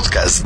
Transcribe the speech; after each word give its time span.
Podcast. 0.00 0.42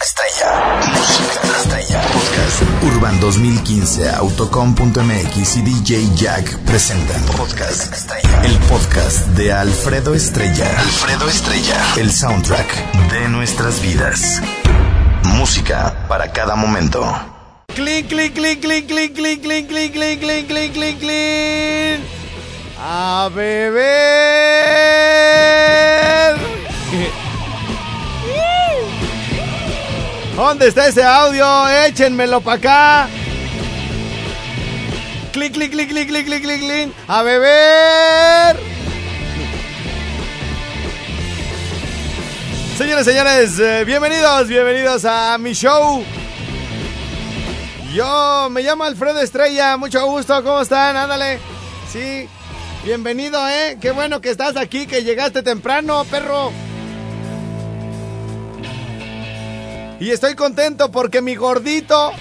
Estrella. 0.00 0.80
Música 0.94 1.40
estrella. 1.60 2.00
Podcast. 2.00 2.62
Urban 2.82 3.20
2015, 3.20 4.08
Autocom.mx 4.08 5.56
y 5.56 5.60
DJ 5.60 6.08
Jack 6.14 6.56
presentan 6.60 7.20
Podcast 7.36 7.92
Estrella. 7.92 8.44
El 8.44 8.56
podcast 8.60 9.26
de 9.36 9.52
Alfredo 9.52 10.14
Estrella. 10.14 10.70
Alfredo 10.80 11.28
Estrella. 11.28 11.76
El 11.98 12.10
soundtrack 12.10 13.10
de 13.12 13.28
nuestras 13.28 13.82
vidas. 13.82 14.40
Música 15.24 16.06
para 16.08 16.32
cada 16.32 16.56
momento. 16.56 17.04
Clic, 17.74 18.08
clic, 18.08 18.32
clic, 18.32 18.60
clic, 18.62 18.86
clic, 18.86 19.12
clic, 19.14 19.42
clic, 19.42 19.68
clic, 19.68 19.92
clic, 19.92 20.18
clic, 20.18 20.46
clic, 20.48 20.72
clic, 20.72 20.98
clic. 20.98 22.00
A 22.80 23.28
beber. 23.34 24.78
¿Dónde 30.38 30.68
está 30.68 30.86
ese 30.86 31.02
audio? 31.02 31.68
Échenmelo 31.68 32.40
para 32.40 32.58
acá. 32.58 33.08
Clic, 35.32 35.52
clic, 35.52 35.72
clic, 35.72 35.88
clic, 35.88 36.06
clic, 36.06 36.26
clic, 36.26 36.42
clic, 36.44 36.60
clic. 36.60 36.94
A 37.08 37.24
beber. 37.24 38.56
Señores, 42.76 43.04
señores, 43.04 43.58
eh, 43.58 43.82
bienvenidos, 43.84 44.46
bienvenidos 44.46 45.04
a 45.04 45.36
mi 45.38 45.54
show. 45.54 46.04
Yo 47.92 48.48
me 48.52 48.62
llamo 48.62 48.84
Alfredo 48.84 49.20
Estrella, 49.20 49.76
mucho 49.76 50.06
gusto, 50.06 50.40
¿cómo 50.44 50.60
están? 50.60 50.96
Ándale. 50.96 51.40
Sí, 51.92 52.28
bienvenido, 52.84 53.40
¿eh? 53.48 53.76
Qué 53.80 53.90
bueno 53.90 54.20
que 54.20 54.30
estás 54.30 54.56
aquí, 54.56 54.86
que 54.86 55.02
llegaste 55.02 55.42
temprano, 55.42 56.04
perro. 56.04 56.52
Y 60.00 60.12
estoy 60.12 60.36
contento 60.36 60.92
porque 60.92 61.20
mi 61.20 61.34
gordito, 61.34 62.12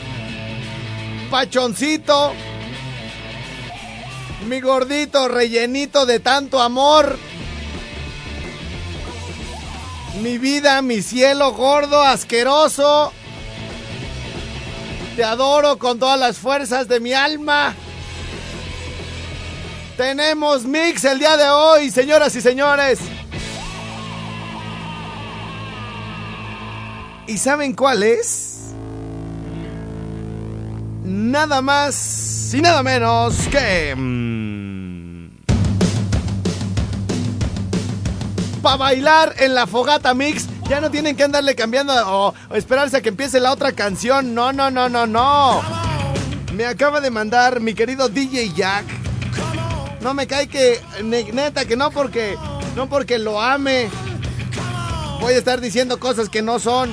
pachoncito, 1.29 2.33
mi 4.47 4.59
gordito 4.61 5.27
rellenito 5.27 6.07
de 6.07 6.19
tanto 6.19 6.59
amor, 6.59 7.19
mi 10.23 10.39
vida, 10.39 10.81
mi 10.81 11.03
cielo 11.03 11.53
gordo, 11.53 12.01
asqueroso, 12.01 13.13
te 15.15 15.23
adoro 15.23 15.77
con 15.77 15.99
todas 15.99 16.19
las 16.19 16.37
fuerzas 16.37 16.87
de 16.87 16.99
mi 16.99 17.13
alma. 17.13 17.75
Tenemos 19.97 20.63
mix 20.63 21.03
el 21.05 21.19
día 21.19 21.37
de 21.37 21.49
hoy, 21.49 21.91
señoras 21.91 22.35
y 22.35 22.41
señores. 22.41 22.99
¿Y 27.27 27.37
saben 27.37 27.73
cuál 27.73 28.03
es? 28.03 28.71
Nada 31.03 31.61
más 31.61 32.53
y 32.53 32.61
nada 32.61 32.83
menos 32.83 33.35
que... 33.51 33.95
Para 38.61 38.77
bailar 38.77 39.35
en 39.39 39.55
la 39.55 39.67
fogata 39.67 40.13
mix. 40.13 40.47
Ya 40.69 40.81
no 40.81 40.91
tienen 40.91 41.15
que 41.15 41.23
andarle 41.23 41.55
cambiando 41.55 41.93
o, 42.07 42.33
o 42.49 42.55
esperarse 42.55 42.97
a 42.97 43.01
que 43.01 43.09
empiece 43.09 43.39
la 43.39 43.51
otra 43.53 43.71
canción. 43.71 44.33
No, 44.33 44.51
no, 44.51 44.69
no, 44.69 44.89
no, 44.89 45.05
no. 45.07 45.61
Me 46.53 46.65
acaba 46.65 46.99
de 46.99 47.09
mandar 47.09 47.59
mi 47.61 47.73
querido 47.73 48.09
DJ 48.09 48.51
Jack. 48.53 48.85
No 50.01 50.13
me 50.13 50.27
cae 50.27 50.47
que 50.47 50.81
ne- 51.03 51.31
neta 51.31 51.65
que 51.65 51.75
no 51.77 51.91
porque 51.91 52.35
no 52.75 52.87
porque 52.89 53.17
lo 53.17 53.41
ame. 53.41 53.89
Voy 55.21 55.33
a 55.33 55.37
estar 55.37 55.61
diciendo 55.61 55.99
cosas 55.99 56.27
que 56.29 56.41
no 56.41 56.59
son. 56.59 56.91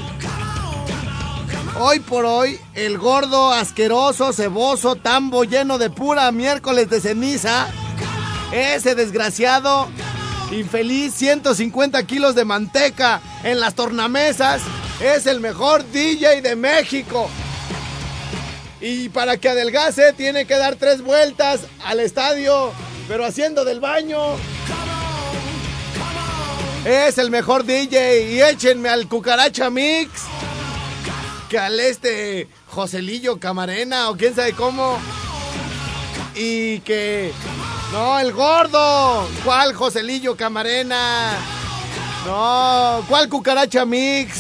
Hoy 1.77 1.99
por 1.99 2.25
hoy, 2.25 2.61
el 2.75 2.99
gordo, 2.99 3.51
asqueroso, 3.51 4.33
ceboso, 4.33 4.95
tambo 4.95 5.43
lleno 5.43 5.77
de 5.77 5.91
pura 5.91 6.31
miércoles 6.31 6.89
de 6.89 7.01
ceniza. 7.01 7.67
Ese 8.53 8.95
desgraciado, 8.95 9.89
infeliz, 10.53 11.15
150 11.15 12.01
kilos 12.05 12.37
de 12.37 12.45
manteca 12.45 13.21
en 13.43 13.59
las 13.59 13.75
tornamesas. 13.75 14.63
Es 15.01 15.27
el 15.27 15.41
mejor 15.41 15.85
DJ 15.91 16.43
de 16.43 16.55
México. 16.55 17.29
Y 18.81 19.09
para 19.09 19.37
que 19.39 19.49
adelgace, 19.49 20.13
tiene 20.13 20.47
que 20.47 20.55
dar 20.55 20.77
tres 20.77 21.03
vueltas 21.03 21.63
al 21.85 21.99
estadio, 21.99 22.71
pero 23.09 23.25
haciendo 23.25 23.65
del 23.65 23.81
baño. 23.81 24.21
Es 26.85 27.19
el 27.19 27.33
mejor 27.33 27.65
DJ. 27.65 28.31
Y 28.31 28.43
échenme 28.43 28.91
al 28.91 29.09
cucaracha 29.09 29.71
mix 29.71 30.11
al 31.59 31.79
este 31.81 32.49
Joselillo 32.69 33.39
Camarena 33.39 34.11
o 34.11 34.17
quién 34.17 34.35
sabe 34.35 34.53
cómo. 34.53 34.99
Y 36.35 36.81
que. 36.81 37.33
No, 37.93 38.19
el 38.19 38.33
gordo. 38.33 39.29
¿Cuál 39.45 39.75
Joselillo 39.75 40.37
Camarena? 40.37 41.33
No, 42.27 43.05
¿cuál 43.09 43.29
cucaracha 43.29 43.85
mix? 43.85 44.39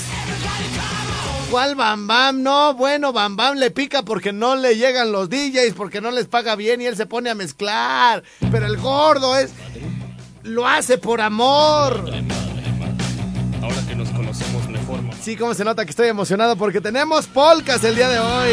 ¿Cuál 1.50 1.76
Bam 1.76 2.06
Bam? 2.06 2.42
No, 2.42 2.75
bueno, 2.75 3.12
Bam 3.12 3.36
Bam 3.36 3.58
le 3.58 3.70
pica 3.70 4.02
porque 4.02 4.32
no 4.32 4.56
le 4.56 4.76
llegan 4.76 5.12
los 5.12 5.28
DJs, 5.28 5.75
porque 5.76 6.00
no 6.00 6.10
les 6.10 6.26
paga 6.26 6.56
bien 6.56 6.81
y 6.81 6.86
él 6.86 6.96
se 6.96 7.06
pone 7.06 7.31
a 7.31 7.34
mezclar. 7.34 8.25
Pero 8.50 8.66
el 8.66 8.76
gordo 8.78 9.36
es. 9.36 9.52
Lo 10.42 10.66
hace 10.66 10.98
por 10.98 11.20
amor. 11.20 12.10
Ahora 13.62 13.86
que 13.86 13.94
nos. 13.94 14.13
Sí, 15.25 15.37
como 15.37 15.55
se 15.55 15.65
nota 15.65 15.87
que 15.87 15.91
estoy 15.91 16.09
emocionado 16.09 16.55
porque 16.55 16.83
tenemos 16.83 17.27
polcas 17.27 17.83
el 17.83 17.97
día 17.97 18.11
de 18.11 18.19
hoy. 18.19 18.51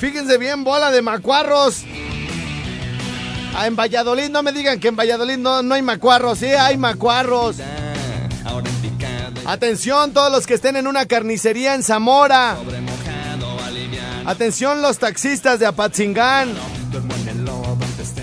Fíjense 0.00 0.38
bien, 0.38 0.64
bola 0.64 0.90
de 0.90 1.02
macuarros. 1.02 1.84
Ah, 3.54 3.68
en 3.68 3.76
Valladolid, 3.76 4.28
no 4.28 4.42
me 4.42 4.50
digan 4.50 4.80
que 4.80 4.88
en 4.88 4.96
Valladolid 4.96 5.38
no, 5.38 5.62
no 5.62 5.76
hay 5.76 5.82
macuarros, 5.82 6.40
sí, 6.40 6.46
hay 6.46 6.76
macuarros. 6.76 7.58
Atención 9.46 10.12
todos 10.12 10.32
los 10.32 10.48
que 10.48 10.54
estén 10.54 10.74
en 10.74 10.88
una 10.88 11.06
carnicería 11.06 11.76
en 11.76 11.84
Zamora. 11.84 12.56
Atención 14.26 14.82
los 14.82 14.98
taxistas 14.98 15.60
de 15.60 15.66
Apatzingán. 15.66 16.56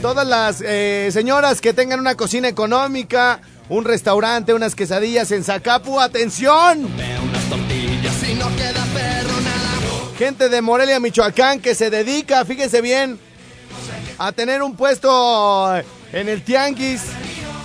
Todas 0.02 0.28
las 0.28 0.62
eh, 0.66 1.10
señoras 1.12 1.60
que 1.60 1.74
tengan 1.74 2.00
una 2.00 2.16
cocina 2.16 2.48
económica, 2.48 3.42
un 3.68 3.84
restaurante, 3.84 4.54
unas 4.54 4.76
quesadillas 4.76 5.32
en 5.32 5.44
Zacapu, 5.44 6.00
atención. 6.00 6.88
Gente 10.18 10.50
de 10.50 10.62
Morelia, 10.62 11.00
Michoacán, 11.00 11.60
que 11.60 11.76
se 11.76 11.90
dedica, 11.90 12.46
fíjense 12.46 12.82
bien, 12.82 13.20
a 14.18 14.32
tener 14.32 14.64
un 14.64 14.76
puesto 14.76 15.76
en 16.14 16.30
el 16.30 16.44
tianguis, 16.44 17.02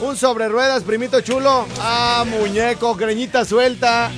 un 0.01 0.17
sobre 0.17 0.49
ruedas, 0.49 0.83
primito 0.83 1.21
chulo. 1.21 1.67
Ah, 1.81 2.25
muñeco, 2.27 2.95
greñita 2.95 3.45
suelta. 3.45 4.11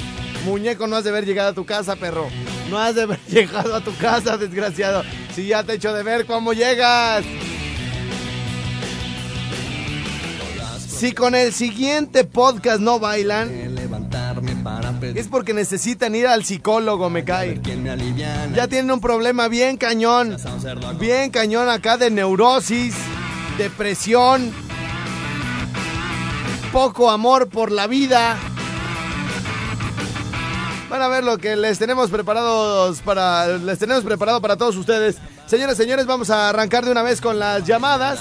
Muñeco, 0.45 0.87
no 0.87 0.97
has 0.97 1.05
de 1.05 1.11
haber 1.11 1.27
llegado 1.27 1.51
a 1.51 1.55
tu 1.55 1.65
casa, 1.65 1.97
perro. 1.97 2.29
No 2.71 2.79
has 2.79 2.95
de 2.95 3.03
haber 3.03 3.21
llegado 3.29 3.75
a 3.75 3.81
tu 3.83 3.97
casa, 3.97 4.37
desgraciado. 4.37 5.03
Si 5.35 5.47
ya 5.47 5.63
te 5.63 5.75
echo 5.75 5.93
de 5.93 6.03
ver 6.03 6.27
cómo 6.27 6.53
llegas. 6.53 7.25
Si 11.04 11.12
con 11.12 11.34
el 11.34 11.53
siguiente 11.53 12.25
podcast 12.25 12.81
no 12.81 12.98
bailan, 12.98 13.50
es 15.15 15.28
porque 15.28 15.53
necesitan 15.53 16.15
ir 16.15 16.26
al 16.26 16.47
psicólogo, 16.47 17.10
me 17.10 17.25
cae. 17.25 17.60
Ya 18.54 18.69
tienen 18.69 18.91
un 18.91 19.03
problema 19.03 19.48
bien 19.48 19.76
cañón. 19.76 20.38
Bien 20.98 21.31
cañón 21.31 21.69
acá 21.69 21.98
de 21.98 22.10
neurosis, 22.10 22.94
depresión, 23.59 24.51
poco 26.72 27.10
amor 27.10 27.50
por 27.50 27.71
la 27.71 27.86
vida. 27.86 28.39
Van 30.89 31.03
a 31.03 31.09
ver 31.09 31.22
lo 31.22 31.36
que 31.36 31.54
les 31.57 31.78
tenemos 31.78 32.09
preparados 32.09 33.03
para 33.03 33.59
les 33.59 33.78
tenemos 33.78 34.04
preparado 34.04 34.41
para 34.41 34.57
todos 34.57 34.74
ustedes. 34.74 35.16
Señoras, 35.45 35.77
señores, 35.77 36.07
vamos 36.07 36.30
a 36.30 36.48
arrancar 36.48 36.86
de 36.86 36.92
una 36.92 37.03
vez 37.03 37.21
con 37.21 37.39
las 37.39 37.62
llamadas 37.66 38.21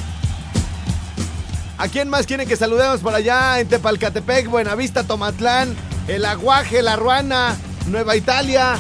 ¿A 1.78 1.88
quién 1.88 2.10
más 2.10 2.28
quieren 2.28 2.48
que 2.48 2.56
saludemos 2.56 3.00
por 3.02 3.16
allá 3.16 3.60
en 3.60 3.68
Tepalcatepec, 3.68 4.48
Buenavista, 4.48 5.04
Tomatlán, 5.04 5.76
El 6.08 6.24
Aguaje, 6.26 6.82
La 6.82 6.96
Ruana, 6.96 7.58
Nueva 7.88 8.16
Italia? 8.16 8.76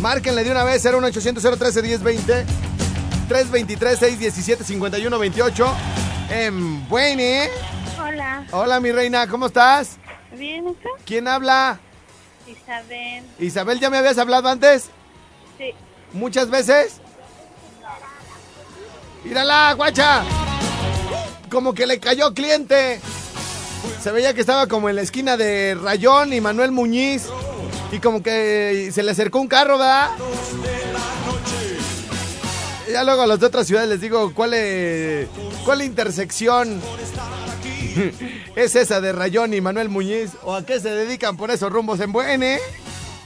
Márquenle 0.00 0.44
de 0.44 0.50
una 0.52 0.62
vez 0.62 0.84
01800 0.84 1.58
013 1.58 1.82
1020 1.82 2.46
323 3.28 3.98
617 3.98 4.64
5128 4.64 5.74
en 6.30 6.88
Bueni. 6.88 7.48
Hola, 8.00 8.44
Hola, 8.52 8.80
mi 8.80 8.92
reina, 8.92 9.26
¿cómo 9.26 9.46
estás? 9.46 9.96
¿bien? 10.36 10.76
¿Quién 11.04 11.26
habla? 11.26 11.80
Isabel. 12.46 13.24
Isabel, 13.38 13.80
¿ya 13.80 13.90
me 13.90 13.98
habías 13.98 14.18
hablado 14.18 14.48
antes? 14.48 14.90
Sí. 15.58 15.74
¿Muchas 16.12 16.48
veces? 16.48 17.00
¡Mírala, 19.24 19.74
guacha! 19.74 20.22
Como 21.50 21.74
que 21.74 21.86
le 21.86 21.98
cayó 21.98 22.34
cliente. 22.34 23.00
Se 24.02 24.10
veía 24.10 24.34
que 24.34 24.40
estaba 24.40 24.66
como 24.66 24.88
en 24.88 24.96
la 24.96 25.02
esquina 25.02 25.36
de 25.36 25.76
Rayón 25.80 26.32
y 26.32 26.40
Manuel 26.40 26.72
Muñiz. 26.72 27.26
Y 27.90 28.00
como 28.00 28.22
que 28.22 28.90
se 28.92 29.02
le 29.02 29.12
acercó 29.12 29.40
un 29.40 29.48
carro, 29.48 29.78
¿verdad? 29.78 30.10
Ya 32.90 33.04
luego 33.04 33.22
a 33.22 33.26
los 33.26 33.40
de 33.40 33.46
otras 33.46 33.66
ciudades 33.66 33.88
les 33.88 34.00
digo 34.00 34.32
cuál 34.34 34.54
es, 34.54 35.28
cuál 35.64 35.82
intersección 35.82 36.80
es 38.56 38.76
esa 38.76 39.00
de 39.00 39.12
Rayón 39.12 39.52
y 39.54 39.60
Manuel 39.60 39.88
Muñiz. 39.88 40.32
¿O 40.42 40.54
a 40.54 40.64
qué 40.64 40.80
se 40.80 40.90
dedican 40.90 41.36
por 41.36 41.50
esos 41.50 41.70
rumbos 41.70 42.00
en 42.00 42.12
Buene? 42.12 42.58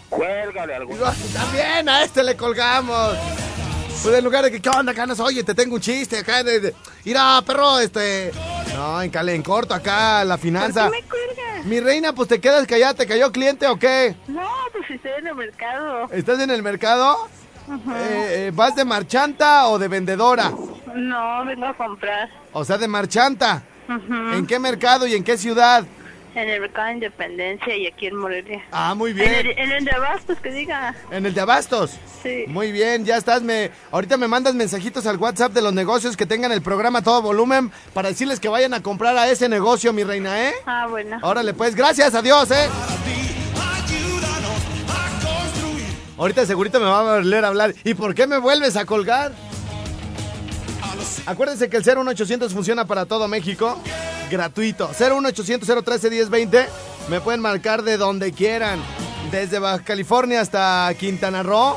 Cuélgale 0.08 0.74
algo. 0.74 0.94
También 1.32 1.88
a 1.88 2.04
este 2.04 2.22
le 2.22 2.36
colgamos. 2.36 3.16
Pues 4.02 4.16
en 4.16 4.24
lugar 4.24 4.44
de 4.44 4.50
que, 4.50 4.60
¿qué 4.60 4.68
onda, 4.68 4.92
canas? 4.94 5.20
Oye, 5.20 5.44
te 5.44 5.54
tengo 5.54 5.76
un 5.76 5.80
chiste 5.80 6.18
acá. 6.18 6.42
De, 6.42 6.58
de- 6.60 6.74
Mira, 7.04 7.40
perro, 7.46 7.78
este. 7.78 8.32
No, 8.74 9.00
en, 9.02 9.10
cale- 9.10 9.34
en 9.34 9.42
corto 9.42 9.74
acá, 9.74 10.24
la 10.24 10.36
¿Por 10.36 10.42
finanza. 10.42 10.90
qué 10.90 11.02
me 11.02 11.08
cuelgas? 11.08 11.66
Mi 11.66 11.78
reina, 11.80 12.12
pues 12.12 12.28
te 12.28 12.40
quedas 12.40 12.66
callada, 12.66 12.94
¿te 12.94 13.06
cayó 13.06 13.30
cliente 13.30 13.66
o 13.68 13.78
qué? 13.78 14.16
No, 14.26 14.48
pues 14.72 14.90
estoy 14.90 15.12
en 15.18 15.26
el 15.28 15.34
mercado. 15.36 16.08
¿Estás 16.10 16.40
en 16.40 16.50
el 16.50 16.62
mercado? 16.62 17.28
Eh, 17.70 18.46
eh, 18.48 18.52
¿Vas 18.52 18.74
de 18.74 18.84
marchanta 18.84 19.68
o 19.68 19.78
de 19.78 19.86
vendedora? 19.86 20.50
No, 20.96 21.44
vengo 21.44 21.66
a 21.66 21.76
comprar. 21.76 22.28
O 22.52 22.64
sea, 22.64 22.78
de 22.78 22.88
marchanta. 22.88 23.62
¿En 23.88 24.46
qué 24.46 24.58
mercado 24.58 25.06
y 25.06 25.14
en 25.14 25.22
qué 25.22 25.36
ciudad? 25.38 25.84
En 26.34 26.48
el 26.48 26.60
mercado 26.62 26.86
de 26.88 26.94
Independencia 26.94 27.76
y 27.76 27.86
aquí 27.86 28.06
en 28.06 28.16
Morelia. 28.16 28.64
Ah, 28.72 28.94
muy 28.94 29.10
En 29.10 29.18
el, 29.20 29.42
bien. 29.44 29.58
en 29.58 29.72
el 29.72 29.84
de 29.84 29.90
Abastos, 29.90 30.38
que 30.38 30.50
diga. 30.50 30.94
En 31.10 31.26
el 31.26 31.34
de 31.34 31.40
Abastos. 31.42 31.90
Sí. 32.22 32.44
Muy 32.48 32.72
bien, 32.72 33.04
ya 33.04 33.18
estás. 33.18 33.42
Me, 33.42 33.70
ahorita 33.90 34.16
me 34.16 34.28
mandas 34.28 34.54
mensajitos 34.54 35.06
al 35.06 35.18
WhatsApp 35.18 35.52
de 35.52 35.60
los 35.60 35.74
negocios 35.74 36.16
que 36.16 36.24
tengan 36.24 36.50
el 36.50 36.62
programa 36.62 37.00
a 37.00 37.02
todo 37.02 37.20
volumen 37.20 37.70
para 37.92 38.08
decirles 38.08 38.40
que 38.40 38.48
vayan 38.48 38.72
a 38.72 38.82
comprar 38.82 39.16
a 39.18 39.28
ese 39.28 39.48
negocio, 39.48 39.92
mi 39.92 40.04
reina, 40.04 40.48
¿eh? 40.48 40.54
Ah, 40.64 40.86
bueno. 40.88 41.18
Órale, 41.22 41.52
pues, 41.52 41.74
gracias, 41.74 42.14
adiós, 42.14 42.50
¿eh? 42.50 42.68
Ahorita 46.16 46.46
segurito 46.46 46.78
me 46.78 46.86
va 46.86 47.00
a 47.00 47.16
volver 47.18 47.44
a 47.44 47.48
hablar. 47.48 47.74
¿Y 47.84 47.94
por 47.94 48.14
qué 48.14 48.26
me 48.26 48.38
vuelves 48.38 48.76
a 48.76 48.84
colgar? 48.86 49.32
Acuérdense 51.26 51.68
que 51.68 51.76
el 51.76 51.84
01800 51.84 52.52
funciona 52.52 52.84
para 52.86 53.06
todo 53.06 53.28
México. 53.28 53.78
Gratuito. 54.32 54.90
01800 54.98 55.84
013 55.84 56.10
1020. 56.10 56.66
Me 57.08 57.20
pueden 57.20 57.40
marcar 57.40 57.82
de 57.82 57.98
donde 57.98 58.32
quieran. 58.32 58.80
Desde 59.30 59.58
Baja 59.58 59.84
California 59.84 60.40
hasta 60.40 60.92
Quintana 60.98 61.42
Roo. 61.42 61.76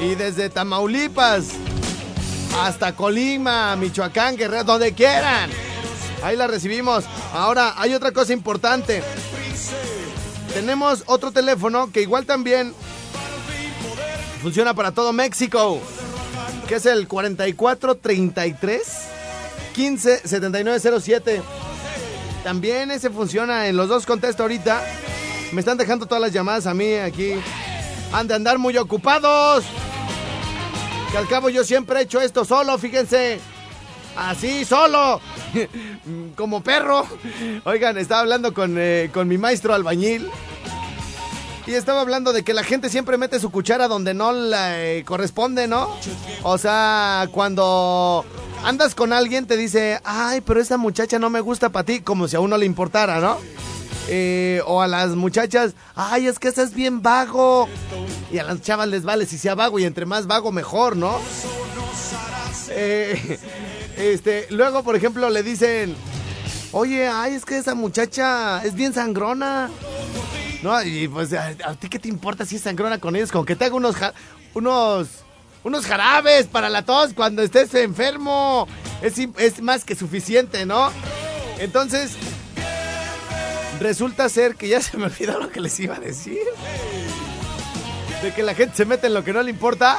Y 0.00 0.14
desde 0.14 0.50
Tamaulipas 0.50 1.46
hasta 2.60 2.94
Colima, 2.94 3.74
Michoacán, 3.76 4.36
Guerrero, 4.36 4.64
donde 4.64 4.92
quieran. 4.92 5.50
Ahí 6.22 6.36
la 6.36 6.46
recibimos. 6.46 7.04
Ahora, 7.32 7.74
hay 7.78 7.94
otra 7.94 8.12
cosa 8.12 8.34
importante. 8.34 9.02
Tenemos 10.52 11.04
otro 11.06 11.32
teléfono 11.32 11.90
que 11.90 12.02
igual 12.02 12.26
también 12.26 12.74
funciona 14.42 14.74
para 14.74 14.92
todo 14.92 15.14
México, 15.14 15.80
que 16.68 16.74
es 16.74 16.84
el 16.84 17.08
4433 17.08 18.82
157907. 19.74 21.42
También 22.42 22.90
ese 22.90 23.10
funciona 23.10 23.68
en 23.68 23.76
los 23.76 23.88
dos 23.88 24.04
contesto 24.04 24.42
ahorita. 24.42 24.82
Me 25.52 25.60
están 25.60 25.78
dejando 25.78 26.06
todas 26.06 26.22
las 26.22 26.32
llamadas 26.32 26.66
a 26.66 26.74
mí 26.74 26.94
aquí. 26.94 27.34
Han 28.12 28.26
de 28.26 28.34
andar 28.34 28.58
muy 28.58 28.76
ocupados. 28.76 29.64
Que 31.10 31.18
al 31.18 31.28
cabo 31.28 31.50
yo 31.50 31.62
siempre 31.62 32.00
he 32.00 32.02
hecho 32.02 32.20
esto 32.20 32.44
solo, 32.44 32.76
fíjense. 32.78 33.38
Así, 34.16 34.64
solo. 34.64 35.20
Como 36.36 36.62
perro. 36.62 37.06
Oigan, 37.64 37.96
estaba 37.96 38.22
hablando 38.22 38.52
con, 38.52 38.76
eh, 38.76 39.10
con 39.12 39.28
mi 39.28 39.38
maestro 39.38 39.74
albañil. 39.74 40.28
Y 41.66 41.74
estaba 41.74 42.00
hablando 42.00 42.32
de 42.32 42.42
que 42.42 42.54
la 42.54 42.64
gente 42.64 42.88
siempre 42.88 43.16
mete 43.18 43.38
su 43.38 43.50
cuchara 43.50 43.86
donde 43.86 44.14
no 44.14 44.32
le 44.32 45.04
corresponde, 45.04 45.68
¿no? 45.68 45.96
O 46.42 46.58
sea, 46.58 47.28
cuando 47.30 48.24
andas 48.64 48.94
con 48.94 49.12
alguien 49.12 49.46
te 49.46 49.56
dice, 49.56 50.00
ay, 50.04 50.40
pero 50.40 50.60
esa 50.60 50.76
muchacha 50.76 51.18
no 51.18 51.30
me 51.30 51.40
gusta 51.40 51.68
para 51.68 51.84
ti, 51.84 52.00
como 52.00 52.26
si 52.26 52.34
a 52.34 52.40
uno 52.40 52.56
le 52.56 52.66
importara, 52.66 53.20
¿no? 53.20 53.38
Eh, 54.08 54.60
o 54.66 54.82
a 54.82 54.88
las 54.88 55.10
muchachas, 55.10 55.74
ay, 55.94 56.26
es 56.26 56.40
que 56.40 56.48
ese 56.48 56.62
es 56.62 56.74
bien 56.74 57.00
vago. 57.00 57.68
Y 58.32 58.38
a 58.38 58.44
las 58.44 58.60
chavas 58.62 58.88
les 58.88 59.04
vale 59.04 59.26
si 59.26 59.38
sea 59.38 59.54
vago 59.54 59.78
y 59.78 59.84
entre 59.84 60.04
más 60.04 60.26
vago 60.26 60.50
mejor, 60.50 60.96
¿no? 60.96 61.20
Eh, 62.70 63.38
este, 63.96 64.46
luego, 64.50 64.82
por 64.82 64.96
ejemplo, 64.96 65.30
le 65.30 65.44
dicen, 65.44 65.94
oye, 66.72 67.06
ay, 67.06 67.34
es 67.34 67.44
que 67.44 67.58
esa 67.58 67.76
muchacha 67.76 68.64
es 68.64 68.74
bien 68.74 68.92
sangrona. 68.92 69.70
No, 70.62 70.80
y 70.82 71.08
pues, 71.08 71.32
¿a, 71.32 71.74
ti 71.74 71.88
qué 71.88 71.98
te 71.98 72.08
importa 72.08 72.46
si 72.46 72.56
es 72.56 72.62
sangrona 72.62 72.98
con 72.98 73.16
ellos? 73.16 73.32
Con 73.32 73.44
que 73.44 73.56
te 73.56 73.64
haga 73.64 73.74
unos, 73.74 73.96
unos, 74.54 75.08
unos 75.64 75.86
jarabes 75.86 76.46
para 76.46 76.70
la 76.70 76.84
tos 76.84 77.12
cuando 77.14 77.42
estés 77.42 77.74
enfermo. 77.74 78.68
Es, 79.02 79.18
es 79.38 79.60
más 79.60 79.84
que 79.84 79.96
suficiente, 79.96 80.64
¿no? 80.64 80.90
Entonces, 81.58 82.12
resulta 83.80 84.28
ser 84.28 84.54
que 84.54 84.68
ya 84.68 84.80
se 84.80 84.96
me 84.96 85.06
olvidó 85.06 85.38
lo 85.40 85.50
que 85.50 85.60
les 85.60 85.78
iba 85.80 85.96
a 85.96 86.00
decir. 86.00 86.42
De 88.22 88.32
que 88.32 88.44
la 88.44 88.54
gente 88.54 88.76
se 88.76 88.84
mete 88.84 89.08
en 89.08 89.14
lo 89.14 89.24
que 89.24 89.32
no 89.32 89.42
le 89.42 89.50
importa. 89.50 89.98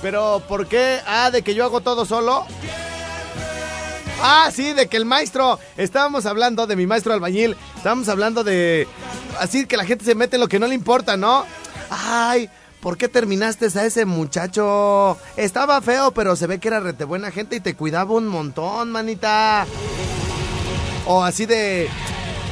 Pero, 0.00 0.42
¿por 0.48 0.66
qué? 0.66 1.00
Ah, 1.06 1.30
de 1.30 1.42
que 1.42 1.54
yo 1.54 1.64
hago 1.64 1.80
todo 1.82 2.06
solo. 2.06 2.46
Ah, 4.20 4.50
sí, 4.52 4.72
de 4.72 4.88
que 4.88 4.96
el 4.96 5.04
maestro, 5.04 5.60
estábamos 5.76 6.26
hablando 6.26 6.66
de 6.66 6.74
mi 6.74 6.86
maestro 6.86 7.12
albañil, 7.12 7.56
estábamos 7.76 8.08
hablando 8.08 8.42
de 8.42 8.88
así 9.38 9.66
que 9.66 9.76
la 9.76 9.84
gente 9.84 10.04
se 10.04 10.14
mete 10.14 10.36
en 10.36 10.40
lo 10.40 10.48
que 10.48 10.58
no 10.58 10.66
le 10.66 10.74
importa, 10.74 11.16
¿no? 11.16 11.44
Ay, 11.90 12.48
¿por 12.80 12.96
qué 12.96 13.08
terminaste 13.08 13.66
a 13.78 13.84
ese 13.84 14.04
muchacho? 14.04 15.18
Estaba 15.36 15.80
feo, 15.80 16.12
pero 16.12 16.36
se 16.36 16.46
ve 16.46 16.58
que 16.58 16.68
era 16.68 16.80
rete 16.80 17.04
buena 17.04 17.30
gente 17.30 17.56
y 17.56 17.60
te 17.60 17.74
cuidaba 17.74 18.14
un 18.14 18.28
montón, 18.28 18.90
manita. 18.90 19.66
O 21.06 21.22
así 21.22 21.46
de, 21.46 21.88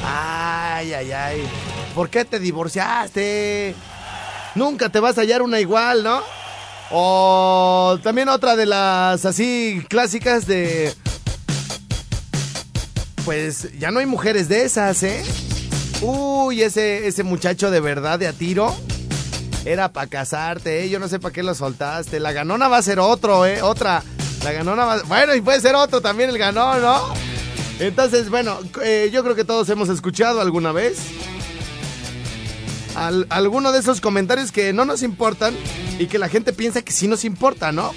ay, 0.03 0.93
ay, 0.93 1.11
ay, 1.11 1.47
¿por 1.93 2.09
qué 2.09 2.25
te 2.25 2.39
divorciaste? 2.39 3.75
Nunca 4.55 4.89
te 4.89 4.99
vas 4.99 5.17
a 5.17 5.21
hallar 5.21 5.41
una 5.41 5.59
igual, 5.59 6.03
¿no? 6.03 6.21
O 6.91 7.99
también 8.01 8.29
otra 8.29 8.55
de 8.55 8.65
las 8.65 9.25
así 9.25 9.83
clásicas 9.89 10.47
de... 10.47 10.93
Pues 13.25 13.77
ya 13.77 13.91
no 13.91 13.99
hay 13.99 14.05
mujeres 14.05 14.47
de 14.47 14.63
esas, 14.63 15.03
¿eh? 15.03 15.21
Uy, 16.01 16.61
ese, 16.61 17.07
ese 17.07 17.23
muchacho 17.23 17.71
de 17.71 17.79
verdad 17.79 18.19
de 18.19 18.27
a 18.27 18.33
tiro 18.33 18.75
era 19.65 19.91
para 19.91 20.07
casarte, 20.07 20.83
¿eh? 20.83 20.89
Yo 20.89 20.99
no 20.99 21.07
sé 21.07 21.19
para 21.19 21.33
qué 21.33 21.43
lo 21.43 21.55
soltaste. 21.55 22.19
La 22.19 22.31
ganona 22.31 22.67
va 22.67 22.77
a 22.77 22.81
ser 22.81 22.99
otro, 22.99 23.45
¿eh? 23.45 23.61
Otra. 23.61 24.03
La 24.43 24.51
ganona 24.51 24.85
va 24.85 25.01
Bueno, 25.03 25.33
y 25.35 25.41
puede 25.41 25.59
ser 25.59 25.75
otro 25.75 25.99
también 25.99 26.29
el 26.29 26.37
ganón, 26.37 26.81
¿no? 26.81 27.01
Entonces, 27.79 28.29
bueno, 28.29 28.59
eh, 28.83 29.09
yo 29.11 29.23
creo 29.23 29.35
que 29.35 29.43
todos 29.43 29.69
hemos 29.69 29.89
escuchado 29.89 30.39
alguna 30.39 30.71
vez 30.71 30.97
al, 32.95 33.27
alguno 33.29 33.71
de 33.71 33.79
esos 33.79 33.99
comentarios 33.99 34.51
que 34.51 34.73
no 34.73 34.85
nos 34.85 35.03
importan 35.03 35.55
y 35.99 36.07
que 36.07 36.17
la 36.17 36.29
gente 36.29 36.53
piensa 36.53 36.81
que 36.81 36.91
sí 36.91 37.07
nos 37.07 37.25
importa, 37.25 37.71
¿no? 37.71 37.93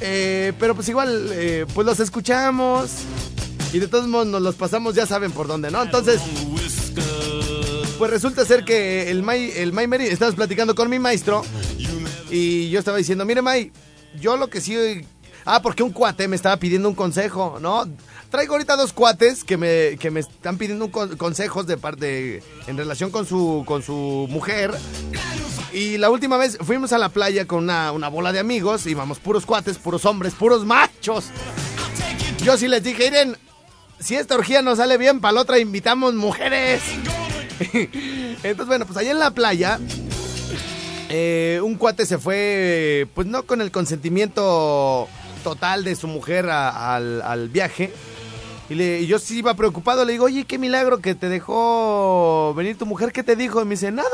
Eh, 0.00 0.52
pero 0.58 0.74
pues 0.74 0.88
igual, 0.88 1.66
pues 1.74 1.86
los 1.86 2.00
escuchamos 2.00 2.90
y 3.72 3.78
de 3.78 3.86
todos 3.86 4.08
modos 4.08 4.26
nos 4.26 4.42
los 4.42 4.54
pasamos, 4.56 4.94
ya 4.94 5.06
saben 5.06 5.30
por 5.30 5.46
dónde, 5.46 5.70
¿no? 5.70 5.82
Entonces, 5.82 6.20
pues 8.00 8.10
resulta 8.10 8.46
ser 8.46 8.64
que 8.64 9.10
el 9.10 9.22
May, 9.22 9.52
el 9.56 9.74
May 9.74 9.86
Mary, 9.86 10.06
estabas 10.06 10.34
platicando 10.34 10.74
con 10.74 10.88
mi 10.88 10.98
maestro 10.98 11.42
y 12.30 12.70
yo 12.70 12.78
estaba 12.78 12.96
diciendo, 12.96 13.26
mire 13.26 13.42
May, 13.42 13.72
yo 14.18 14.38
lo 14.38 14.48
que 14.48 14.62
sí... 14.62 14.74
Ah, 15.44 15.60
porque 15.60 15.82
un 15.82 15.92
cuate 15.92 16.26
me 16.26 16.34
estaba 16.34 16.56
pidiendo 16.56 16.88
un 16.88 16.94
consejo, 16.94 17.58
¿no? 17.60 17.86
Traigo 18.30 18.54
ahorita 18.54 18.76
dos 18.76 18.94
cuates 18.94 19.44
que 19.44 19.58
me, 19.58 19.98
que 19.98 20.10
me 20.10 20.20
están 20.20 20.56
pidiendo 20.56 20.90
consejos 20.90 21.66
de 21.66 21.76
parte 21.76 22.42
en 22.66 22.78
relación 22.78 23.10
con 23.10 23.26
su, 23.26 23.64
con 23.66 23.82
su 23.82 24.26
mujer. 24.30 24.72
Y 25.74 25.98
la 25.98 26.08
última 26.08 26.38
vez 26.38 26.56
fuimos 26.56 26.94
a 26.94 26.98
la 26.98 27.10
playa 27.10 27.46
con 27.46 27.64
una, 27.64 27.92
una 27.92 28.08
bola 28.08 28.32
de 28.32 28.38
amigos, 28.38 28.86
íbamos 28.86 29.18
puros 29.18 29.44
cuates, 29.44 29.76
puros 29.76 30.06
hombres, 30.06 30.32
puros 30.32 30.64
machos. 30.64 31.26
Yo 32.42 32.56
sí 32.56 32.66
les 32.66 32.82
dije, 32.82 33.10
miren, 33.10 33.36
si 33.98 34.16
esta 34.16 34.36
orgía 34.36 34.62
no 34.62 34.74
sale 34.74 34.96
bien, 34.96 35.20
para 35.20 35.32
la 35.32 35.42
otra 35.42 35.58
invitamos 35.58 36.14
mujeres. 36.14 36.80
Entonces, 38.42 38.66
bueno, 38.66 38.86
pues 38.86 38.96
allá 38.96 39.10
en 39.10 39.18
la 39.18 39.32
playa, 39.32 39.78
eh, 41.10 41.60
un 41.62 41.74
cuate 41.74 42.06
se 42.06 42.18
fue, 42.18 43.06
pues 43.14 43.26
no 43.26 43.42
con 43.42 43.60
el 43.60 43.70
consentimiento 43.70 45.08
total 45.44 45.84
de 45.84 45.94
su 45.94 46.06
mujer 46.06 46.48
al, 46.48 47.48
viaje. 47.52 47.92
Y, 48.70 48.74
le- 48.76 49.06
yo 49.06 49.18
sí 49.18 49.38
iba 49.38 49.54
preocupado, 49.54 50.04
le 50.04 50.12
digo, 50.12 50.26
oye, 50.26 50.44
qué 50.44 50.58
milagro 50.58 51.00
que 51.00 51.14
te 51.14 51.28
dejó 51.28 52.54
venir 52.54 52.78
tu 52.78 52.86
mujer, 52.86 53.12
¿qué 53.12 53.22
te 53.22 53.36
dijo? 53.36 53.60
Y 53.60 53.64
me 53.64 53.74
dice, 53.74 53.90
nada. 53.92 54.08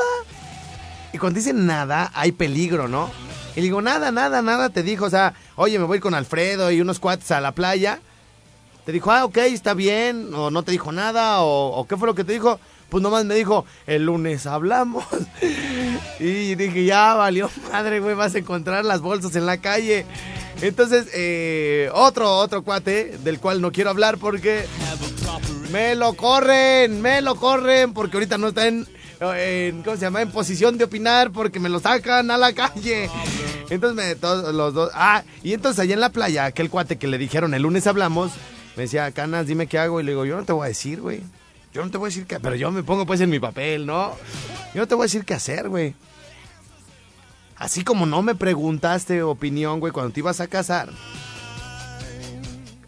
Y 1.13 1.17
cuando 1.19 1.37
dice 1.37 1.53
nada, 1.53 2.11
hay 2.13 2.33
peligro, 2.33 2.87
¿no? 2.87 3.09
Y 3.55 3.61
le 3.61 3.63
digo, 3.63 3.81
nada, 3.81 4.11
nada, 4.11 4.41
nada 4.41 4.69
te 4.69 4.83
dijo, 4.83 5.05
o 5.05 5.09
sea, 5.09 5.33
oye, 5.55 5.79
me 5.79 5.85
voy 5.85 5.99
con 5.99 6.13
Alfredo 6.13 6.69
y 6.69 6.81
unos 6.81 6.99
cuates 6.99 7.31
a 7.31 7.39
la 7.39 7.53
playa. 7.53 7.99
Te 8.85 8.91
dijo, 8.91 9.11
ah, 9.11 9.25
ok, 9.25 9.37
está 9.37 9.73
bien, 9.73 10.33
o 10.33 10.49
no 10.51 10.63
te 10.63 10.71
dijo 10.71 10.91
nada, 10.91 11.41
o 11.41 11.85
qué 11.87 11.95
fue 11.97 12.07
lo 12.07 12.15
que 12.15 12.23
te 12.23 12.33
dijo. 12.33 12.59
Pues 12.89 13.03
nomás 13.03 13.25
me 13.25 13.35
dijo, 13.35 13.65
el 13.85 14.05
lunes 14.05 14.45
hablamos. 14.45 15.05
y 16.19 16.55
dije, 16.55 16.85
ya 16.85 17.13
valió 17.15 17.49
madre, 17.71 17.99
güey, 17.99 18.15
vas 18.15 18.35
a 18.35 18.39
encontrar 18.39 18.85
las 18.85 19.01
bolsas 19.01 19.35
en 19.35 19.45
la 19.45 19.57
calle. 19.57 20.05
Entonces, 20.61 21.07
eh, 21.13 21.89
otro, 21.93 22.37
otro 22.37 22.63
cuate, 22.63 23.17
del 23.23 23.39
cual 23.39 23.61
no 23.61 23.71
quiero 23.71 23.89
hablar 23.89 24.17
porque 24.17 24.65
me 25.71 25.95
lo 25.95 26.13
corren, 26.13 27.01
me 27.01 27.21
lo 27.21 27.35
corren, 27.35 27.93
porque 27.93 28.17
ahorita 28.17 28.37
no 28.37 28.47
está 28.47 28.67
en, 28.67 28.87
¿cómo 29.83 29.95
se 29.95 30.01
llama? 30.01 30.21
En 30.21 30.31
posición 30.31 30.77
de 30.77 30.85
opinar, 30.85 31.31
porque 31.31 31.59
me 31.59 31.69
lo 31.69 31.79
sacan 31.79 32.31
a 32.31 32.37
la 32.37 32.53
calle. 32.53 33.09
Entonces, 33.69 33.95
me, 33.95 34.15
todos 34.15 34.53
los 34.55 34.73
dos, 34.73 34.91
ah, 34.93 35.23
y 35.43 35.53
entonces 35.53 35.79
allá 35.79 35.93
en 35.93 35.99
la 35.99 36.11
playa, 36.11 36.45
aquel 36.45 36.69
cuate 36.69 36.97
que 36.97 37.07
le 37.07 37.17
dijeron, 37.17 37.53
el 37.53 37.63
lunes 37.63 37.85
hablamos, 37.85 38.31
me 38.75 38.83
decía, 38.83 39.11
Canas, 39.11 39.45
dime 39.45 39.67
qué 39.67 39.77
hago, 39.77 39.99
y 39.99 40.03
le 40.03 40.11
digo, 40.11 40.25
yo 40.25 40.37
no 40.37 40.45
te 40.45 40.53
voy 40.53 40.65
a 40.65 40.69
decir, 40.69 41.01
güey. 41.01 41.21
Yo 41.77 41.85
no 41.85 41.91
te 41.91 41.99
voy 41.99 42.07
a 42.07 42.09
decir 42.09 42.25
qué, 42.25 42.39
pero 42.39 42.55
yo 42.55 42.71
me 42.71 42.81
pongo 42.81 43.05
pues 43.05 43.21
en 43.21 43.29
mi 43.29 43.39
papel, 43.39 43.85
¿no? 43.85 44.17
Yo 44.73 44.81
no 44.81 44.87
te 44.87 44.95
voy 44.95 45.03
a 45.03 45.05
decir 45.05 45.25
qué 45.25 45.35
hacer, 45.35 45.69
güey. 45.69 45.93
Así 47.55 47.83
como 47.83 48.07
no 48.07 48.23
me 48.23 48.33
preguntaste 48.33 49.21
opinión, 49.21 49.79
güey, 49.79 49.93
cuando 49.93 50.11
te 50.11 50.21
ibas 50.21 50.39
a 50.39 50.47
casar. 50.47 50.89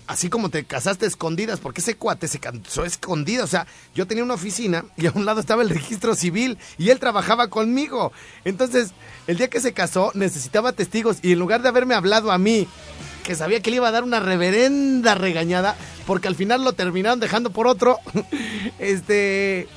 Así 0.08 0.27
como 0.27 0.50
te 0.50 0.63
casaste 0.63 1.05
escondidas, 1.05 1.60
porque 1.60 1.81
ese 1.81 1.98
cuate 1.98 2.27
se 2.27 2.39
casó 2.39 2.84
escondido. 2.84 3.43
O 3.43 3.48
sea, 3.48 3.67
yo 3.93 4.08
tenía 4.08 4.24
una 4.24 4.34
oficina 4.34 4.84
y 4.98 5.05
a 5.05 5.12
un 5.12 5.24
lado 5.24 5.39
estaba 5.39 5.62
el 5.62 5.69
registro 5.69 6.15
civil 6.15 6.58
y 6.79 6.89
él 6.89 7.00
trabajaba 7.00 7.48
conmigo. 7.48 8.12
Entonces, 8.43 8.93
el 9.27 9.38
día 9.38 9.51
que 9.51 9.62
se 9.62 9.74
casó, 9.74 10.12
necesitaba 10.15 10.74
testigos 10.74 11.19
y 11.22 11.34
en 11.34 11.38
lugar 11.38 11.62
de 11.62 11.69
haberme 11.69 11.93
hablado 11.93 12.31
a 12.31 12.39
mí, 12.39 12.67
que 13.23 13.35
sabía 13.35 13.61
que 13.61 13.69
le 13.69 13.77
iba 13.77 13.88
a 13.88 13.91
dar 13.91 14.03
una 14.03 14.19
reverenda 14.19 15.15
regañada, 15.15 15.75
porque 16.05 16.27
al 16.27 16.35
final 16.35 16.63
lo 16.63 16.73
terminaron 16.73 17.19
dejando 17.19 17.51
por 17.51 17.67
otro, 17.67 17.99
este, 18.79 19.67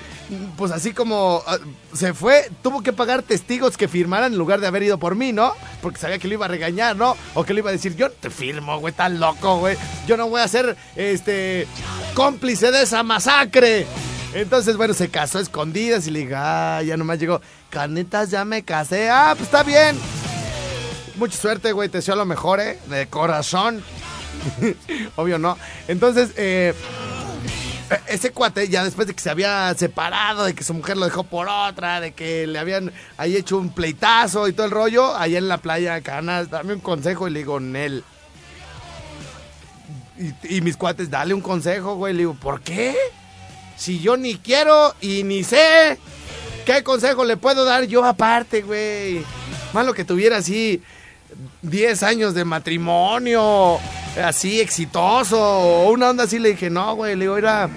pues 0.56 0.72
así 0.72 0.92
como 0.92 1.42
ah, 1.46 1.58
se 1.92 2.14
fue, 2.14 2.50
tuvo 2.62 2.82
que 2.82 2.92
pagar 2.92 3.22
testigos 3.22 3.76
que 3.76 3.88
firmaran 3.88 4.32
en 4.32 4.38
lugar 4.38 4.61
de 4.61 4.66
haber 4.66 4.82
ido 4.82 4.99
por 4.99 5.14
mí, 5.14 5.32
¿no? 5.32 5.52
Porque 5.80 5.99
sabía 5.99 6.18
que 6.18 6.28
lo 6.28 6.34
iba 6.34 6.46
a 6.46 6.49
regañar, 6.49 6.96
¿no? 6.96 7.16
O 7.34 7.44
que 7.44 7.54
le 7.54 7.61
iba 7.61 7.70
a 7.70 7.72
decir, 7.72 7.96
yo 7.96 8.08
no 8.08 8.14
te 8.14 8.30
firmo, 8.30 8.78
güey, 8.78 8.94
tan 8.94 9.20
loco, 9.20 9.58
güey. 9.58 9.76
Yo 10.06 10.16
no 10.16 10.28
voy 10.28 10.40
a 10.40 10.49
ser, 10.49 10.76
este, 10.96 11.66
cómplice 12.14 12.70
de 12.70 12.82
esa 12.82 13.02
masacre. 13.02 13.87
Entonces, 14.34 14.76
bueno, 14.76 14.94
se 14.94 15.11
casó 15.11 15.38
a 15.38 15.42
escondidas 15.42 16.06
y 16.06 16.11
le 16.11 16.20
dije, 16.20 16.34
ah, 16.34 16.82
ya 16.82 16.96
nomás 16.96 17.18
llegó, 17.18 17.40
carnitas, 17.70 18.30
ya 18.30 18.44
me 18.44 18.62
casé. 18.62 19.11
Ah, 19.11 19.34
pues 19.37 19.49
está 19.49 19.62
bien. 19.62 19.96
Mucha 21.16 21.37
suerte, 21.37 21.73
güey, 21.73 21.88
te 21.88 21.99
deseo 21.99 22.16
lo 22.16 22.25
mejor, 22.25 22.61
¿eh? 22.61 22.78
De 22.87 23.07
corazón. 23.07 23.83
Obvio 25.16 25.38
no. 25.38 25.59
Entonces, 25.88 26.31
eh, 26.37 26.75
ese 28.07 28.31
cuate, 28.33 28.69
ya 28.69 28.85
después 28.85 29.07
de 29.07 29.14
que 29.14 29.21
se 29.21 29.31
había 29.31 29.75
separado, 29.75 30.45
de 30.45 30.54
que 30.54 30.64
su 30.64 30.75
mujer 30.75 30.97
lo 30.97 31.04
dejó 31.04 31.25
por 31.25 31.49
otra, 31.49 32.00
de 32.00 32.12
que 32.12 32.47
le 32.47 32.59
habían 32.59 32.92
ahí 33.19 33.37
hecho 33.37 33.59
un 33.59 33.71
pleitazo 33.71 34.49
y 34.49 34.52
todo 34.52 34.66
el 34.66 34.73
rollo, 34.73 35.14
allá 35.14 35.38
en 35.38 35.49
la 35.49 35.59
playa, 35.59 36.00
Canas, 36.00 36.50
dame 36.50 36.73
un 36.75 36.81
consejo 36.81 37.28
y 37.28 37.33
le 37.33 37.40
digo, 37.40 37.61
Nel. 37.61 38.04
Y, 40.19 40.57
y 40.57 40.61
mis 40.61 40.76
cuates, 40.76 41.11
dale 41.11 41.35
un 41.35 41.40
consejo, 41.40 41.97
güey. 41.97 42.14
Le 42.14 42.21
digo, 42.21 42.35
¿por 42.35 42.62
qué? 42.62 42.97
Si 43.76 44.00
yo 44.00 44.16
ni 44.16 44.37
quiero 44.37 44.95
y 45.00 45.25
ni 45.25 45.45
sé 45.45 45.99
qué 46.64 46.83
consejo 46.83 47.25
le 47.25 47.37
puedo 47.37 47.64
dar 47.64 47.85
yo 47.85 48.04
aparte, 48.04 48.62
güey. 48.62 49.25
Malo 49.73 49.95
que 49.95 50.04
tuviera 50.04 50.37
así 50.37 50.83
10 51.62 52.02
años 52.02 52.34
de 52.34 52.44
matrimonio, 52.44 53.78
así 54.22 54.60
exitoso, 54.60 55.88
una 55.88 56.10
onda 56.10 56.24
así. 56.24 56.38
Le 56.38 56.50
dije, 56.50 56.70
no, 56.70 56.94
güey. 56.94 57.16
Le 57.16 57.24
digo, 57.24 57.36
era. 57.36 57.68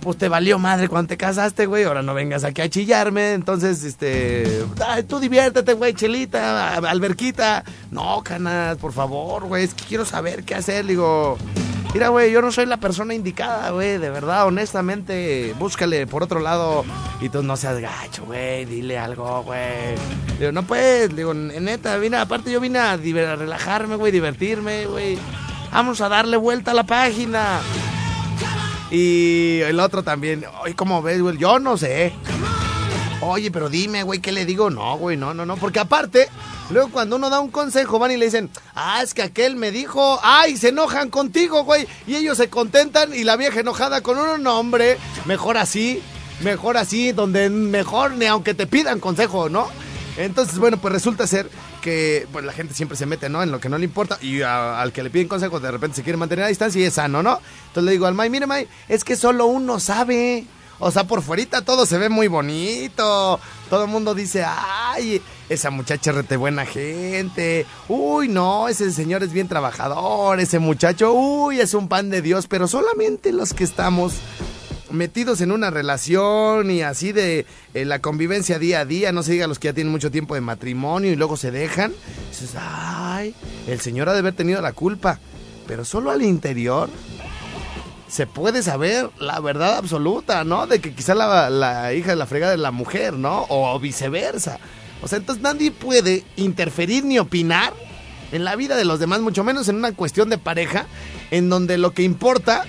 Pues 0.00 0.18
te 0.18 0.28
valió 0.28 0.58
madre 0.58 0.88
cuando 0.88 1.08
te 1.08 1.16
casaste, 1.16 1.66
güey. 1.66 1.84
Ahora 1.84 2.02
no 2.02 2.12
vengas 2.12 2.42
aquí 2.42 2.60
a 2.60 2.68
chillarme. 2.68 3.34
Entonces, 3.34 3.84
este. 3.84 4.64
tú 5.08 5.20
diviértete, 5.20 5.74
güey, 5.74 5.94
chelita, 5.94 6.76
alberquita. 6.76 7.64
No, 7.90 8.22
canas, 8.22 8.78
por 8.78 8.92
favor, 8.92 9.46
güey. 9.46 9.64
Es 9.64 9.74
que 9.74 9.84
quiero 9.84 10.04
saber 10.04 10.44
qué 10.44 10.56
hacer. 10.56 10.86
Digo. 10.86 11.38
Mira, 11.94 12.08
güey, 12.08 12.32
yo 12.32 12.40
no 12.40 12.50
soy 12.50 12.64
la 12.64 12.78
persona 12.78 13.12
indicada, 13.12 13.70
güey, 13.70 13.98
de 13.98 14.08
verdad, 14.08 14.46
honestamente, 14.46 15.54
búscale 15.58 16.06
por 16.06 16.22
otro 16.22 16.40
lado 16.40 16.86
y 17.20 17.28
tú 17.28 17.42
no 17.42 17.54
seas 17.58 17.78
gacho, 17.80 18.24
güey, 18.24 18.64
dile 18.64 18.98
algo, 18.98 19.42
güey. 19.42 19.94
Digo, 20.38 20.52
no 20.52 20.62
puedes, 20.62 21.14
digo, 21.14 21.34
neta, 21.34 21.98
vine, 21.98 22.16
aparte 22.16 22.50
yo 22.50 22.60
vine 22.60 22.78
a, 22.78 22.92
a 22.92 23.36
relajarme, 23.36 23.96
güey, 23.96 24.10
divertirme, 24.10 24.86
güey. 24.86 25.18
Vamos 25.70 26.00
a 26.00 26.08
darle 26.08 26.38
vuelta 26.38 26.70
a 26.70 26.74
la 26.74 26.84
página. 26.84 27.60
Y 28.90 29.60
el 29.60 29.78
otro 29.78 30.02
también, 30.02 30.44
oye, 30.62 30.74
¿cómo 30.74 31.02
ves, 31.02 31.20
güey? 31.20 31.36
Yo 31.36 31.58
no 31.58 31.76
sé. 31.76 32.14
Oye, 33.24 33.52
pero 33.52 33.68
dime, 33.68 34.02
güey, 34.02 34.18
¿qué 34.18 34.32
le 34.32 34.44
digo? 34.44 34.68
No, 34.68 34.98
güey, 34.98 35.16
no, 35.16 35.32
no, 35.32 35.46
no. 35.46 35.56
Porque 35.56 35.78
aparte, 35.78 36.28
luego 36.70 36.90
cuando 36.90 37.14
uno 37.14 37.30
da 37.30 37.38
un 37.38 37.52
consejo, 37.52 38.00
van 38.00 38.10
y 38.10 38.16
le 38.16 38.24
dicen, 38.24 38.50
ah, 38.74 39.00
es 39.00 39.14
que 39.14 39.22
aquel 39.22 39.54
me 39.54 39.70
dijo, 39.70 40.18
ay, 40.24 40.56
se 40.56 40.70
enojan 40.70 41.08
contigo, 41.08 41.62
güey. 41.62 41.86
Y 42.08 42.16
ellos 42.16 42.36
se 42.36 42.50
contentan 42.50 43.14
y 43.14 43.22
la 43.22 43.36
vieja 43.36 43.60
enojada 43.60 44.00
con 44.00 44.18
uno, 44.18 44.38
no, 44.38 44.58
hombre, 44.58 44.98
mejor 45.24 45.56
así, 45.56 46.02
mejor 46.42 46.76
así, 46.76 47.12
donde 47.12 47.48
mejor 47.48 48.16
ni 48.16 48.26
aunque 48.26 48.54
te 48.54 48.66
pidan 48.66 48.98
consejo, 48.98 49.48
¿no? 49.48 49.68
Entonces, 50.16 50.58
bueno, 50.58 50.78
pues 50.78 50.92
resulta 50.92 51.24
ser 51.28 51.48
que 51.80 52.26
pues 52.32 52.44
la 52.44 52.52
gente 52.52 52.74
siempre 52.74 52.96
se 52.96 53.06
mete, 53.06 53.28
¿no? 53.28 53.40
En 53.40 53.52
lo 53.52 53.60
que 53.60 53.68
no 53.68 53.78
le 53.78 53.84
importa 53.84 54.18
y 54.20 54.42
al 54.42 54.92
que 54.92 55.04
le 55.04 55.10
piden 55.10 55.28
consejos 55.28 55.62
de 55.62 55.70
repente 55.70 55.96
se 55.96 56.02
quiere 56.02 56.16
mantener 56.16 56.44
a 56.44 56.48
distancia 56.48 56.80
y 56.80 56.84
es 56.84 56.94
sano, 56.94 57.22
¿no? 57.22 57.38
Entonces 57.68 57.84
le 57.84 57.92
digo 57.92 58.06
al 58.06 58.14
May, 58.14 58.30
mire 58.30 58.48
May, 58.48 58.66
es 58.88 59.04
que 59.04 59.14
solo 59.14 59.46
uno 59.46 59.78
sabe. 59.78 60.44
O 60.78 60.90
sea, 60.90 61.04
por 61.04 61.22
fuerita 61.22 61.62
todo 61.62 61.86
se 61.86 61.98
ve 61.98 62.08
muy 62.08 62.28
bonito. 62.28 63.38
Todo 63.70 63.84
el 63.84 63.90
mundo 63.90 64.14
dice, 64.14 64.44
ay, 64.44 65.22
esa 65.48 65.70
muchacha 65.70 66.10
es 66.10 66.16
rete 66.16 66.36
buena 66.36 66.66
gente. 66.66 67.66
Uy, 67.88 68.28
no, 68.28 68.68
ese 68.68 68.90
señor 68.90 69.22
es 69.22 69.32
bien 69.32 69.48
trabajador. 69.48 70.40
Ese 70.40 70.58
muchacho, 70.58 71.12
uy, 71.12 71.60
es 71.60 71.74
un 71.74 71.88
pan 71.88 72.10
de 72.10 72.22
Dios. 72.22 72.46
Pero 72.48 72.68
solamente 72.68 73.32
los 73.32 73.54
que 73.54 73.64
estamos 73.64 74.14
metidos 74.92 75.40
en 75.40 75.52
una 75.52 75.70
relación 75.70 76.70
y 76.70 76.82
así 76.82 77.12
de 77.12 77.46
eh, 77.74 77.84
la 77.84 78.00
convivencia 78.00 78.58
día 78.58 78.80
a 78.80 78.84
día, 78.84 79.12
no 79.12 79.22
se 79.22 79.32
diga 79.32 79.46
los 79.46 79.58
que 79.58 79.68
ya 79.68 79.72
tienen 79.72 79.90
mucho 79.90 80.10
tiempo 80.10 80.34
de 80.34 80.40
matrimonio 80.40 81.10
y 81.10 81.16
luego 81.16 81.36
se 81.36 81.50
dejan, 81.50 81.92
dices, 82.30 82.54
ay, 82.58 83.34
el 83.66 83.80
señor 83.80 84.08
ha 84.08 84.12
de 84.12 84.20
haber 84.20 84.34
tenido 84.34 84.60
la 84.60 84.72
culpa, 84.72 85.18
pero 85.66 85.84
solo 85.84 86.10
al 86.10 86.22
interior 86.22 86.90
se 88.12 88.26
puede 88.26 88.62
saber 88.62 89.08
la 89.18 89.40
verdad 89.40 89.78
absoluta, 89.78 90.44
¿no? 90.44 90.66
De 90.66 90.82
que 90.82 90.94
quizá 90.94 91.14
la, 91.14 91.94
hija 91.94 92.10
de 92.10 92.16
la 92.16 92.26
fregada 92.26 92.52
es 92.52 92.60
la 92.60 92.70
mujer, 92.70 93.14
¿no? 93.14 93.46
O 93.48 93.80
viceversa. 93.80 94.58
O 95.00 95.08
sea, 95.08 95.16
entonces 95.16 95.42
nadie 95.42 95.70
puede 95.70 96.22
interferir 96.36 97.06
ni 97.06 97.18
opinar 97.18 97.72
en 98.30 98.44
la 98.44 98.54
vida 98.54 98.76
de 98.76 98.84
los 98.84 99.00
demás, 99.00 99.20
mucho 99.22 99.44
menos 99.44 99.66
en 99.68 99.76
una 99.76 99.92
cuestión 99.92 100.28
de 100.28 100.36
pareja, 100.36 100.84
en 101.30 101.48
donde 101.48 101.78
lo 101.78 101.92
que 101.94 102.02
importa 102.02 102.66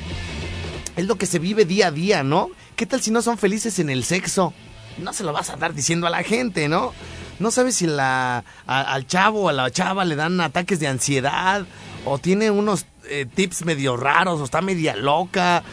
es 0.96 1.08
lo 1.08 1.18
que 1.18 1.26
se 1.26 1.40
vive 1.40 1.66
día 1.66 1.88
a 1.88 1.92
día, 1.92 2.24
¿no? 2.24 2.50
¿Qué 2.78 2.86
tal 2.86 3.02
si 3.02 3.12
no 3.12 3.22
son 3.22 3.38
felices 3.38 3.80
en 3.80 3.90
el 3.90 4.06
sexo? 4.06 4.54
No 4.98 5.12
se 5.12 5.26
lo 5.26 5.34
vas 5.34 5.50
a 5.50 5.56
andar 5.56 5.74
diciendo 5.74 6.08
a 6.08 6.10
la 6.10 6.24
gente, 6.24 6.70
¿no? 6.70 6.94
No 7.40 7.52
sabes 7.52 7.76
si 7.76 7.86
la, 7.86 8.46
al 8.66 9.08
chavo 9.08 9.42
o 9.42 9.50
a 9.50 9.54
la 9.54 9.70
chava 9.70 10.06
le 10.06 10.16
dan 10.16 10.40
ataques 10.40 10.80
de 10.80 10.88
ansiedad 10.88 11.66
o 12.06 12.18
tiene 12.18 12.50
unos 12.50 12.86
eh, 13.22 13.26
tips 13.26 13.66
medio 13.66 13.96
raros 13.96 14.42
o 14.42 14.44
está 14.44 14.62
media 14.62 14.96
loca. 14.96 15.64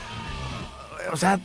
O 1.13 1.17
sea, 1.17 1.41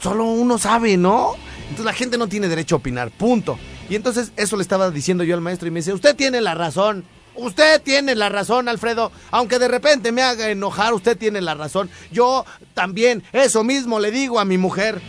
solo 0.00 0.24
uno 0.24 0.58
sabe, 0.58 0.96
¿no? 0.96 1.34
Entonces 1.62 1.84
la 1.84 1.92
gente 1.92 2.18
no 2.18 2.28
tiene 2.28 2.48
derecho 2.48 2.76
a 2.76 2.78
opinar, 2.78 3.10
punto. 3.10 3.58
Y 3.88 3.96
entonces 3.96 4.32
eso 4.36 4.56
le 4.56 4.62
estaba 4.62 4.90
diciendo 4.90 5.24
yo 5.24 5.34
al 5.34 5.40
maestro 5.40 5.68
y 5.68 5.70
me 5.70 5.80
dice, 5.80 5.92
usted 5.92 6.16
tiene 6.16 6.40
la 6.40 6.54
razón. 6.54 7.04
Usted 7.36 7.82
tiene 7.82 8.14
la 8.14 8.28
razón, 8.28 8.68
Alfredo. 8.68 9.10
Aunque 9.30 9.58
de 9.58 9.68
repente 9.68 10.12
me 10.12 10.22
haga 10.22 10.48
enojar, 10.48 10.94
usted 10.94 11.18
tiene 11.18 11.40
la 11.40 11.54
razón. 11.54 11.90
Yo 12.12 12.46
también, 12.74 13.22
eso 13.32 13.64
mismo 13.64 13.98
le 13.98 14.10
digo 14.10 14.38
a 14.38 14.44
mi 14.44 14.56
mujer. 14.56 15.02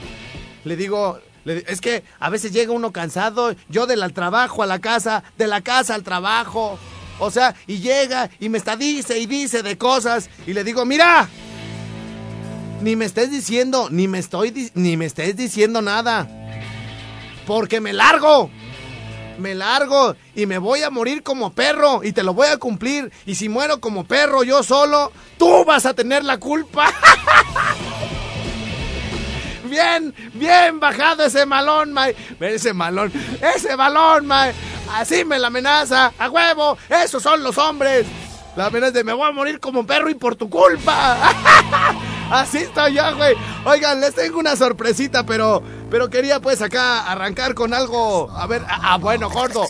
Le 0.63 0.75
digo, 0.75 1.19
es 1.45 1.79
que 1.79 2.03
a 2.19 2.29
veces 2.29 2.51
llega 2.51 2.71
uno 2.71 2.91
cansado, 2.91 3.55
yo 3.69 3.85
del 3.85 4.11
trabajo 4.13 4.63
a 4.63 4.65
la 4.65 4.79
casa, 4.79 5.23
de 5.37 5.47
la 5.47 5.61
casa 5.61 5.93
al 5.93 6.03
trabajo. 6.03 6.79
O 7.19 7.31
sea, 7.31 7.55
y 7.67 7.79
llega 7.79 8.29
y 8.39 8.49
me 8.49 8.57
está 8.57 8.75
dice 8.75 9.19
y 9.19 9.25
dice 9.25 9.63
de 9.63 9.77
cosas 9.77 10.29
y 10.45 10.53
le 10.53 10.63
digo, 10.63 10.85
"Mira, 10.85 11.29
ni 12.81 12.95
me 12.95 13.05
estés 13.05 13.31
diciendo, 13.31 13.87
ni 13.89 14.07
me 14.07 14.19
estoy 14.19 14.71
ni 14.75 14.97
me 14.97 15.05
estés 15.05 15.35
diciendo 15.35 15.81
nada. 15.81 16.27
Porque 17.47 17.79
me 17.81 17.93
largo. 17.93 18.49
Me 19.39 19.53
largo 19.53 20.15
y 20.35 20.45
me 20.45 20.57
voy 20.57 20.83
a 20.83 20.89
morir 20.89 21.21
como 21.21 21.51
perro 21.53 22.03
y 22.03 22.13
te 22.13 22.23
lo 22.23 22.33
voy 22.33 22.47
a 22.47 22.57
cumplir. 22.57 23.11
Y 23.25 23.35
si 23.35 23.49
muero 23.49 23.81
como 23.81 24.05
perro 24.05 24.43
yo 24.43 24.63
solo, 24.63 25.11
tú 25.37 25.65
vas 25.65 25.85
a 25.85 25.93
tener 25.93 26.23
la 26.23 26.37
culpa. 26.37 26.93
Bien, 29.75 30.13
bien 30.33 30.79
bajado 30.79 31.25
ese 31.25 31.45
malón, 31.45 31.91
May. 31.91 32.15
Ese 32.39 32.73
malón, 32.73 33.11
ese 33.41 33.75
balón, 33.75 34.25
May. 34.25 34.53
Así 34.93 35.25
me 35.25 35.37
la 35.37 35.47
amenaza. 35.47 36.13
A 36.17 36.29
huevo, 36.29 36.77
esos 36.89 37.21
son 37.21 37.43
los 37.43 37.57
hombres. 37.57 38.07
La 38.55 38.67
amenaza 38.67 38.93
de 38.93 39.03
me 39.03 39.11
voy 39.11 39.27
a 39.27 39.33
morir 39.33 39.59
como 39.59 39.81
un 39.81 39.85
perro 39.85 40.09
y 40.09 40.15
por 40.15 40.37
tu 40.37 40.49
culpa. 40.49 41.17
Así 42.31 42.59
estoy 42.59 42.95
yo, 42.95 43.15
güey. 43.15 43.35
Oigan, 43.65 44.01
les 44.01 44.15
tengo 44.15 44.39
una 44.39 44.55
sorpresita, 44.55 45.25
pero, 45.25 45.61
pero 45.89 46.09
quería 46.09 46.39
pues 46.39 46.61
acá 46.61 47.09
arrancar 47.11 47.53
con 47.53 47.73
algo. 47.73 48.31
A 48.31 48.47
ver, 48.47 48.63
ah, 48.67 48.79
ah, 48.81 48.97
bueno, 48.97 49.29
gordo. 49.29 49.67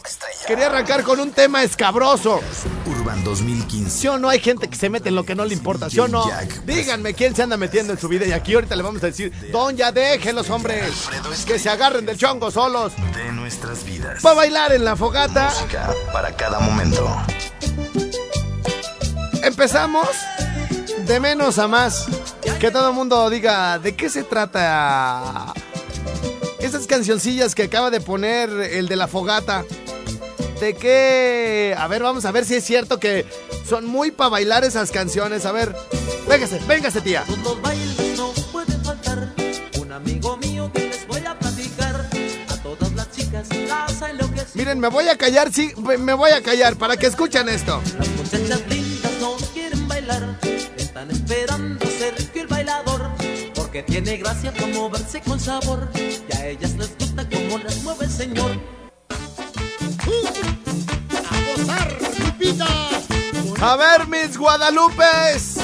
Quería 0.48 0.68
arrancar 0.68 1.04
con 1.04 1.20
un 1.20 1.32
tema 1.32 1.64
escabroso. 1.64 2.40
Urban 2.86 3.24
2015. 3.24 3.90
¿Sí 3.90 4.08
o 4.08 4.18
no 4.18 4.30
hay 4.30 4.40
gente 4.40 4.68
que 4.70 4.76
se 4.76 4.90
mete 4.90 5.10
en 5.10 5.16
lo 5.16 5.24
que 5.24 5.36
no 5.36 5.46
le 5.46 5.54
importa? 5.54 5.90
¿Sí 5.90 6.00
o 6.00 6.08
no? 6.08 6.26
Díganme 6.66 7.14
quién 7.14 7.36
se 7.36 7.44
anda 7.44 7.58
metiendo 7.58 7.94
en 7.94 8.00
su 8.00 8.08
vida 8.08 8.26
y 8.26 8.32
aquí 8.32 8.54
ahorita 8.54 8.76
le 8.76 8.84
vamos 8.84 9.04
a 9.04 9.08
decir, 9.08 9.32
Don, 9.52 9.76
ya 9.76 9.92
dejen 9.92 10.36
los 10.36 10.50
hombres 10.50 10.94
que 11.46 11.60
se 11.60 11.70
agarren 11.70 12.06
del 12.06 12.18
chongo 12.18 12.52
solos. 12.52 12.94
De 13.14 13.32
nuestras 13.32 13.84
vidas. 13.84 14.26
Va 14.26 14.32
a 14.32 14.36
bailar 14.36 14.72
en 14.72 14.86
la 14.86 14.96
fogata. 14.96 15.50
Música 15.50 15.94
para 16.14 16.36
cada 16.36 16.60
momento. 16.60 17.08
Empezamos 19.44 20.10
de 21.06 21.20
menos 21.20 21.60
a 21.60 21.68
más. 21.68 22.06
Que 22.60 22.72
todo 22.72 22.90
el 22.90 22.96
mundo 22.96 23.30
diga 23.30 23.80
de 23.80 23.96
qué 23.96 24.10
se 24.10 24.24
trata. 24.24 25.54
Esas 26.60 26.88
cancioncillas 26.88 27.54
que 27.54 27.64
acaba 27.64 27.90
de 27.90 28.02
poner 28.02 28.50
el 28.50 28.88
de 28.88 28.96
la 28.96 29.08
fogata. 29.08 29.66
De 30.60 30.74
qué. 30.74 31.76
A 31.78 31.88
ver, 31.88 32.02
vamos 32.02 32.26
a 32.26 32.32
ver 32.32 32.46
si 32.46 32.56
es 32.56 32.64
cierto 32.64 33.00
que 33.00 33.26
son 33.68 33.86
muy 33.86 34.12
para 34.12 34.30
bailar 34.30 34.64
esas 34.64 34.92
canciones. 34.92 35.46
A 35.46 35.52
ver, 35.52 35.76
véngase, 36.28 36.60
véngase, 36.68 37.02
tía. 37.02 37.24
Los 37.44 37.62
bailes 37.62 38.18
no 38.18 38.32
pueden 38.52 38.84
faltar. 38.84 39.34
Un 39.80 39.92
amigo 39.92 40.38
mío 40.38 40.72
que 40.74 40.88
les 40.88 41.06
voy 41.08 41.26
a 41.26 41.38
platicar. 41.38 42.10
A 42.50 42.56
todas 42.64 42.92
las 42.94 43.12
chicas 43.12 43.48
las. 43.68 43.96
Miren, 44.56 44.80
me 44.80 44.88
voy 44.88 45.10
a 45.10 45.18
callar, 45.18 45.52
sí, 45.52 45.74
me 46.00 46.14
voy 46.14 46.32
a 46.32 46.42
callar 46.42 46.78
para 46.78 46.96
que 46.96 47.08
escuchen 47.08 47.50
esto. 47.50 47.82
Las 48.00 48.08
muchachas 48.10 48.62
lindas 48.70 49.12
no 49.20 49.36
quieren 49.54 49.88
bailar. 49.88 50.40
Están 50.96 51.12
esperando 51.12 51.86
Sergio 51.88 52.42
el 52.44 52.48
bailador. 52.48 53.12
Porque 53.54 53.84
tiene 53.84 54.16
gracia 54.16 54.54
para 54.54 54.68
moverse 54.68 55.20
con 55.20 55.38
sabor. 55.38 55.90
Y 55.94 56.34
a 56.34 56.48
ellas 56.48 56.72
les 56.76 56.98
gusta 56.98 57.28
como 57.28 57.58
las 57.58 57.84
mueve 57.84 58.06
el 58.06 58.12
señor. 58.12 58.52
A 63.62 63.76
ver, 63.76 64.08
mis 64.08 64.38
Guadalupes. 64.38 65.58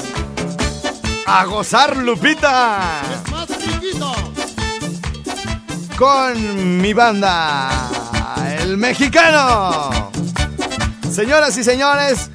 A 1.24 1.46
gozar, 1.46 1.96
Lupita. 1.96 3.00
Con 5.96 6.82
mi 6.82 6.92
banda, 6.92 7.70
el 8.60 8.76
mexicano. 8.76 10.12
Señoras 11.10 11.56
y 11.56 11.64
señores, 11.64 12.31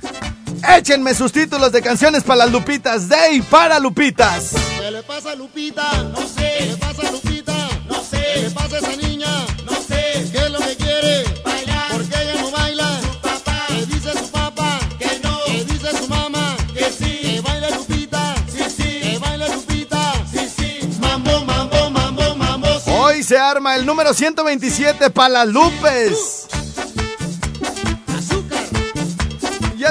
échenme 0.75 1.13
sus 1.13 1.32
títulos 1.32 1.71
de 1.71 1.82
canciones 1.82 2.23
para 2.23 2.45
las 2.45 2.51
Lupitas, 2.51 3.08
de 3.10 3.34
y 3.34 3.41
para 3.41 3.80
Lupitas. 3.80 4.51
¿Qué 4.80 4.91
le 4.91 5.03
pasa 5.03 5.32
a 5.32 5.36
Lupita? 5.36 5.84
No 6.13 6.27
sé. 6.27 6.56
¿Qué 6.60 6.65
le 6.65 6.77
pasa 6.77 7.08
a 7.08 7.12
Lupita? 7.12 7.69
No 7.88 8.03
sé. 8.03 8.23
¿Qué 8.34 8.41
le 8.41 8.51
pasa 8.51 8.75
a 8.75 8.80
esa 8.80 8.95
niña? 8.95 9.45
No 9.65 9.73
sé. 9.73 10.30
¿Qué 10.32 10.38
es 10.38 10.51
lo 10.51 10.60
que 10.60 10.75
quiere? 10.75 11.23
Bailar. 11.43 11.91
¿Por 11.91 12.06
qué 12.10 12.21
ella 12.21 12.41
no 12.41 12.51
baila? 12.51 12.99
Su 13.01 13.19
papá. 13.21 13.65
¿Qué 13.67 13.86
dice 13.86 14.12
su 14.17 14.32
papá? 14.32 14.80
Que 14.99 15.19
no. 15.23 15.39
¿Qué 15.45 15.65
dice 15.65 15.97
su 15.97 16.08
mamá? 16.08 16.58
Que 16.73 16.86
sí. 16.86 17.19
Que 17.21 17.41
baile 17.41 17.71
Lupita. 17.71 18.36
Sí, 18.51 18.63
sí. 18.75 18.99
Que 19.01 19.19
baile 19.19 19.49
Lupita. 19.53 20.13
Sí, 20.32 20.49
sí. 20.58 20.89
Mambo, 21.01 21.45
mambo, 21.45 21.89
mambo, 21.89 22.36
mambo. 22.36 22.67
Sí. 22.80 22.91
Hoy 22.91 23.23
se 23.23 23.38
arma 23.38 23.75
el 23.75 23.86
número 23.86 24.13
127 24.13 25.10
para 25.10 25.30
las 25.30 25.47
Lupes. 25.47 26.37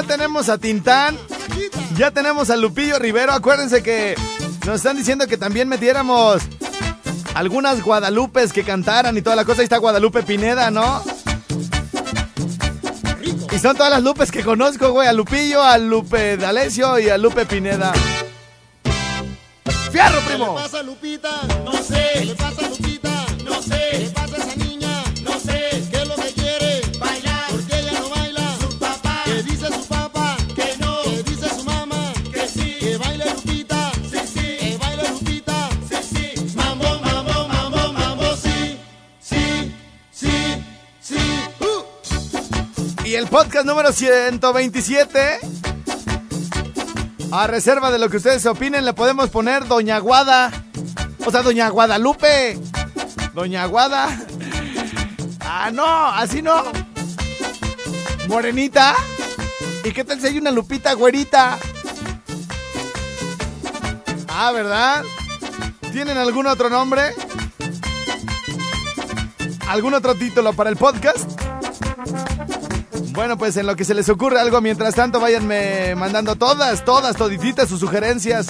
Tenemos 0.07 0.49
a 0.49 0.57
Tintán. 0.57 1.17
Ya 1.95 2.11
tenemos 2.11 2.49
a 2.49 2.55
Lupillo 2.55 2.97
Rivero. 2.99 3.33
Acuérdense 3.33 3.83
que 3.83 4.15
nos 4.65 4.77
están 4.77 4.97
diciendo 4.97 5.27
que 5.27 5.37
también 5.37 5.67
metiéramos 5.67 6.41
algunas 7.35 7.81
Guadalupes 7.83 8.53
que 8.53 8.63
cantaran 8.63 9.17
y 9.17 9.21
toda 9.21 9.35
la 9.35 9.45
cosa. 9.45 9.61
Ahí 9.61 9.65
está 9.65 9.77
Guadalupe 9.77 10.23
Pineda, 10.23 10.71
¿no? 10.71 11.03
Y 13.51 13.59
son 13.59 13.75
todas 13.75 13.91
las 13.91 14.03
Lupes 14.03 14.31
que 14.31 14.43
conozco, 14.43 14.91
güey. 14.91 15.07
A 15.07 15.13
Lupillo, 15.13 15.63
a 15.63 15.77
Lupe 15.79 16.37
D'Alessio 16.37 16.99
y 16.99 17.09
a 17.09 17.17
Lupe 17.17 17.45
Pineda. 17.45 17.91
¡Fierro, 19.91 20.19
¿Qué 20.19 20.25
primo! 20.35 20.55
pasa 20.55 20.79
a 20.79 20.83
Lupita? 20.83 21.29
No 21.65 21.71
sé. 21.73 22.09
¿Qué 22.13 22.25
le 22.25 22.35
pasa 22.35 22.61
Lupita? 22.69 23.25
No 23.45 23.61
sé. 23.61 23.89
¿Qué 23.91 24.11
pasa 24.13 24.35
a? 24.37 24.66
Y 43.07 43.15
el 43.15 43.27
podcast 43.27 43.65
número 43.65 43.93
127. 43.93 45.39
A 47.31 47.47
reserva 47.47 47.89
de 47.89 47.99
lo 47.99 48.09
que 48.09 48.17
ustedes 48.17 48.45
opinen, 48.45 48.83
le 48.83 48.91
podemos 48.91 49.29
poner 49.29 49.65
Doña 49.65 49.97
Guada. 49.99 50.51
O 51.25 51.31
sea, 51.31 51.41
Doña 51.41 51.69
Guadalupe. 51.69 52.59
Doña 53.33 53.65
Guada. 53.67 54.09
Ah, 55.39 55.71
no, 55.71 55.85
así 55.85 56.41
no. 56.41 56.65
¿Morenita? 58.27 58.93
¿Y 59.85 59.91
qué 59.93 60.03
tal 60.03 60.19
si 60.19 60.27
hay 60.27 60.39
una 60.39 60.51
Lupita 60.51 60.91
güerita? 60.91 61.57
Ah, 64.27 64.51
¿verdad? 64.51 65.05
¿Tienen 65.93 66.17
algún 66.17 66.45
otro 66.45 66.69
nombre? 66.69 67.13
¿Algún 69.69 69.93
otro 69.93 70.13
título 70.13 70.51
para 70.51 70.69
el 70.69 70.75
podcast? 70.75 71.37
Bueno, 73.17 73.35
pues 73.35 73.57
en 73.57 73.65
lo 73.65 73.75
que 73.75 73.83
se 73.83 73.95
les 73.95 74.07
ocurre 74.09 74.39
algo, 74.39 74.61
mientras 74.61 74.93
tanto 74.93 75.19
váyanme 75.19 75.95
mandando 75.95 76.35
todas, 76.35 76.85
todas, 76.85 77.15
todititas 77.15 77.67
sus 77.67 77.79
sugerencias. 77.79 78.45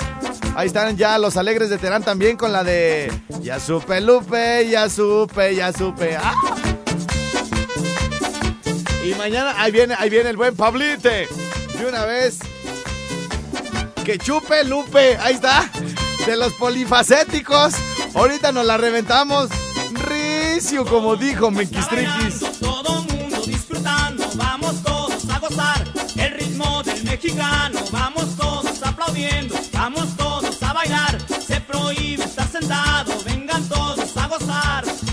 Ahí 0.57 0.67
están 0.67 0.97
ya 0.97 1.17
los 1.19 1.37
alegres 1.37 1.69
de 1.69 1.77
Terán 1.77 2.03
también 2.03 2.35
con 2.35 2.51
la 2.51 2.65
de 2.65 3.09
Ya 3.41 3.61
supe 3.61 4.01
Lupe, 4.01 4.67
ya 4.69 4.89
supe, 4.89 5.55
ya 5.55 5.71
supe. 5.71 6.17
¡Ah! 6.17 6.33
Y 9.05 9.15
mañana 9.15 9.53
ahí 9.55 9.71
viene, 9.71 9.95
ahí 9.97 10.09
viene 10.09 10.31
el 10.31 10.35
buen 10.35 10.53
Pablite. 10.53 11.29
De 11.79 11.85
una 11.87 12.03
vez. 12.03 12.39
Que 14.03 14.17
chupe 14.17 14.65
Lupe. 14.65 15.15
Ahí 15.21 15.35
está. 15.35 15.71
De 16.25 16.35
los 16.35 16.51
polifacéticos. 16.55 17.73
Ahorita 18.13 18.51
nos 18.51 18.65
la 18.65 18.75
reventamos. 18.75 19.47
Ricio, 19.93 20.85
como 20.85 21.15
dijo 21.15 21.51
Mequistriquis. 21.51 22.46
Mexicano, 27.17 27.79
vamos 27.91 28.35
todos 28.35 28.83
aplaudiendo, 28.83 29.55
vamos 29.73 30.15
todos 30.15 30.61
a 30.61 30.71
bailar, 30.71 31.17
se 31.41 31.59
prohíbe 31.61 32.23
estar 32.23 32.47
sentado, 32.47 33.11
vengan 33.25 33.67
todos 33.67 34.15
a 34.15 34.27
gozar. 34.27 35.06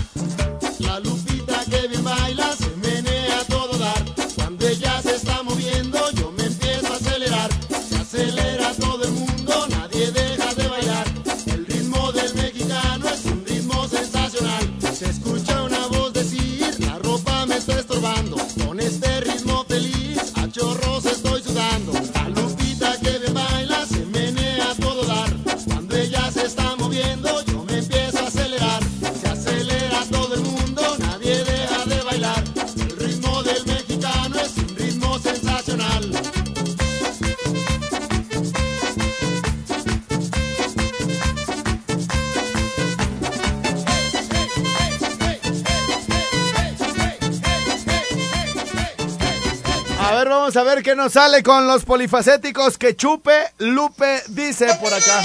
Qué 50.85 50.95
nos 50.95 51.13
sale 51.13 51.41
con 51.41 51.65
los 51.65 51.83
polifacéticos 51.83 52.77
que 52.77 52.95
chupe 52.95 53.31
Lupe 53.57 54.21
dice 54.27 54.67
por 54.79 54.93
acá. 54.93 55.19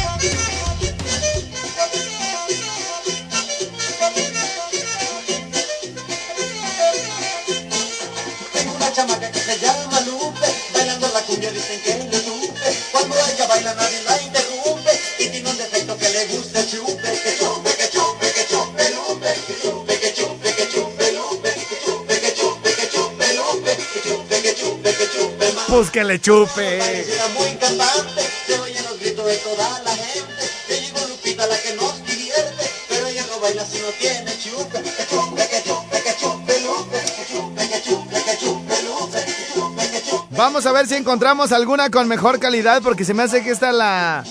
Pues 25.90 26.04
que 26.04 26.04
le 26.04 26.20
chupe. 26.20 26.76
Era 26.76 27.28
muy 27.36 27.48
cantante, 27.56 28.22
se 28.46 28.60
oyen 28.60 28.84
los 28.84 29.00
gritos 29.00 29.26
de 29.26 29.36
toda 29.38 29.82
la 29.84 29.90
gente. 29.90 30.50
Que 30.68 30.80
llegó 30.80 31.00
Lupita 31.08 31.46
la 31.48 31.58
que 31.58 31.74
nos 31.74 32.06
divierte, 32.06 32.70
pero 32.88 33.06
ella 33.08 33.26
no 33.28 33.40
baila 33.40 33.64
si 33.66 33.78
no 33.78 33.88
tiene 33.98 34.30
chupe. 34.38 34.82
Que 34.82 35.06
chupe, 35.10 35.48
que 35.48 35.62
chupe, 35.64 36.02
que 36.02 36.16
chupe 36.16 36.60
Lupe, 36.60 36.98
que 37.00 37.26
chupe, 37.32 37.68
que 37.68 37.82
chupe, 37.82 38.22
que 38.22 38.38
chupe 38.38 38.82
Lupe, 38.84 39.24
que 39.24 39.52
chupe, 39.52 39.90
que 39.90 40.02
chupe. 40.08 40.36
Vamos 40.36 40.64
a 40.66 40.72
ver 40.72 40.86
si 40.86 40.94
encontramos 40.94 41.50
alguna 41.50 41.90
con 41.90 42.06
mejor 42.06 42.38
calidad 42.38 42.82
porque 42.82 43.04
se 43.04 43.12
me 43.12 43.24
hace 43.24 43.42
que 43.42 43.50
esta 43.50 43.72
la, 43.72 44.24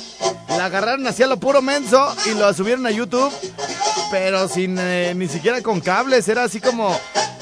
la 0.48 0.66
agarraron 0.66 1.06
así 1.08 1.24
a 1.24 1.28
lo 1.28 1.42
puro 1.42 1.62
menso 1.62 2.16
y 2.26 2.36
lo 2.36 2.54
subieron 2.54 2.86
a 2.88 2.92
YouTube, 2.92 3.34
pero 4.12 4.48
sin 4.48 4.78
eh, 4.80 5.14
ni 5.14 5.28
siquiera 5.28 5.62
con 5.62 5.82
cables, 5.82 6.26
era 6.30 6.46
así 6.46 6.62
como 6.62 6.98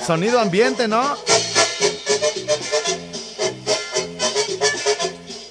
sonido 0.07 0.39
ambiente, 0.39 0.87
¿no? 0.87 1.15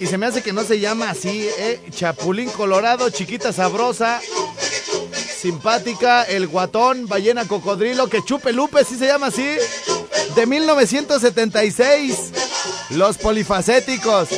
Y 0.07 0.09
se 0.09 0.19
me 0.19 0.27
hace 0.27 0.40
que 0.40 0.53
no 0.53 0.62
se 0.62 0.79
llama 0.79 1.11
así, 1.11 1.49
¿eh? 1.59 1.81
Chapulín 1.90 2.49
Colorado, 2.51 3.11
chiquita 3.11 3.53
sabrosa, 3.53 4.21
simpática, 5.40 6.23
el 6.23 6.47
guatón, 6.47 7.09
ballena 7.09 7.45
cocodrilo, 7.49 8.07
que 8.09 8.23
chupe 8.23 8.53
Lupe, 8.53 8.85
sí 8.85 8.97
se 8.97 9.09
llama 9.09 9.27
así, 9.27 9.45
de 10.37 10.47
1976, 10.47 12.31
los 12.90 13.19
polifacéticos. 13.19 14.29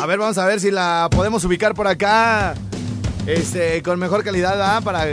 A 0.00 0.06
ver, 0.06 0.18
vamos 0.20 0.38
a 0.38 0.46
ver 0.46 0.60
si 0.60 0.70
la 0.70 1.08
podemos 1.10 1.42
ubicar 1.44 1.74
por 1.74 1.88
acá, 1.88 2.54
este, 3.26 3.82
con 3.82 3.98
mejor 3.98 4.22
calidad, 4.22 4.62
¿ah? 4.62 4.80
Para 4.80 5.06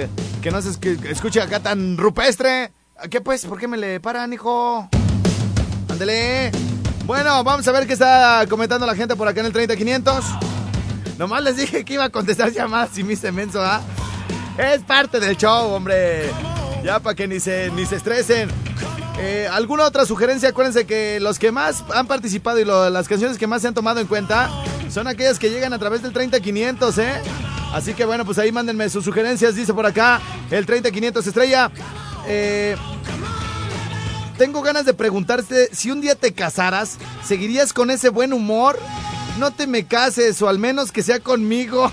que 0.43 0.51
no 0.51 0.61
se 0.61 0.69
escu- 0.69 1.03
escuche 1.07 1.41
acá 1.41 1.59
tan 1.59 1.97
rupestre. 1.97 2.71
¿Qué 3.09 3.19
pues? 3.19 3.45
¿Por 3.45 3.57
qué 3.59 3.67
me 3.67 3.77
le 3.77 3.99
paran, 3.99 4.31
hijo? 4.31 4.87
Ándele. 5.89 6.51
Bueno, 7.07 7.41
vamos 7.41 7.65
a 7.65 7.71
ver 7.71 7.87
qué 7.87 7.93
está 7.93 8.45
comentando 8.49 8.85
la 8.85 8.93
gente 8.93 9.15
por 9.15 9.29
acá 9.29 9.39
en 9.39 9.45
el 9.45 9.53
30500. 9.53 10.25
Nomás 11.17 11.41
les 11.41 11.55
dije 11.55 11.85
que 11.85 11.93
iba 11.93 12.03
a 12.03 12.09
contestar 12.09 12.51
llamadas 12.51 12.97
y 12.97 13.03
me 13.05 13.13
hice 13.13 13.31
menso, 13.31 13.63
¿ah? 13.63 13.79
Es 14.57 14.81
parte 14.81 15.21
del 15.21 15.37
show, 15.37 15.71
hombre. 15.71 16.29
Ya 16.83 16.99
para 16.99 17.15
que 17.15 17.25
ni 17.25 17.39
se, 17.39 17.71
ni 17.71 17.85
se 17.85 17.95
estresen. 17.95 18.49
Eh, 19.19 19.47
¿Alguna 19.49 19.85
otra 19.85 20.05
sugerencia? 20.05 20.49
Acuérdense 20.49 20.85
que 20.85 21.21
los 21.21 21.39
que 21.39 21.53
más 21.53 21.85
han 21.95 22.07
participado 22.07 22.59
y 22.59 22.65
las 22.65 23.07
canciones 23.07 23.37
que 23.37 23.47
más 23.47 23.61
se 23.61 23.69
han 23.69 23.73
tomado 23.73 24.01
en 24.01 24.07
cuenta 24.07 24.49
son 24.91 25.07
aquellas 25.07 25.39
que 25.39 25.49
llegan 25.49 25.71
a 25.71 25.79
través 25.79 26.01
del 26.01 26.11
30500, 26.11 26.97
¿eh? 26.97 27.21
Así 27.73 27.93
que 27.93 28.03
bueno, 28.03 28.25
pues 28.25 28.37
ahí 28.37 28.51
mándenme 28.51 28.89
sus 28.89 29.05
sugerencias. 29.05 29.55
Dice 29.55 29.73
por 29.73 29.85
acá 29.85 30.19
el 30.51 30.65
30500 30.65 31.25
estrella. 31.25 31.71
Eh, 32.27 32.75
tengo 34.37 34.61
ganas 34.61 34.85
de 34.85 34.93
preguntarte 34.93 35.69
si 35.73 35.91
un 35.91 35.99
día 36.01 36.15
te 36.15 36.33
casaras, 36.33 36.97
¿seguirías 37.25 37.73
con 37.73 37.89
ese 37.89 38.09
buen 38.09 38.33
humor? 38.33 38.77
No 39.39 39.51
te 39.51 39.67
me 39.67 39.85
cases, 39.85 40.41
o 40.41 40.49
al 40.49 40.59
menos 40.59 40.91
que 40.91 41.03
sea 41.03 41.19
conmigo. 41.19 41.91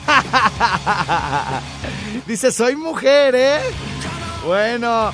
Dice, 2.26 2.52
soy 2.52 2.76
mujer, 2.76 3.34
¿eh? 3.34 3.60
Bueno, 4.46 5.12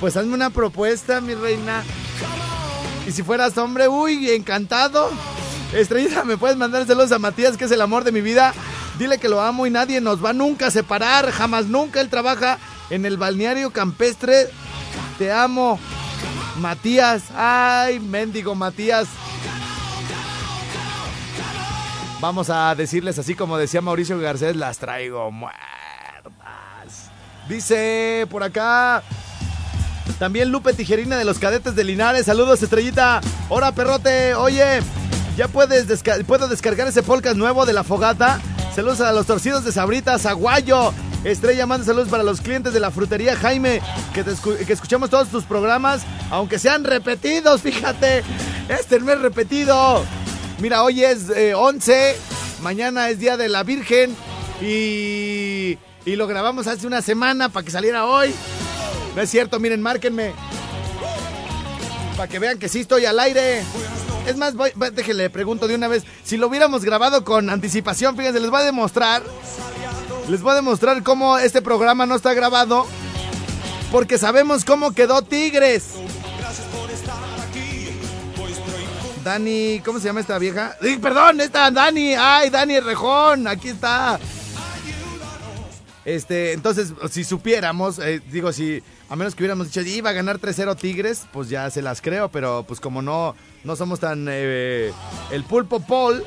pues 0.00 0.16
hazme 0.16 0.34
una 0.34 0.50
propuesta, 0.50 1.20
mi 1.20 1.34
reina. 1.34 1.84
Y 3.06 3.12
si 3.12 3.22
fueras 3.22 3.56
hombre, 3.58 3.88
uy, 3.88 4.30
encantado. 4.30 5.10
Estrellita, 5.72 6.24
¿me 6.24 6.36
puedes 6.36 6.56
mandar 6.56 6.86
saludos 6.86 7.12
a 7.12 7.18
Matías, 7.18 7.56
que 7.56 7.64
es 7.64 7.70
el 7.70 7.80
amor 7.80 8.04
de 8.04 8.12
mi 8.12 8.20
vida? 8.20 8.54
Dile 8.98 9.18
que 9.18 9.28
lo 9.28 9.40
amo 9.40 9.66
y 9.66 9.70
nadie 9.70 10.00
nos 10.00 10.24
va 10.24 10.32
nunca 10.32 10.68
a 10.68 10.70
separar, 10.70 11.30
jamás 11.30 11.66
nunca. 11.66 12.00
Él 12.00 12.08
trabaja 12.08 12.58
en 12.90 13.04
el 13.04 13.16
balneario 13.16 13.70
campestre. 13.70 14.48
Te 15.18 15.32
amo, 15.32 15.78
Matías. 16.58 17.24
Ay, 17.34 18.00
mendigo 18.00 18.54
Matías. 18.54 19.08
Vamos 22.20 22.50
a 22.50 22.74
decirles 22.74 23.18
así 23.18 23.34
como 23.34 23.58
decía 23.58 23.80
Mauricio 23.80 24.18
Garcés, 24.18 24.56
las 24.56 24.78
traigo 24.78 25.30
muertas. 25.30 25.62
Dice 27.48 28.26
por 28.30 28.42
acá 28.42 29.02
también 30.18 30.50
Lupe 30.50 30.72
Tijerina 30.72 31.16
de 31.16 31.24
los 31.24 31.38
cadetes 31.38 31.76
de 31.76 31.84
Linares. 31.84 32.26
Saludos, 32.26 32.62
estrellita. 32.62 33.20
Hola, 33.48 33.72
perrote. 33.72 34.34
Oye, 34.34 34.80
ya 35.36 35.46
puedes 35.46 35.86
descargar 35.86 36.88
ese 36.88 37.02
podcast 37.04 37.36
nuevo 37.36 37.64
de 37.66 37.72
la 37.72 37.84
fogata. 37.84 38.40
Saludos 38.74 39.00
a 39.00 39.12
los 39.12 39.26
torcidos 39.26 39.64
de 39.64 39.70
Sabritas, 39.70 40.26
Aguayo. 40.26 40.92
Estrella, 41.24 41.66
manda 41.66 41.84
saludos 41.84 42.08
para 42.08 42.22
los 42.22 42.40
clientes 42.40 42.72
de 42.72 42.80
la 42.80 42.90
frutería 42.90 43.34
Jaime, 43.36 43.82
que, 44.14 44.24
que 44.64 44.72
escuchamos 44.72 45.10
todos 45.10 45.28
tus 45.28 45.44
programas, 45.44 46.02
aunque 46.30 46.58
sean 46.58 46.84
repetidos, 46.84 47.62
fíjate. 47.62 48.22
Este 48.68 49.00
mes 49.00 49.20
repetido. 49.20 50.04
Mira, 50.60 50.82
hoy 50.82 51.04
es 51.04 51.30
eh, 51.30 51.54
11, 51.54 52.16
mañana 52.62 53.08
es 53.08 53.18
Día 53.18 53.36
de 53.36 53.48
la 53.48 53.62
Virgen 53.62 54.14
y, 54.60 55.78
y 56.04 56.16
lo 56.16 56.26
grabamos 56.26 56.66
hace 56.66 56.86
una 56.86 57.02
semana 57.02 57.48
para 57.48 57.64
que 57.64 57.70
saliera 57.70 58.04
hoy. 58.04 58.34
No 59.16 59.22
es 59.22 59.30
cierto, 59.30 59.58
miren, 59.58 59.82
márquenme. 59.82 60.32
Para 62.16 62.28
que 62.28 62.38
vean 62.38 62.58
que 62.58 62.68
sí 62.68 62.80
estoy 62.80 63.06
al 63.06 63.18
aire. 63.18 63.62
Es 64.26 64.36
más, 64.36 64.54
voy, 64.54 64.70
déjenle, 64.92 65.24
le 65.24 65.30
pregunto 65.30 65.66
de 65.66 65.74
una 65.74 65.88
vez. 65.88 66.04
Si 66.22 66.36
lo 66.36 66.48
hubiéramos 66.48 66.84
grabado 66.84 67.24
con 67.24 67.50
anticipación, 67.50 68.16
fíjense, 68.16 68.40
les 68.40 68.50
voy 68.50 68.60
a 68.60 68.64
demostrar. 68.64 69.22
Les 70.28 70.42
voy 70.42 70.52
a 70.52 70.56
demostrar 70.56 71.02
cómo 71.02 71.38
este 71.38 71.62
programa 71.62 72.04
no 72.04 72.14
está 72.14 72.34
grabado. 72.34 72.86
Porque 73.90 74.18
sabemos 74.18 74.64
cómo 74.64 74.92
quedó 74.92 75.22
Tigres. 75.22 75.94
Dani, 79.24 79.80
¿cómo 79.84 79.98
se 79.98 80.06
llama 80.06 80.20
esta 80.20 80.38
vieja? 80.38 80.76
Perdón, 81.00 81.40
esta 81.40 81.70
Dani. 81.70 82.14
Ay, 82.14 82.50
Dani 82.50 82.78
Rejón, 82.80 83.46
aquí 83.46 83.68
está. 83.68 84.18
Este, 86.04 86.52
entonces, 86.52 86.92
si 87.10 87.24
supiéramos, 87.24 87.98
eh, 87.98 88.22
digo, 88.30 88.52
si 88.52 88.82
a 89.10 89.16
menos 89.16 89.34
que 89.34 89.42
hubiéramos 89.42 89.66
dicho 89.66 89.80
iba 89.82 90.10
a 90.10 90.14
ganar 90.14 90.38
3-0 90.38 90.76
Tigres, 90.76 91.26
pues 91.32 91.50
ya 91.50 91.68
se 91.70 91.82
las 91.82 92.00
creo, 92.00 92.30
pero 92.30 92.64
pues 92.66 92.80
como 92.80 93.02
no, 93.02 93.34
no 93.64 93.76
somos 93.76 94.00
tan 94.00 94.26
eh, 94.30 94.92
el 95.30 95.44
pulpo 95.44 95.80
Paul, 95.80 96.24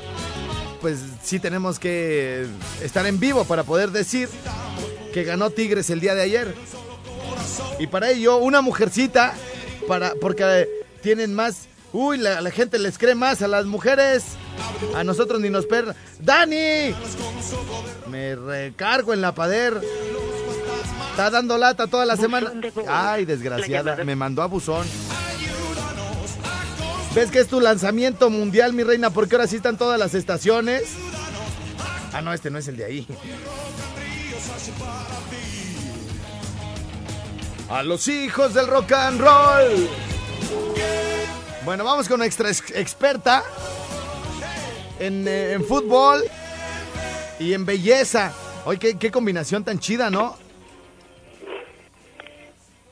pues 0.82 0.98
sí 1.22 1.38
tenemos 1.38 1.78
que 1.78 2.44
estar 2.82 3.06
en 3.06 3.20
vivo 3.20 3.44
para 3.44 3.62
poder 3.62 3.92
decir 3.92 4.28
que 5.14 5.22
ganó 5.22 5.50
Tigres 5.50 5.88
el 5.90 6.00
día 6.00 6.14
de 6.14 6.22
ayer. 6.22 6.54
Y 7.78 7.86
para 7.86 8.10
ello, 8.10 8.38
una 8.38 8.60
mujercita, 8.60 9.32
para, 9.86 10.12
porque 10.20 10.68
tienen 11.00 11.34
más. 11.34 11.68
Uy, 11.92 12.18
la, 12.18 12.40
la 12.40 12.50
gente 12.50 12.78
les 12.78 12.98
cree 12.98 13.14
más 13.14 13.42
a 13.42 13.48
las 13.48 13.64
mujeres. 13.64 14.24
A 14.94 15.04
nosotros 15.04 15.40
ni 15.40 15.50
nos 15.50 15.66
per. 15.66 15.94
¡Dani! 16.18 16.94
Me 18.10 18.34
recargo 18.34 19.14
en 19.14 19.20
la 19.20 19.34
pader. 19.34 19.80
Está 21.10 21.30
dando 21.30 21.58
lata 21.58 21.86
toda 21.86 22.04
la 22.06 22.16
semana. 22.16 22.52
Ay, 22.88 23.24
desgraciada. 23.24 24.02
Me 24.04 24.16
mandó 24.16 24.42
a 24.42 24.46
buzón. 24.46 24.86
¿Ves 27.14 27.30
que 27.30 27.40
es 27.40 27.48
tu 27.48 27.60
lanzamiento 27.60 28.30
mundial, 28.30 28.72
mi 28.72 28.84
reina? 28.84 29.10
Porque 29.10 29.34
ahora 29.36 29.46
sí 29.46 29.56
están 29.56 29.76
todas 29.76 29.98
las 29.98 30.14
estaciones. 30.14 30.84
Ah, 32.12 32.22
no, 32.22 32.32
este 32.32 32.50
no 32.50 32.58
es 32.58 32.68
el 32.68 32.76
de 32.78 32.84
ahí. 32.86 33.06
A 37.68 37.82
los 37.82 38.08
hijos 38.08 38.54
del 38.54 38.66
rock 38.66 38.92
and 38.92 39.20
roll. 39.20 39.88
Bueno, 41.64 41.84
vamos 41.84 42.08
con 42.08 42.18
nuestra 42.18 42.48
ex- 42.48 42.70
experta 42.74 43.42
en, 44.98 45.26
eh, 45.28 45.52
en 45.52 45.64
fútbol 45.64 46.22
y 47.38 47.52
en 47.52 47.64
belleza. 47.64 48.32
Oye, 48.64 48.78
qué, 48.78 48.98
qué 48.98 49.10
combinación 49.10 49.64
tan 49.64 49.78
chida, 49.78 50.10
¿no? 50.10 50.36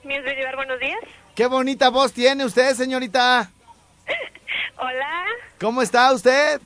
Miss 0.04 0.22
Bolívar, 0.24 0.56
buenos 0.56 0.78
días. 0.78 0.98
Qué 1.35 1.46
bonita 1.46 1.88
voz 1.88 2.12
tiene 2.12 2.44
usted, 2.44 2.74
señorita. 2.74 3.50
Hola, 4.81 5.25
¿Cómo 5.61 5.83
está 5.83 6.12
usted? 6.12 6.61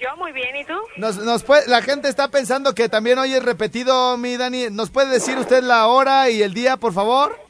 yo 0.00 0.16
muy 0.16 0.32
bien, 0.32 0.56
¿y 0.56 0.64
tú? 0.64 0.74
Nos, 0.96 1.16
nos 1.18 1.44
puede- 1.44 1.68
la 1.68 1.80
gente 1.80 2.08
está 2.08 2.28
pensando 2.28 2.74
que 2.74 2.88
también 2.88 3.16
hoy 3.18 3.32
es 3.32 3.42
repetido, 3.44 4.16
mi 4.16 4.36
Dani. 4.36 4.68
¿Nos 4.70 4.90
puede 4.90 5.08
decir 5.08 5.38
usted 5.38 5.62
la 5.62 5.86
hora 5.86 6.28
y 6.30 6.42
el 6.42 6.52
día, 6.52 6.76
por 6.76 6.92
favor? 6.92 7.38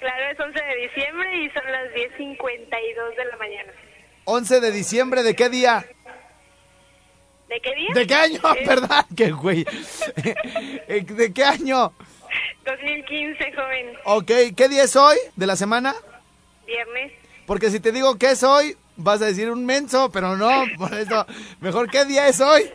Claro, 0.00 0.30
es 0.32 0.40
11 0.40 0.58
de 0.58 0.76
diciembre 0.88 1.36
y 1.44 1.50
son 1.50 1.62
las 1.70 1.92
10.52 1.92 3.16
de 3.16 3.24
la 3.30 3.36
mañana. 3.36 3.70
11 4.24 4.60
de 4.60 4.70
diciembre, 4.72 5.22
¿de 5.22 5.36
qué 5.36 5.50
día? 5.50 5.84
¿De 7.48 7.60
qué 7.60 7.74
día? 7.74 7.88
¿De 7.94 8.06
qué 8.06 8.14
año? 8.14 8.40
Es 8.56 8.66
¿Verdad? 8.66 9.04
¿Qué 9.14 9.30
güey? 9.30 9.66
Eh, 10.88 11.04
¿De 11.06 11.32
qué 11.34 11.44
año? 11.44 11.92
2015, 12.64 13.52
joven. 13.52 13.92
Ok, 14.04 14.30
¿qué 14.56 14.68
día 14.70 14.84
es 14.84 14.96
hoy 14.96 15.18
de 15.36 15.46
la 15.46 15.54
semana? 15.56 15.94
Viernes. 16.66 17.12
Porque 17.50 17.68
si 17.70 17.80
te 17.80 17.90
digo 17.90 18.16
qué 18.16 18.30
es 18.30 18.44
hoy, 18.44 18.76
vas 18.96 19.20
a 19.20 19.26
decir 19.26 19.50
un 19.50 19.66
menso, 19.66 20.08
pero 20.12 20.36
no, 20.36 20.48
por 20.78 20.94
eso, 20.94 21.26
mejor 21.60 21.90
qué 21.90 22.04
día 22.04 22.28
es 22.28 22.40
hoy. 22.40 22.70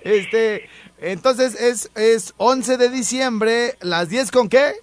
Este, 0.00 0.66
entonces 0.98 1.60
es, 1.60 1.90
es 1.94 2.32
11 2.38 2.78
de 2.78 2.88
diciembre, 2.88 3.74
las 3.82 4.08
10 4.08 4.30
con 4.30 4.48
qué? 4.48 4.76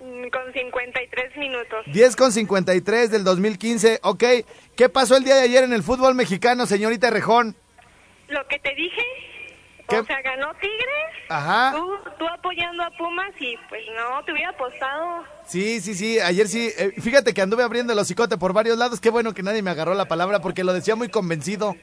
mm, 0.00 0.28
Con 0.28 0.52
53 0.54 1.36
minutos. 1.36 1.84
10 1.84 2.16
con 2.16 2.32
53 2.32 3.10
del 3.10 3.24
2015, 3.24 4.00
ok. 4.02 4.24
¿Qué 4.74 4.88
pasó 4.88 5.18
el 5.18 5.24
día 5.24 5.34
de 5.34 5.42
ayer 5.42 5.62
en 5.62 5.74
el 5.74 5.82
fútbol 5.82 6.14
mexicano, 6.14 6.64
señorita 6.64 7.10
Rejón? 7.10 7.54
Lo 8.28 8.48
que 8.48 8.58
te 8.58 8.74
dije, 8.74 9.02
¿Qué? 9.94 10.00
o 10.00 10.04
sea, 10.06 10.22
ganó 10.22 10.52
Tigres. 10.54 11.28
Ajá. 11.28 11.72
Tú, 11.76 11.94
tú 12.18 12.26
apoyando 12.28 12.82
a 12.82 12.90
Pumas 12.90 13.30
y 13.40 13.56
pues 13.68 13.82
no, 13.96 14.22
te 14.24 14.32
hubiera 14.32 14.50
apostado. 14.50 15.24
Sí, 15.46 15.80
sí, 15.80 15.94
sí, 15.94 16.20
ayer 16.20 16.48
sí. 16.48 16.70
eh, 16.76 16.92
fíjate 17.00 17.32
que 17.34 17.42
anduve 17.42 17.62
abriendo 17.62 17.92
el 17.92 17.98
hocicote 17.98 18.36
por 18.38 18.52
varios 18.52 18.78
lados. 18.78 19.00
Qué 19.00 19.10
bueno 19.10 19.32
que 19.34 19.42
nadie 19.42 19.62
me 19.62 19.70
agarró 19.70 19.94
la 19.94 20.06
palabra 20.06 20.40
porque 20.40 20.64
lo 20.64 20.72
decía 20.72 20.96
muy 20.96 21.08
convencido. 21.08 21.74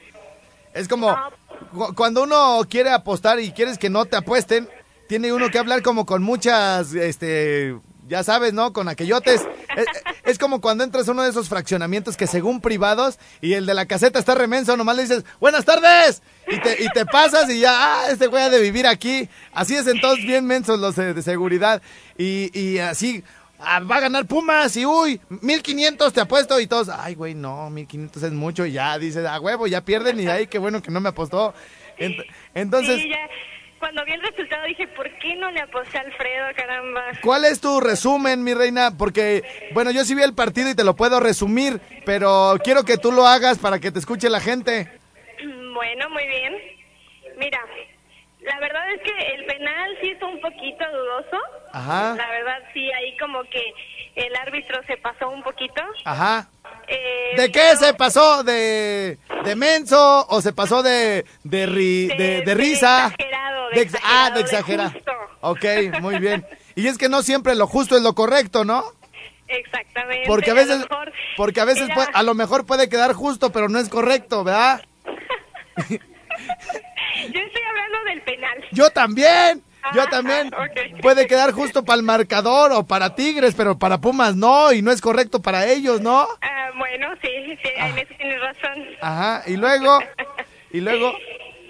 Es 0.74 0.88
como 0.88 1.16
cu- 1.72 1.94
cuando 1.94 2.22
uno 2.22 2.60
quiere 2.68 2.90
apostar 2.90 3.40
y 3.40 3.52
quieres 3.52 3.78
que 3.78 3.90
no 3.90 4.04
te 4.06 4.16
apuesten, 4.16 4.68
tiene 5.08 5.32
uno 5.32 5.50
que 5.50 5.58
hablar 5.58 5.82
como 5.82 6.06
con 6.06 6.22
muchas, 6.22 6.94
este, 6.94 7.76
ya 8.12 8.22
sabes, 8.22 8.52
¿no? 8.52 8.72
Con 8.74 8.88
aquellotes. 8.88 9.40
Es, 9.74 9.86
es 10.24 10.38
como 10.38 10.60
cuando 10.60 10.84
entras 10.84 11.08
a 11.08 11.12
uno 11.12 11.22
de 11.22 11.30
esos 11.30 11.48
fraccionamientos 11.48 12.16
que 12.18 12.26
según 12.26 12.60
privados 12.60 13.18
y 13.40 13.54
el 13.54 13.64
de 13.64 13.72
la 13.72 13.86
caseta 13.86 14.18
está 14.18 14.34
remenso, 14.34 14.76
nomás 14.76 14.96
le 14.96 15.02
dices, 15.02 15.24
buenas 15.40 15.64
tardes. 15.64 16.22
Y 16.46 16.60
te, 16.60 16.82
y 16.84 16.88
te 16.90 17.06
pasas 17.06 17.48
y 17.48 17.60
ya, 17.60 17.72
ah, 17.74 18.10
este 18.10 18.26
güey 18.26 18.42
ha 18.42 18.50
de 18.50 18.60
vivir 18.60 18.86
aquí. 18.86 19.28
Así 19.54 19.74
es 19.74 19.86
entonces 19.86 20.26
bien 20.26 20.44
mensos 20.46 20.78
los 20.78 20.94
de, 20.96 21.14
de 21.14 21.22
seguridad. 21.22 21.80
Y, 22.18 22.50
y 22.58 22.78
así, 22.80 23.24
ah, 23.58 23.80
va 23.80 23.96
a 23.96 24.00
ganar 24.00 24.26
Pumas 24.26 24.76
y 24.76 24.84
uy, 24.84 25.18
1500 25.30 26.12
te 26.12 26.20
apuesto 26.20 26.60
y 26.60 26.66
todos, 26.66 26.90
ay 26.90 27.14
güey, 27.14 27.34
no, 27.34 27.70
1500 27.70 28.22
es 28.24 28.32
mucho 28.32 28.66
y 28.66 28.72
ya 28.72 28.98
dices, 28.98 29.24
a 29.24 29.40
huevo, 29.40 29.66
ya 29.66 29.80
pierden 29.86 30.20
y 30.20 30.26
ahí 30.28 30.46
qué 30.48 30.58
bueno 30.58 30.82
que 30.82 30.90
no 30.90 31.00
me 31.00 31.08
apostó. 31.08 31.54
Ent- 31.98 32.24
entonces. 32.54 33.00
Cuando 33.82 34.04
vi 34.04 34.12
el 34.12 34.22
resultado 34.22 34.64
dije, 34.68 34.86
¿por 34.86 35.10
qué 35.18 35.34
no 35.34 35.50
le 35.50 35.60
aposté 35.60 35.98
a 35.98 36.02
Alfredo, 36.02 36.46
caramba? 36.54 37.02
¿cuál 37.20 37.44
es 37.44 37.60
tu 37.60 37.80
resumen, 37.80 38.44
mi 38.44 38.54
reina? 38.54 38.96
Porque, 38.96 39.42
bueno, 39.72 39.90
yo 39.90 40.04
sí 40.04 40.14
vi 40.14 40.22
el 40.22 40.36
partido 40.36 40.70
y 40.70 40.76
te 40.76 40.84
lo 40.84 40.94
puedo 40.94 41.18
resumir, 41.18 41.80
pero 42.06 42.54
quiero 42.62 42.84
que 42.84 42.96
tú 42.96 43.10
lo 43.10 43.26
hagas 43.26 43.58
para 43.58 43.80
que 43.80 43.90
te 43.90 43.98
escuche 43.98 44.30
la 44.30 44.38
gente. 44.38 44.88
Bueno, 45.74 46.10
muy 46.10 46.28
bien. 46.28 46.54
Mira, 47.38 47.58
la 48.42 48.60
verdad 48.60 48.84
es 48.92 49.00
que 49.02 49.34
el 49.34 49.46
penal 49.46 49.98
sí 50.00 50.10
está 50.10 50.26
un 50.26 50.40
poquito 50.40 50.84
dudoso. 50.92 51.38
Ajá. 51.72 52.14
La 52.14 52.28
verdad 52.30 52.58
sí, 52.72 52.88
ahí 52.92 53.16
como 53.16 53.42
que 53.44 53.74
el 54.16 54.34
árbitro 54.36 54.80
se 54.86 54.96
pasó 54.98 55.28
un 55.30 55.42
poquito. 55.42 55.82
Ajá. 56.04 56.48
Eh, 56.88 57.34
¿De 57.36 57.50
qué 57.52 57.76
se 57.76 57.94
pasó? 57.94 58.42
¿De, 58.44 59.18
de 59.44 59.56
menso 59.56 60.26
o 60.28 60.40
se 60.42 60.52
pasó 60.52 60.82
de, 60.82 61.24
de, 61.44 61.66
ri- 61.68 62.08
de, 62.16 62.24
De- 62.38 62.42
de 62.42 62.54
risa? 62.54 63.06
exagerado, 63.06 63.68
de 63.70 63.74
De 63.76 63.82
ex- 63.82 63.94
ah, 64.04 64.30
de 64.34 64.40
exagerado, 64.40 64.90
de 64.90 64.98
exagerar. 64.98 65.36
Ok, 65.40 66.00
muy 66.00 66.18
bien. 66.18 66.44
Y 66.74 66.88
es 66.88 66.98
que 66.98 67.08
no 67.08 67.22
siempre 67.22 67.54
lo 67.54 67.66
justo 67.66 67.96
es 67.96 68.02
lo 68.02 68.14
correcto, 68.14 68.64
¿no? 68.64 68.84
Exactamente. 69.48 70.24
Porque 70.26 70.50
a 70.50 70.54
veces, 70.54 70.86
porque 71.36 71.60
a 71.60 71.64
veces 71.64 71.84
era- 71.84 71.94
puede- 71.94 72.08
a 72.12 72.22
lo 72.22 72.34
mejor 72.34 72.66
puede 72.66 72.88
quedar 72.88 73.12
justo, 73.12 73.52
pero 73.52 73.68
no 73.68 73.78
es 73.78 73.88
correcto, 73.88 74.44
¿verdad? 74.44 74.82
Yo 75.76 77.40
estoy 77.40 77.62
hablando 77.68 78.04
del 78.06 78.22
penal. 78.22 78.64
Yo 78.72 78.90
también, 78.90 79.62
yo 79.94 80.02
Ah, 80.02 80.08
también. 80.10 80.50
ah, 80.56 80.64
ok. 80.94 81.00
Puede 81.00 81.26
quedar 81.26 81.52
justo 81.52 81.84
para 81.84 81.96
el 81.96 82.02
marcador 82.02 82.72
o 82.72 82.86
para 82.86 83.14
Tigres, 83.14 83.54
pero 83.56 83.78
para 83.78 83.98
Pumas 83.98 84.36
no, 84.36 84.72
y 84.72 84.82
no 84.82 84.90
es 84.90 85.00
correcto 85.00 85.40
para 85.42 85.66
ellos, 85.66 86.00
¿no? 86.00 86.26
Ah, 86.40 86.70
bueno, 86.76 87.08
sí, 87.22 87.28
sí, 87.62 87.70
en 87.76 87.98
eso 87.98 88.14
tienes 88.16 88.40
razón. 88.40 88.84
Ajá, 89.00 89.42
y 89.46 89.56
luego, 89.56 89.98
y 90.72 90.80
luego, 90.80 91.12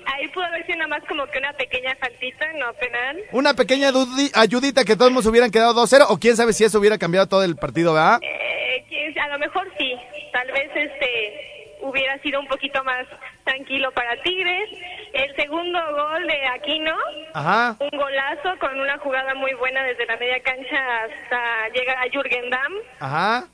Ahí 0.05 0.27
pudo 0.29 0.45
haber 0.45 0.67
sido 0.67 0.79
nada 0.79 0.89
más 0.89 1.03
como 1.09 1.25
que 1.29 1.39
una 1.39 1.53
pequeña 1.53 1.95
faltita, 1.99 2.45
no 2.59 2.73
penal. 2.75 3.17
una 3.31 3.55
pequeña 3.55 3.91
ayudita 4.35 4.85
que 4.85 4.97
todos 4.97 5.13
nos 5.13 5.25
hubieran 5.27 5.51
quedado 5.53 5.75
2-0, 5.81 6.07
o 6.09 6.19
quién 6.19 6.37
sabe 6.37 6.53
si 6.53 6.65
eso 6.65 6.81
hubiera 6.81 6.99
cambiado 6.99 7.29
todo 7.29 7.45
el 7.45 7.55
partido, 7.57 7.95
¿verdad? 7.95 8.19
Eh, 8.21 9.15
a 9.21 9.29
lo 9.29 9.39
mejor 9.39 9.71
sí, 9.79 9.95
tal 10.33 10.47
vez 10.49 10.71
este 10.75 11.52
hubiera 11.83 12.19
sido 12.21 12.41
un 12.41 12.47
poquito 12.47 12.83
más 12.85 13.07
tranquilo 13.45 13.91
para 13.93 14.21
Tigres. 14.23 14.69
El 15.13 15.35
segundo 15.37 15.79
gol 15.93 16.27
de 16.27 16.47
Aquino, 16.47 16.97
Ajá. 17.35 17.77
un 17.79 17.99
golazo 17.99 18.59
con 18.59 18.81
una 18.81 18.99
jugada 18.99 19.35
muy 19.35 19.53
buena 19.55 19.83
desde 19.85 20.07
la 20.07 20.17
media 20.17 20.43
cancha 20.43 21.05
hasta 21.05 21.69
llegar 21.75 21.99
a 21.99 22.11
Jürgen 22.11 22.49
Damm. 22.51 22.73
Ajá. 23.01 23.45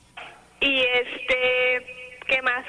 Y 0.61 0.81
este, 0.81 2.19
¿qué 2.27 2.43
más? 2.43 2.64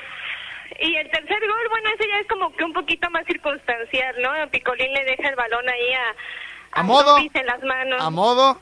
Y 0.80 0.96
el 0.96 1.10
tercer 1.12 1.40
gol, 1.40 1.68
bueno, 1.70 1.90
ese 1.94 2.08
ya 2.08 2.20
es 2.20 2.28
como 2.28 2.56
que 2.56 2.64
un 2.64 2.74
poquito 2.74 3.10
más 3.10 3.26
circunstancial, 3.26 4.16
¿no? 4.22 4.32
Picolín 4.50 4.94
le 4.94 5.04
deja 5.04 5.28
el 5.30 5.36
balón 5.36 5.68
ahí 5.68 5.94
a, 5.94 6.80
A 6.80 6.84
modo. 6.84 7.18
En 7.18 7.46
las 7.46 7.62
manos. 7.64 8.02
A 8.02 8.10
modo. 8.10 8.60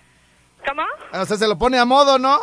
¿Cómo? 0.67 0.83
O 1.13 1.25
sea, 1.25 1.37
se 1.37 1.47
lo 1.47 1.57
pone 1.57 1.77
a 1.77 1.85
modo, 1.85 2.17
¿no? 2.17 2.39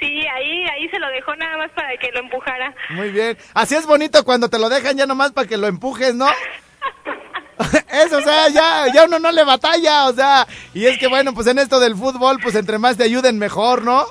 Sí, 0.00 0.26
ahí, 0.34 0.64
ahí 0.64 0.88
se 0.88 0.98
lo 0.98 1.08
dejó 1.08 1.36
nada 1.36 1.58
más 1.58 1.70
para 1.72 1.96
que 1.98 2.10
lo 2.12 2.20
empujara. 2.20 2.74
Muy 2.90 3.10
bien. 3.10 3.36
Así 3.54 3.74
es 3.74 3.86
bonito 3.86 4.24
cuando 4.24 4.48
te 4.48 4.58
lo 4.58 4.68
dejan 4.70 4.96
ya 4.96 5.06
nomás 5.06 5.32
para 5.32 5.46
que 5.46 5.56
lo 5.58 5.66
empujes, 5.66 6.14
¿no? 6.14 6.26
Eso, 7.92 8.18
o 8.18 8.22
sea, 8.22 8.48
ya, 8.48 8.86
ya 8.92 9.04
uno 9.04 9.18
no 9.18 9.30
le 9.30 9.44
batalla, 9.44 10.06
o 10.06 10.12
sea, 10.14 10.46
y 10.72 10.86
es 10.86 10.98
que 10.98 11.08
bueno, 11.08 11.34
pues 11.34 11.46
en 11.46 11.58
esto 11.58 11.78
del 11.78 11.94
fútbol, 11.94 12.38
pues 12.42 12.54
entre 12.54 12.78
más 12.78 12.96
te 12.96 13.04
ayuden 13.04 13.38
mejor, 13.38 13.82
¿no? 13.84 14.06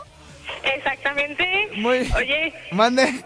Exactamente. 0.63 1.69
Muy- 1.77 2.11
Oye, 2.15 2.53
Mande. 2.71 3.25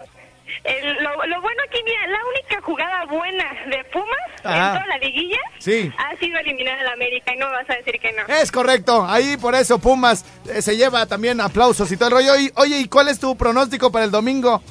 El- 0.64 0.94
lo, 1.02 1.10
lo 1.26 1.40
bueno 1.42 1.62
aquí, 1.68 1.78
mira, 1.84 2.06
la 2.08 2.18
única 2.26 2.60
jugada 2.62 3.04
buena 3.06 3.44
de 3.70 3.84
Pumas 3.84 4.18
Ajá. 4.44 4.66
en 4.68 4.74
toda 4.74 4.86
la 4.86 4.98
liguilla 4.98 5.38
Sí. 5.58 5.92
ha 5.98 6.16
sido 6.16 6.38
eliminar 6.38 6.78
al 6.78 6.88
América 6.88 7.32
y 7.34 7.36
no 7.38 7.50
vas 7.50 7.68
a 7.70 7.74
decir 7.74 7.98
que 8.00 8.12
no. 8.12 8.22
Es 8.34 8.50
correcto, 8.50 9.04
ahí 9.06 9.36
por 9.36 9.54
eso 9.54 9.78
Pumas 9.78 10.24
eh, 10.48 10.62
se 10.62 10.76
lleva 10.76 11.06
también 11.06 11.40
aplausos 11.40 11.90
y 11.92 11.96
todo 11.96 12.08
el 12.08 12.14
rollo. 12.14 12.38
Y, 12.38 12.50
oye, 12.56 12.78
¿y 12.78 12.88
cuál 12.88 13.08
es 13.08 13.20
tu 13.20 13.36
pronóstico 13.36 13.90
para 13.92 14.04
el 14.06 14.10
domingo? 14.10 14.62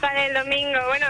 Para 0.00 0.26
el 0.26 0.34
domingo, 0.34 0.78
bueno, 0.88 1.06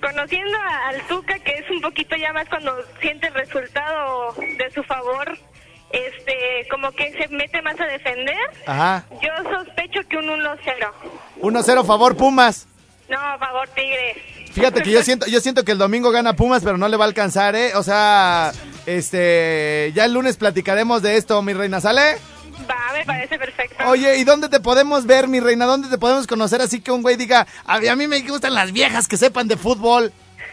conociendo 0.00 0.56
a- 0.58 0.88
al 0.88 1.02
Tuca, 1.06 1.38
que 1.40 1.52
es 1.52 1.70
un 1.70 1.80
poquito 1.80 2.16
ya 2.16 2.32
más 2.32 2.48
cuando 2.48 2.74
siente 3.00 3.28
el 3.28 3.34
resultado 3.34 4.32
de 4.34 4.70
su 4.74 4.82
favor, 4.84 5.36
este, 5.90 6.66
como 6.70 6.90
que 6.92 7.12
se 7.12 7.28
mete 7.28 7.62
más 7.62 7.78
a 7.80 7.86
defender. 7.86 8.36
Ajá. 8.66 9.04
Yo 9.22 9.30
sospecho 9.50 10.00
que 10.08 10.16
un 10.16 10.28
1-0. 10.30 10.92
1-0 11.40 11.84
favor 11.84 12.16
Pumas. 12.16 12.66
No, 13.08 13.18
a 13.18 13.38
favor, 13.38 13.68
Tigres. 13.68 14.16
Fíjate 14.52 14.82
que 14.82 14.90
yo 14.90 15.02
siento, 15.02 15.26
yo 15.26 15.40
siento 15.40 15.64
que 15.64 15.72
el 15.72 15.78
domingo 15.78 16.10
gana 16.10 16.34
Pumas, 16.34 16.62
pero 16.64 16.78
no 16.78 16.88
le 16.88 16.96
va 16.96 17.04
a 17.04 17.08
alcanzar, 17.08 17.54
¿eh? 17.54 17.72
O 17.74 17.82
sea, 17.82 18.52
este, 18.86 19.92
ya 19.94 20.06
el 20.06 20.14
lunes 20.14 20.36
platicaremos 20.36 21.02
de 21.02 21.16
esto, 21.16 21.40
mi 21.42 21.52
reina, 21.52 21.80
¿sale? 21.80 22.16
Va, 22.68 22.92
me 22.94 23.04
parece 23.04 23.38
perfecto. 23.38 23.84
Oye, 23.86 24.16
¿y 24.16 24.24
dónde 24.24 24.48
te 24.48 24.60
podemos 24.60 25.04
ver, 25.04 25.28
mi 25.28 25.40
reina? 25.40 25.66
¿Dónde 25.66 25.88
te 25.88 25.98
podemos 25.98 26.26
conocer? 26.26 26.62
Así 26.62 26.80
que 26.80 26.90
un 26.90 27.02
güey 27.02 27.16
diga, 27.16 27.46
a, 27.66 27.74
a 27.74 27.96
mí 27.96 28.08
me 28.08 28.20
gustan 28.22 28.54
las 28.54 28.72
viejas 28.72 29.06
que 29.06 29.16
sepan 29.18 29.46
de 29.46 29.56
fútbol. 29.56 30.10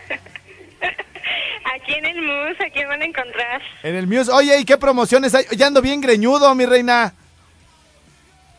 Aquí 1.76 1.94
en 1.94 2.06
el 2.06 2.22
MUS, 2.22 2.60
aquí 2.62 2.84
van 2.86 3.02
a 3.02 3.06
encontrar. 3.06 3.62
En 3.84 3.96
el 3.96 4.06
Muse. 4.08 4.32
Oye, 4.32 4.60
¿y 4.60 4.66
qué 4.66 4.78
promociones 4.78 5.34
hay? 5.34 5.46
Ya 5.56 5.68
ando 5.68 5.82
bien 5.82 6.02
greñudo, 6.02 6.54
mi 6.56 6.66
reina. 6.66 7.13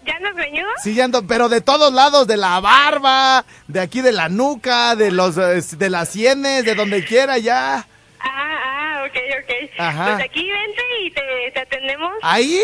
¿Ya 0.04 0.18
nos 0.20 0.34
greñudo? 0.34 0.68
Sí, 0.82 0.94
ya 0.94 1.04
ando, 1.04 1.26
pero 1.26 1.48
de 1.48 1.60
todos 1.60 1.92
lados, 1.92 2.26
de 2.26 2.36
la 2.36 2.60
barba, 2.60 3.44
de 3.68 3.80
aquí 3.80 4.00
de 4.00 4.12
la 4.12 4.28
nuca, 4.28 4.96
de 4.96 5.10
los, 5.10 5.34
de 5.36 5.90
las 5.90 6.08
sienes, 6.10 6.64
de 6.64 6.74
donde 6.74 7.04
quiera 7.04 7.38
ya. 7.38 7.86
Ah, 8.20 8.26
ah, 8.64 9.04
ok, 9.06 9.16
ok. 9.42 9.70
Ajá. 9.78 10.04
Pues 10.14 10.24
aquí 10.26 10.50
vente 10.50 10.82
y 11.04 11.10
te, 11.10 11.22
te 11.54 11.60
atendemos. 11.60 12.12
¿Ahí? 12.22 12.60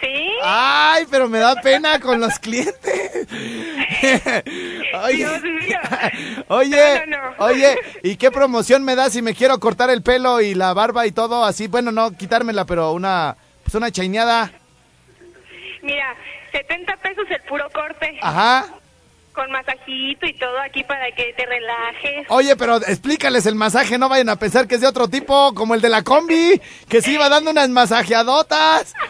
Sí. 0.00 0.30
Ay, 0.44 1.06
pero 1.10 1.28
me 1.28 1.38
da 1.40 1.56
pena 1.56 1.98
con 1.98 2.20
los 2.20 2.38
clientes. 2.38 3.26
oye, 5.02 5.16
Dios 5.16 5.42
mío. 5.42 5.78
oye, 6.48 7.00
No, 7.06 7.16
no, 7.18 7.30
no. 7.30 7.44
oye, 7.44 7.76
¿y 8.02 8.16
qué 8.16 8.30
promoción 8.30 8.84
me 8.84 8.94
da 8.94 9.10
si 9.10 9.22
me 9.22 9.34
quiero 9.34 9.58
cortar 9.58 9.90
el 9.90 10.02
pelo 10.02 10.40
y 10.40 10.54
la 10.54 10.72
barba 10.72 11.06
y 11.06 11.12
todo 11.12 11.44
así? 11.44 11.66
Bueno, 11.66 11.90
no 11.92 12.12
quitármela, 12.16 12.64
pero 12.64 12.92
una, 12.92 13.36
pues 13.64 13.74
una 13.74 13.90
chaineada. 13.90 14.52
Mira, 15.82 16.14
70 16.58 16.96
pesos 16.96 17.24
el 17.30 17.40
puro 17.42 17.68
corte. 17.70 18.18
Ajá. 18.22 18.66
Con 19.32 19.50
masajito 19.52 20.26
y 20.26 20.32
todo 20.34 20.58
aquí 20.60 20.82
para 20.82 21.10
que 21.12 21.32
te 21.36 21.46
relajes. 21.46 22.26
Oye, 22.28 22.56
pero 22.56 22.76
explícales 22.78 23.46
el 23.46 23.54
masaje, 23.54 23.96
no 23.96 24.08
vayan 24.08 24.28
a 24.30 24.36
pensar 24.36 24.66
que 24.66 24.74
es 24.74 24.80
de 24.80 24.88
otro 24.88 25.06
tipo, 25.08 25.54
como 25.54 25.74
el 25.74 25.80
de 25.80 25.88
la 25.88 26.02
combi, 26.02 26.60
que 26.88 27.00
se 27.00 27.12
iba 27.12 27.28
dando 27.28 27.50
unas 27.52 27.68
masajeadotas. 27.68 28.94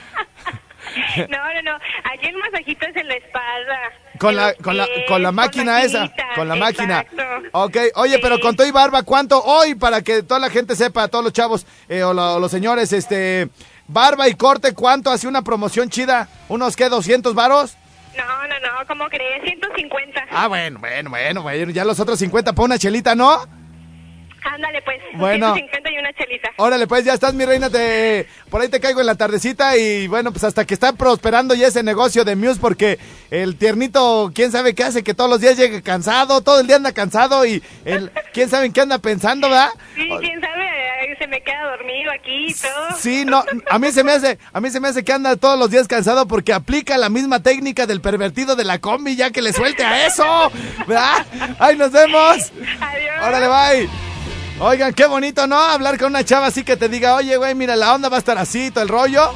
No, 1.29 1.37
no, 1.55 1.63
no. 1.63 1.79
Aquí 2.13 2.29
el 2.29 2.37
masajito 2.39 2.87
es 2.87 2.97
en 2.97 3.09
la 3.09 3.15
espalda. 3.17 3.79
Con 4.19 4.35
la, 4.35 4.55
con 4.55 4.75
la, 4.77 4.89
con 5.07 5.23
la 5.23 5.33
máquina 5.33 5.83
esa, 5.83 6.11
con 6.35 6.49
la 6.49 6.55
máquina. 6.57 7.01
exacto. 7.01 7.23
Ok, 7.53 7.77
oye, 7.97 8.15
Sí. 8.15 8.21
pero 8.23 8.41
con 8.41 8.57
todo 8.57 8.67
y 8.67 8.71
barba, 8.71 9.03
¿cuánto 9.03 9.39
hoy 9.45 9.75
para 9.75 10.01
que 10.01 10.23
toda 10.23 10.41
la 10.41 10.49
gente 10.49 10.75
sepa, 10.77 11.07
todos 11.09 11.23
los 11.25 11.35
chavos 11.35 11.67
eh, 11.91 12.03
o, 12.03 12.15
la- 12.15 12.33
o 12.37 12.41
los 12.41 12.51
señores, 12.51 12.93
este, 12.95 13.49
barba 13.89 14.29
y 14.29 14.35
corte, 14.35 14.75
cuánto 14.75 15.11
hace 15.11 15.27
una 15.27 15.43
promoción 15.43 15.91
chida? 15.91 16.29
¿Unos 16.49 16.77
qué, 16.77 16.89
200 16.89 17.35
varos? 17.35 17.77
No, 18.17 18.25
no, 18.25 18.61
no, 18.61 18.87
¿cómo 18.87 19.09
crees? 19.09 19.43
150. 19.43 20.27
Ah, 20.31 20.47
bueno, 20.49 20.79
bueno, 20.79 21.11
bueno, 21.11 21.43
bueno, 21.43 21.73
ya 21.73 21.85
los 21.85 21.99
otros 21.99 22.19
50 22.19 22.53
para 22.53 22.65
una 22.65 22.79
chelita, 22.79 23.15
¿no? 23.15 23.58
Ándale, 24.45 24.83
pues. 24.83 24.99
Bueno. 25.15 25.55
150 25.55 25.91
y 25.91 25.99
una 25.99 26.13
chelita. 26.13 26.51
Órale, 26.57 26.87
pues 26.87 27.05
ya 27.05 27.15
estás, 27.15 27.35
mi 27.35 27.45
reina, 27.45 27.71
te, 27.71 28.27
por 28.51 28.61
ahí 28.61 28.69
te 28.69 28.81
caigo 28.81 29.01
en 29.01 29.07
la 29.07 29.15
tardecita 29.15 29.77
y 29.77 30.09
bueno, 30.09 30.33
pues 30.33 30.45
hasta 30.45 30.65
que 30.65 30.75
está 30.75 30.93
prosperando 30.93 31.55
ya 31.55 31.69
ese 31.69 31.83
negocio 31.83 32.25
de 32.25 32.37
Muse 32.37 32.61
porque 32.61 32.99
el 33.31 33.57
tiernito, 33.57 34.31
quién 34.35 34.53
sabe 34.53 34.75
qué 34.75 34.85
hace, 34.85 35.03
que 35.03 35.15
todos 35.15 35.31
los 35.31 35.41
días 35.41 35.57
llega 35.57 35.81
cansado, 35.83 36.41
todo 36.41 36.61
el 36.61 36.67
día 36.67 36.77
anda 36.77 36.93
cansado 36.93 37.45
y 37.47 37.63
el, 37.85 38.11
quién 38.33 38.49
sabe 38.49 38.67
en 38.67 38.73
qué 38.73 38.81
anda 38.81 38.99
pensando, 38.99 39.49
¿verdad? 39.49 39.71
Sí, 39.95 40.09
quién 40.21 40.41
sabe, 40.41 40.69
se 41.19 41.27
me 41.27 41.41
queda 41.41 41.71
dormido 41.71 42.11
aquí 42.13 42.47
y 42.49 42.55
todo. 42.55 42.97
Sí, 42.97 43.25
no, 43.25 43.45
a 43.71 43.79
mí 43.79 43.91
se 43.93 44.05
me 44.05 44.13
hace, 44.13 44.39
a 44.53 44.61
mí 44.61 44.71
se 44.71 44.81
me 44.81 44.89
hace 44.89 45.05
que 45.05 45.13
anda 45.13 45.37
todos 45.37 45.59
los 45.59 45.71
días 45.71 45.89
cansado 45.89 46.27
porque 46.27 46.53
aplica 46.53 46.97
la 46.97 47.09
misma 47.09 47.43
técnica 47.43 47.87
del 47.87 48.01
pervertido 48.01 48.57
de 48.57 48.65
la 48.65 48.79
combi, 48.79 49.17
ya 49.17 49.31
que 49.31 49.43
le 49.43 49.53
suelte 49.53 49.85
a 49.85 50.07
eso, 50.07 50.25
¿verdad? 50.87 51.27
¡Ay, 51.59 51.77
nos 51.77 51.93
vemos! 51.93 52.53
Adiós. 52.81 53.27
Órale, 53.27 53.49
bye. 53.49 54.08
Oigan, 54.61 54.93
qué 54.93 55.07
bonito, 55.07 55.47
¿no? 55.47 55.57
Hablar 55.57 55.99
con 55.99 56.09
una 56.09 56.25
chava 56.25 56.47
así 56.47 56.65
que 56.65 56.77
te 56.77 56.89
diga, 56.89 57.15
oye, 57.15 57.37
güey, 57.37 57.55
mira, 57.55 57.77
la 57.77 57.95
onda 57.95 58.09
va 58.09 58.17
a 58.17 58.19
estar 58.19 58.37
así, 58.39 58.73
todo 58.73 58.83
el 58.83 58.89
rollo. 58.89 59.31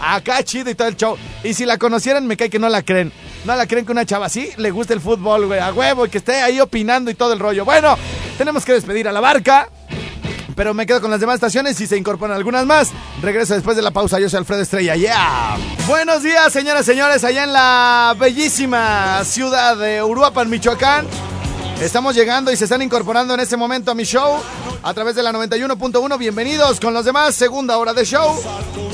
Acá 0.00 0.42
chido 0.42 0.70
y 0.70 0.74
todo 0.74 0.88
el 0.88 0.96
show. 0.96 1.18
Y 1.44 1.52
si 1.52 1.66
la 1.66 1.76
conocieran, 1.76 2.26
me 2.26 2.38
cae 2.38 2.48
que 2.48 2.58
no 2.58 2.70
la 2.70 2.82
creen. 2.82 3.12
No 3.44 3.54
la 3.54 3.66
creen 3.66 3.84
que 3.84 3.92
una 3.92 4.06
chava 4.06 4.26
así 4.26 4.50
le 4.56 4.70
gusta 4.70 4.94
el 4.94 5.00
fútbol, 5.00 5.46
güey, 5.46 5.60
a 5.60 5.74
huevo, 5.74 6.06
y 6.06 6.08
que 6.08 6.18
esté 6.18 6.40
ahí 6.40 6.58
opinando 6.58 7.10
y 7.10 7.14
todo 7.14 7.34
el 7.34 7.38
rollo. 7.38 7.66
Bueno, 7.66 7.98
tenemos 8.38 8.64
que 8.64 8.72
despedir 8.72 9.06
a 9.08 9.12
la 9.12 9.20
barca. 9.20 9.68
Pero 10.56 10.74
me 10.74 10.86
quedo 10.86 11.00
con 11.00 11.10
las 11.10 11.20
demás 11.20 11.36
estaciones 11.36 11.78
y 11.80 11.86
se 11.86 11.96
incorporan 11.96 12.36
algunas 12.36 12.64
más. 12.64 12.90
Regreso 13.20 13.54
después 13.54 13.76
de 13.76 13.82
la 13.82 13.90
pausa. 13.90 14.20
Yo 14.20 14.28
soy 14.30 14.38
Alfredo 14.38 14.62
Estrella. 14.62 14.96
¡Yeah! 14.96 15.56
Buenos 15.86 16.22
días, 16.22 16.52
señoras 16.52 16.82
y 16.82 16.92
señores, 16.92 17.24
allá 17.24 17.44
en 17.44 17.52
la 17.52 18.14
bellísima 18.18 19.22
ciudad 19.24 19.76
de 19.76 20.02
Uruapan, 20.02 20.48
Michoacán. 20.50 21.06
Estamos 21.82 22.14
llegando 22.14 22.52
y 22.52 22.56
se 22.56 22.62
están 22.64 22.80
incorporando 22.80 23.34
en 23.34 23.40
este 23.40 23.56
momento 23.56 23.90
a 23.90 23.94
mi 23.96 24.04
show 24.04 24.40
a 24.84 24.94
través 24.94 25.16
de 25.16 25.22
la 25.24 25.32
91.1. 25.32 26.16
Bienvenidos 26.16 26.78
con 26.78 26.94
los 26.94 27.04
demás, 27.04 27.34
segunda 27.34 27.76
hora 27.76 27.92
de 27.92 28.04
show. 28.04 28.40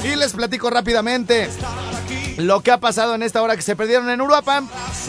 Y 0.03 0.17
les 0.17 0.33
platico 0.33 0.71
rápidamente 0.71 1.51
lo 2.39 2.63
que 2.63 2.71
ha 2.71 2.79
pasado 2.79 3.15
en 3.15 3.23
esta 3.23 3.43
hora 3.43 3.57
que 3.57 3.63
se 3.63 3.77
perdieron 3.77 4.09
en 4.09 4.23
Uruapan. 4.23 4.67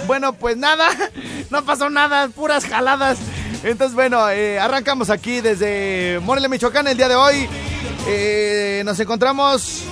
Bueno, 0.07 0.33
pues 0.33 0.57
nada, 0.57 0.89
no 1.49 1.63
pasó 1.63 1.89
nada, 1.89 2.27
puras 2.27 2.65
jaladas. 2.65 3.17
Entonces, 3.63 3.95
bueno, 3.95 4.29
eh, 4.29 4.59
arrancamos 4.59 5.09
aquí 5.09 5.39
desde 5.39 6.19
Morelia, 6.21 6.49
Michoacán, 6.49 6.85
el 6.89 6.97
día 6.97 7.07
de 7.07 7.15
hoy. 7.15 7.47
Eh, 8.07 8.81
nos 8.83 8.99
encontramos 8.99 9.83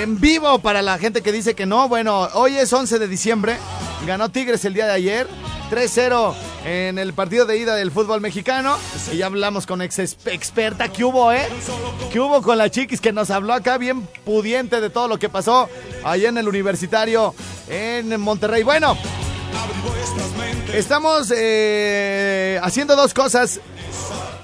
en 0.00 0.20
vivo 0.20 0.60
para 0.60 0.82
la 0.82 0.98
gente 0.98 1.20
que 1.20 1.32
dice 1.32 1.54
que 1.54 1.66
no. 1.66 1.88
Bueno, 1.88 2.28
hoy 2.34 2.56
es 2.58 2.72
11 2.72 3.00
de 3.00 3.08
diciembre. 3.08 3.56
Ganó 4.06 4.28
Tigres 4.28 4.64
el 4.64 4.74
día 4.74 4.86
de 4.86 4.92
ayer. 4.92 5.26
3-0 5.72 6.34
en 6.66 6.98
el 6.98 7.14
partido 7.14 7.46
de 7.46 7.56
ida 7.56 7.74
del 7.74 7.90
fútbol 7.90 8.20
mexicano. 8.20 8.76
Y 9.10 9.16
ya 9.16 9.26
hablamos 9.26 9.66
con 9.66 9.80
ex 9.80 9.98
experta. 10.26 10.92
¿Qué 10.92 11.02
hubo, 11.02 11.32
eh? 11.32 11.48
¿Qué 12.12 12.20
hubo 12.20 12.42
con 12.42 12.58
la 12.58 12.70
chiquis 12.70 13.00
que 13.00 13.10
nos 13.10 13.30
habló 13.30 13.54
acá 13.54 13.78
bien 13.78 14.06
pudiente 14.26 14.82
de 14.82 14.90
todo 14.90 15.08
lo 15.08 15.18
que 15.18 15.30
pasó 15.30 15.70
allá 16.04 16.28
en 16.28 16.36
el 16.36 16.46
universitario 16.46 17.34
en 17.70 18.20
Monterrey? 18.20 18.62
Bueno, 18.64 18.98
estamos 20.74 21.32
eh, 21.34 22.60
haciendo 22.62 22.94
dos 22.94 23.14
cosas. 23.14 23.58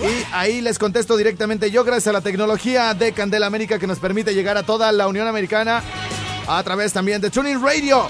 Y 0.01 0.25
ahí 0.31 0.61
les 0.61 0.79
contesto 0.79 1.17
directamente 1.17 1.71
yo 1.71 1.83
gracias 1.83 2.07
a 2.07 2.13
la 2.13 2.21
tecnología 2.21 2.93
de 2.93 3.11
Candela 3.11 3.47
América 3.47 3.79
que 3.79 3.87
nos 3.87 3.99
permite 3.99 4.33
llegar 4.33 4.55
a 4.55 4.63
toda 4.63 4.93
la 4.93 5.07
Unión 5.09 5.27
Americana 5.27 5.83
a 6.47 6.63
través 6.63 6.93
también 6.93 7.19
de 7.19 7.29
Tuning 7.29 7.61
Radio. 7.61 8.07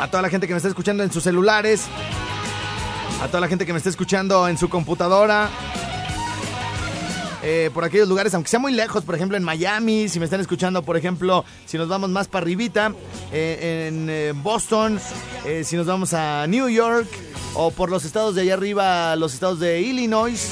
A 0.00 0.08
toda 0.08 0.22
la 0.22 0.30
gente 0.30 0.46
que 0.46 0.54
me 0.54 0.56
está 0.56 0.68
escuchando 0.68 1.02
en 1.02 1.12
sus 1.12 1.22
celulares. 1.22 1.84
A 3.22 3.26
toda 3.28 3.40
la 3.40 3.48
gente 3.48 3.66
que 3.66 3.72
me 3.72 3.78
está 3.78 3.90
escuchando 3.90 4.48
en 4.48 4.56
su 4.56 4.70
computadora. 4.70 5.50
Eh, 7.42 7.70
por 7.74 7.84
aquellos 7.84 8.08
lugares, 8.08 8.32
aunque 8.32 8.48
sea 8.48 8.58
muy 8.58 8.72
lejos, 8.72 9.04
por 9.04 9.14
ejemplo 9.14 9.36
en 9.36 9.42
Miami, 9.42 10.08
si 10.08 10.18
me 10.18 10.24
están 10.24 10.40
escuchando, 10.40 10.82
por 10.82 10.96
ejemplo, 10.96 11.44
si 11.66 11.76
nos 11.76 11.88
vamos 11.88 12.08
más 12.08 12.26
para 12.26 12.42
arribita, 12.42 12.94
eh, 13.30 13.88
en 13.88 14.08
eh, 14.08 14.32
Boston, 14.34 14.98
si 15.62 15.76
nos 15.76 15.84
vamos 15.84 16.14
a 16.14 16.46
New 16.46 16.70
York, 16.70 17.06
o 17.54 17.70
por 17.70 17.90
los 17.90 18.04
estados 18.04 18.34
de 18.34 18.42
allá 18.42 18.54
arriba, 18.54 19.16
los 19.16 19.34
estados 19.34 19.60
de 19.60 19.80
Illinois. 19.80 20.50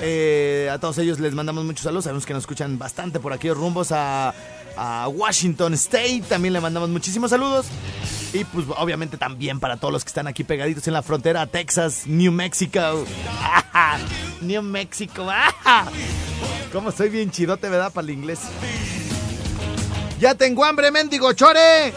Eh, 0.00 0.68
a 0.72 0.78
todos 0.78 0.98
ellos 0.98 1.18
les 1.20 1.34
mandamos 1.34 1.64
muchos 1.64 1.82
saludos, 1.82 2.04
sabemos 2.04 2.26
que 2.26 2.34
nos 2.34 2.42
escuchan 2.42 2.78
bastante 2.78 3.20
por 3.20 3.32
aquellos 3.32 3.56
rumbos 3.56 3.92
a, 3.92 4.34
Washington 5.06 5.74
State, 5.74 6.24
también 6.28 6.52
le 6.52 6.60
mandamos 6.60 6.88
muchísimos 6.88 7.30
saludos. 7.30 7.66
Y 8.32 8.42
pues 8.42 8.66
obviamente 8.76 9.16
también 9.16 9.60
para 9.60 9.76
todos 9.76 9.92
los 9.92 10.04
que 10.04 10.08
están 10.08 10.26
aquí 10.26 10.42
pegaditos 10.42 10.88
en 10.88 10.94
la 10.94 11.02
frontera 11.02 11.46
Texas, 11.46 12.02
New 12.06 12.32
Mexico. 12.32 12.80
New 14.40 14.62
Mexico. 14.62 15.28
Como 16.72 16.90
soy 16.90 17.08
bien 17.08 17.30
chidote, 17.30 17.68
¿verdad? 17.68 17.92
Para 17.92 18.04
el 18.06 18.14
inglés. 18.14 18.40
Ya 20.18 20.34
tengo 20.34 20.64
hambre, 20.64 20.90
mendigo 20.90 21.32
chore. 21.34 21.92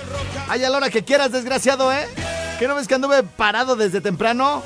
Hay 0.48 0.64
a 0.64 0.70
la 0.70 0.78
hora 0.78 0.92
que 0.92 1.04
quieras, 1.04 1.32
desgraciado, 1.32 1.92
¿eh? 1.92 2.08
¿Que 2.60 2.68
no 2.68 2.76
ves 2.76 2.88
que 2.88 2.96
anduve 2.96 3.22
parado 3.22 3.76
desde 3.76 4.02
temprano? 4.02 4.64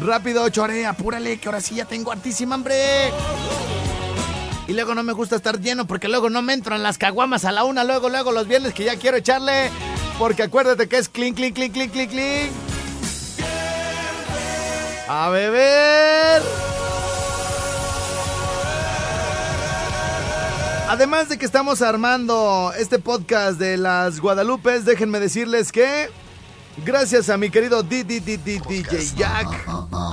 Rápido, 0.00 0.48
chore, 0.48 0.86
apúrale, 0.86 1.38
que 1.38 1.48
ahora 1.48 1.60
sí 1.60 1.74
ya 1.74 1.84
tengo 1.84 2.10
hartísima 2.10 2.54
hambre. 2.54 3.12
Y 4.66 4.72
luego 4.72 4.94
no 4.94 5.02
me 5.02 5.12
gusta 5.12 5.36
estar 5.36 5.60
lleno 5.60 5.86
porque 5.86 6.08
luego 6.08 6.30
no 6.30 6.42
me 6.42 6.54
entran 6.54 6.82
las 6.82 6.96
caguamas 6.96 7.44
a 7.44 7.52
la 7.52 7.64
una, 7.64 7.84
luego, 7.84 8.08
luego 8.08 8.32
los 8.32 8.48
viernes 8.48 8.72
que 8.72 8.84
ya 8.84 8.96
quiero 8.96 9.18
echarle. 9.18 9.70
Porque 10.18 10.44
acuérdate 10.44 10.88
que 10.88 10.98
es 10.98 11.08
clink, 11.08 11.36
clink, 11.36 11.54
clink, 11.54 11.72
clink, 11.74 11.92
clink, 11.92 12.10
clink. 12.10 12.50
A 15.08 15.28
beber. 15.28 15.95
Además 20.88 21.28
de 21.28 21.38
que 21.38 21.44
estamos 21.46 21.82
armando 21.82 22.72
este 22.78 22.98
podcast 22.98 23.58
de 23.58 23.76
las 23.76 24.20
Guadalupes, 24.20 24.84
déjenme 24.84 25.18
decirles 25.18 25.72
que 25.72 26.08
gracias 26.84 27.28
a 27.28 27.36
mi 27.36 27.50
querido 27.50 27.82
D- 27.82 28.04
D- 28.04 28.20
D- 28.20 28.38
D- 28.38 28.60
DJ 28.68 29.14
Jack, 29.16 29.48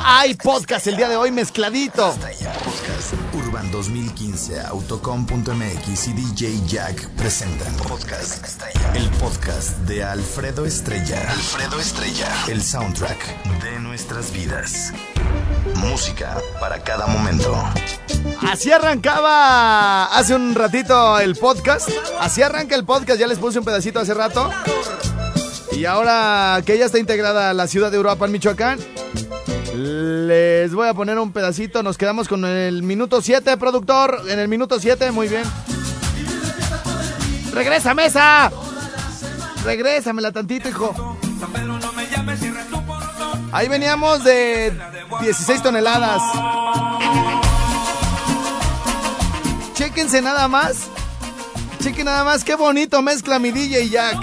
hay 0.04 0.34
podcast 0.36 0.88
el 0.88 0.98
día 0.98 1.10
de 1.10 1.16
hoy 1.16 1.30
mezcladito. 1.32 2.16
Podcast 2.64 3.14
Urban 3.36 3.70
2015, 3.72 4.62
Autocom.mx 4.62 6.08
y 6.08 6.14
DJ 6.14 6.60
Jack 6.68 7.08
presentan 7.18 7.76
Podcast. 7.78 8.44
El 8.96 9.08
podcast 9.12 9.78
de 9.80 10.04
Alfredo 10.04 10.66
Estrella. 10.66 11.22
Alfredo 11.30 11.80
Estrella. 11.80 12.28
El 12.48 12.64
soundtrack 12.64 13.44
de 13.62 13.80
nuestras 13.80 14.32
vidas. 14.34 14.92
Música 15.78 16.38
para 16.60 16.80
cada 16.84 17.08
momento. 17.08 17.56
Así 18.50 18.72
arrancaba 18.72 20.06
hace 20.06 20.36
un 20.36 20.56
ratito 20.56 21.20
el 21.20 21.36
podcast. 21.36 21.90
Así 22.20 22.42
arranca 22.42 22.76
el 22.76 22.86
podcast, 22.86 23.20
ya 23.20 23.28
les 23.28 23.40
puse 23.40 23.60
un 23.60 23.66
pedacito 23.66 24.00
hace 24.00 24.14
rato. 24.14 24.50
Y 25.72 25.86
ahora 25.86 26.62
que 26.66 26.78
ya 26.78 26.86
está 26.86 27.00
integrada 27.00 27.50
a 27.50 27.54
la 27.54 27.68
ciudad 27.68 27.92
de 27.92 27.98
Europa, 27.98 28.28
Michoacán, 28.28 28.80
les 29.76 30.74
voy 30.74 30.88
a 30.88 30.94
poner 30.94 31.18
un 31.20 31.32
pedacito. 31.32 31.84
Nos 31.84 31.98
quedamos 31.98 32.28
con 32.28 32.46
el 32.46 32.84
minuto 32.84 33.22
7, 33.22 33.58
productor. 33.58 34.22
En 34.30 34.40
el 34.40 34.48
minuto 34.48 34.80
7, 34.80 35.12
muy 35.12 35.28
bien. 35.28 35.44
¡Regresa, 37.54 37.94
mesa! 37.94 38.52
Regrésamela 39.64 40.32
tantito, 40.32 40.70
hijo. 40.70 41.18
Ahí 43.54 43.68
veníamos 43.68 44.24
de 44.24 44.74
16 45.22 45.62
toneladas. 45.62 46.24
Chéquense 49.76 50.24
nada 50.24 50.48
más. 50.48 50.88
Chequen 51.80 52.06
nada 52.06 52.24
más 52.24 52.44
qué 52.44 52.56
bonito 52.56 53.04
mezcla 53.04 53.38
mi 53.38 53.52
DJ 53.52 53.90
Jack. 53.90 54.18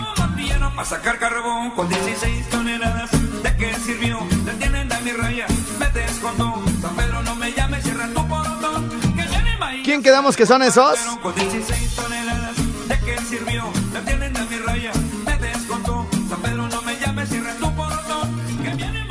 A 0.77 0.85
sacar 0.85 1.19
carbón 1.21 1.71
con 1.71 1.89
16 1.89 2.49
toneladas. 2.49 3.11
¿De 3.43 3.57
qué 3.57 3.73
sirvió? 3.75 4.19
Detienen 4.45 4.93
a 4.93 4.99
mi 5.01 5.13
raya. 5.13 5.47
Me 5.79 5.89
descontó. 5.91 6.61
San 6.83 6.97
Pedro 6.97 7.23
no 7.23 7.37
me 7.37 7.53
llames, 7.53 7.85
cierra 7.85 8.09
tu 8.09 8.27
portón. 8.27 8.89
Que 9.15 9.23
viene 9.29 9.57
maíz. 9.59 9.85
¿Quién 9.85 10.03
quedamos 10.03 10.37
que 10.37 10.45
son 10.45 10.63
esos? 10.63 10.99
Con 11.23 11.35
16 11.37 11.95
toneladas. 11.95 12.57
¿De 12.89 12.99
qué 12.99 13.17
sirvió? 13.29 13.63
Detienen 13.93 14.37
a 14.37 14.45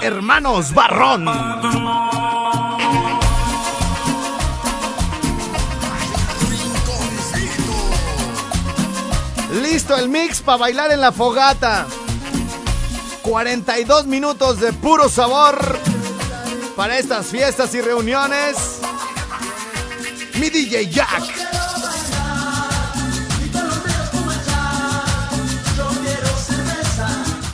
Hermanos 0.01 0.73
Barrón. 0.73 1.25
Listo 9.61 9.97
el 9.97 10.09
mix 10.09 10.41
para 10.41 10.57
bailar 10.57 10.91
en 10.91 11.01
la 11.01 11.11
fogata. 11.11 11.85
42 13.23 14.05
minutos 14.05 14.59
de 14.59 14.71
puro 14.73 15.09
sabor 15.09 15.57
para 16.75 16.97
estas 16.97 17.27
fiestas 17.27 17.73
y 17.75 17.81
reuniones. 17.81 18.79
Mi 20.35 20.49
DJ 20.49 20.89
Jack. 20.89 21.38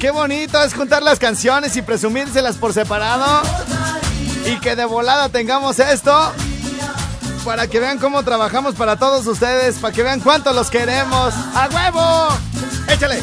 Qué 0.06 0.12
bonito 0.12 0.62
es 0.62 0.76
juntar 0.76 1.02
las 1.02 1.18
canciones 1.18 1.76
y 1.78 1.82
presumírselas 1.82 2.58
por 2.58 2.74
separado. 2.74 3.42
Y 4.46 4.60
que 4.60 4.76
de 4.76 4.86
volada 4.86 5.30
tengamos 5.30 5.80
esto. 5.80 6.32
Para 7.44 7.66
que 7.66 7.80
vean 7.80 7.98
cómo 7.98 8.22
trabajamos 8.22 8.76
para 8.76 8.98
todos 8.98 9.26
ustedes. 9.26 9.78
Para 9.80 9.92
que 9.96 10.04
vean 10.04 10.20
cuánto 10.20 10.54
los 10.54 10.70
queremos. 10.70 11.34
¡A 11.56 11.68
huevo! 11.74 12.28
¡Échale! 12.88 13.20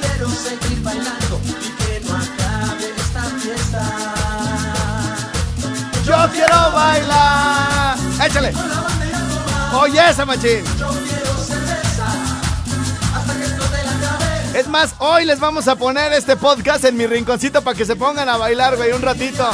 quiero 0.00 0.28
seguir 0.28 0.82
bailando 0.82 1.71
quiero 6.32 6.72
bailar! 6.72 7.96
¡Échale! 8.24 8.52
¡Oye 9.74 10.10
esa! 10.10 10.26
Es 14.54 14.68
más, 14.68 14.94
hoy 14.98 15.24
les 15.24 15.40
vamos 15.40 15.66
a 15.66 15.76
poner 15.76 16.12
este 16.12 16.36
podcast 16.36 16.84
en 16.84 16.96
mi 16.96 17.06
rinconcito 17.06 17.62
para 17.62 17.76
que 17.76 17.86
se 17.86 17.96
pongan 17.96 18.28
a 18.28 18.36
bailar, 18.36 18.76
güey, 18.76 18.92
un 18.92 19.02
ratito. 19.02 19.48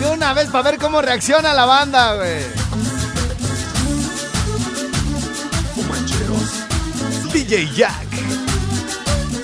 De 0.00 0.10
una 0.10 0.34
vez 0.34 0.48
para 0.48 0.70
ver 0.70 0.78
cómo 0.78 1.00
reacciona 1.00 1.54
la 1.54 1.64
banda, 1.66 2.16
güey. 2.16 2.42
DJ 7.32 7.70
Jack. 7.74 8.06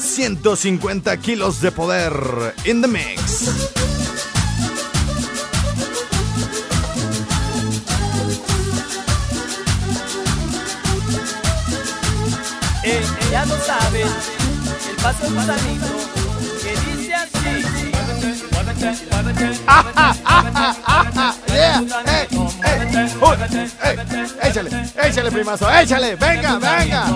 150 0.01 1.17
kilos 1.19 1.61
de 1.61 1.71
poder 1.73 2.55
in 2.65 2.83
the 2.83 2.89
mix. 2.89 3.92
Eh, 12.85 13.01
ya 13.31 13.45
lo 13.45 13.57
saben, 13.59 14.09
el 14.91 14.97
paso 14.97 15.27
es 15.27 15.47
salito, 15.47 15.87
que 16.63 16.71
dice 16.91 17.15
así. 17.15 17.93
Ah, 19.67 19.85
ah, 19.95 20.17
ah, 20.25 20.51
ah, 20.55 20.77
ah, 20.85 21.11
ah, 21.17 21.37
yeah, 21.47 21.81
eh, 22.07 22.27
eh, 22.65 22.89
eh, 23.85 24.49
échale, 24.49 24.71
échale, 25.05 25.31
primazo, 25.31 25.71
échale, 25.71 26.17
venga, 26.17 26.59
venga. 26.59 27.07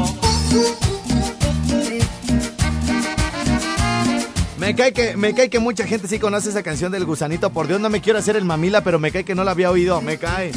Me 4.59 4.75
cae 4.75 4.93
que, 4.93 5.17
me 5.17 5.35
cae 5.35 5.51
que 5.51 5.59
mucha 5.59 5.85
gente 5.87 6.07
sí 6.07 6.21
conoce 6.21 6.51
esa 6.51 6.63
canción 6.63 6.93
del 6.93 7.05
gusanito. 7.05 7.51
Por 7.51 7.67
Dios, 7.67 7.81
no 7.81 7.91
me 7.91 8.01
quiero 8.01 8.21
hacer 8.21 8.37
el 8.37 8.45
mamila, 8.45 8.83
pero 8.83 8.99
me 8.99 9.11
cae 9.11 9.25
que 9.25 9.35
no 9.35 9.43
la 9.45 9.51
había 9.51 9.71
oído. 9.71 10.01
Me 10.01 10.19
cae. 10.19 10.53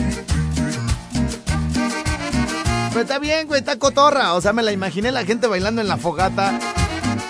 Pero 2.89 3.01
está 3.01 3.19
bien, 3.19 3.47
güey, 3.47 3.59
está 3.59 3.77
cotorra. 3.77 4.33
O 4.33 4.41
sea, 4.41 4.53
me 4.53 4.63
la 4.63 4.71
imaginé 4.71 5.11
la 5.11 5.23
gente 5.25 5.47
bailando 5.47 5.81
en 5.81 5.87
la 5.87 5.97
fogata. 5.97 6.59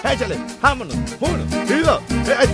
Échale, 0.04 0.38
vámonos. 0.62 0.96
Uno, 1.20 1.44
y 1.68 1.80
dos. 1.82 2.02
eh, 2.28 2.36
eh. 2.44 2.48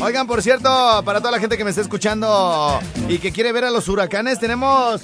Oigan, 0.00 0.26
por 0.26 0.42
cierto, 0.42 1.02
para 1.04 1.18
toda 1.20 1.32
la 1.32 1.38
gente 1.40 1.56
que 1.56 1.64
me 1.64 1.70
está 1.70 1.82
escuchando 1.82 2.80
y 3.08 3.18
que 3.18 3.32
quiere 3.32 3.52
ver 3.52 3.64
a 3.64 3.70
los 3.70 3.88
huracanes, 3.88 4.38
tenemos 4.38 5.02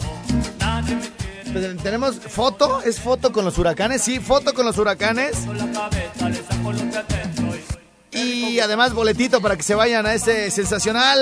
Pues, 1.53 1.77
Tenemos 1.83 2.17
foto, 2.17 2.81
es 2.83 2.99
foto 3.01 3.33
con 3.33 3.45
los 3.45 3.59
huracanes, 3.59 4.03
sí, 4.03 4.19
foto 4.19 4.55
con 4.55 4.67
los 4.67 4.79
huracanes. 4.79 5.37
Y 8.51 8.61
además 8.61 8.93
boletito 8.93 9.41
para 9.41 9.57
que 9.57 9.63
se 9.63 9.75
vayan 9.75 10.07
a 10.07 10.15
este 10.15 10.51
sensacional 10.51 11.19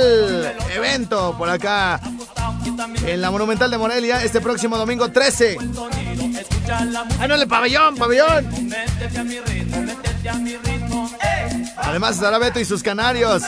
evento 0.74 1.34
por 1.38 1.48
acá 1.48 2.00
en 3.06 3.20
la 3.20 3.30
Monumental 3.30 3.70
de 3.70 3.78
Morelia 3.78 4.22
este 4.22 4.40
próximo 4.40 4.76
domingo 4.76 5.10
13. 5.10 5.56
¡Ah, 7.18 7.26
no, 7.26 7.34
el 7.34 7.46
pabellón, 7.48 7.96
pabellón! 7.96 8.48
Además 11.76 12.14
estará 12.16 12.38
Beto 12.38 12.60
y 12.60 12.64
sus 12.64 12.82
canarios. 12.82 13.42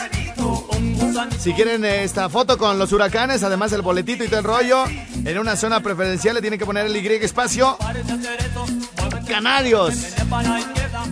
Si 1.39 1.53
quieren 1.53 1.85
eh, 1.85 2.03
esta 2.03 2.27
foto 2.29 2.57
con 2.57 2.77
los 2.77 2.91
huracanes, 2.91 3.43
además 3.43 3.71
el 3.71 3.81
boletito 3.81 4.23
y 4.23 4.27
todo 4.27 4.39
el 4.39 4.45
rollo, 4.45 4.85
en 4.87 5.39
una 5.39 5.55
zona 5.55 5.79
preferencial 5.79 6.35
le 6.35 6.41
tienen 6.41 6.59
que 6.59 6.65
poner 6.65 6.85
el 6.85 6.95
Y 6.95 7.07
espacio. 7.23 7.77
Canarios. 9.27 9.95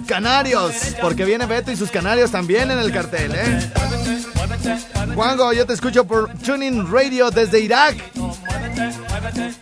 Canarios. 0.07 0.73
Porque 1.01 1.25
viene 1.25 1.45
Beto 1.45 1.71
y 1.71 1.75
sus 1.75 1.91
canarios 1.91 2.31
también 2.31 2.71
en 2.71 2.79
el 2.79 2.91
cartel, 2.91 3.33
¿eh? 3.35 3.71
Juango, 5.15 5.53
yo 5.53 5.65
te 5.65 5.73
escucho 5.73 6.05
por 6.05 6.31
Tuning 6.39 6.91
Radio 6.91 7.29
desde 7.31 7.59
Irak. 7.59 7.97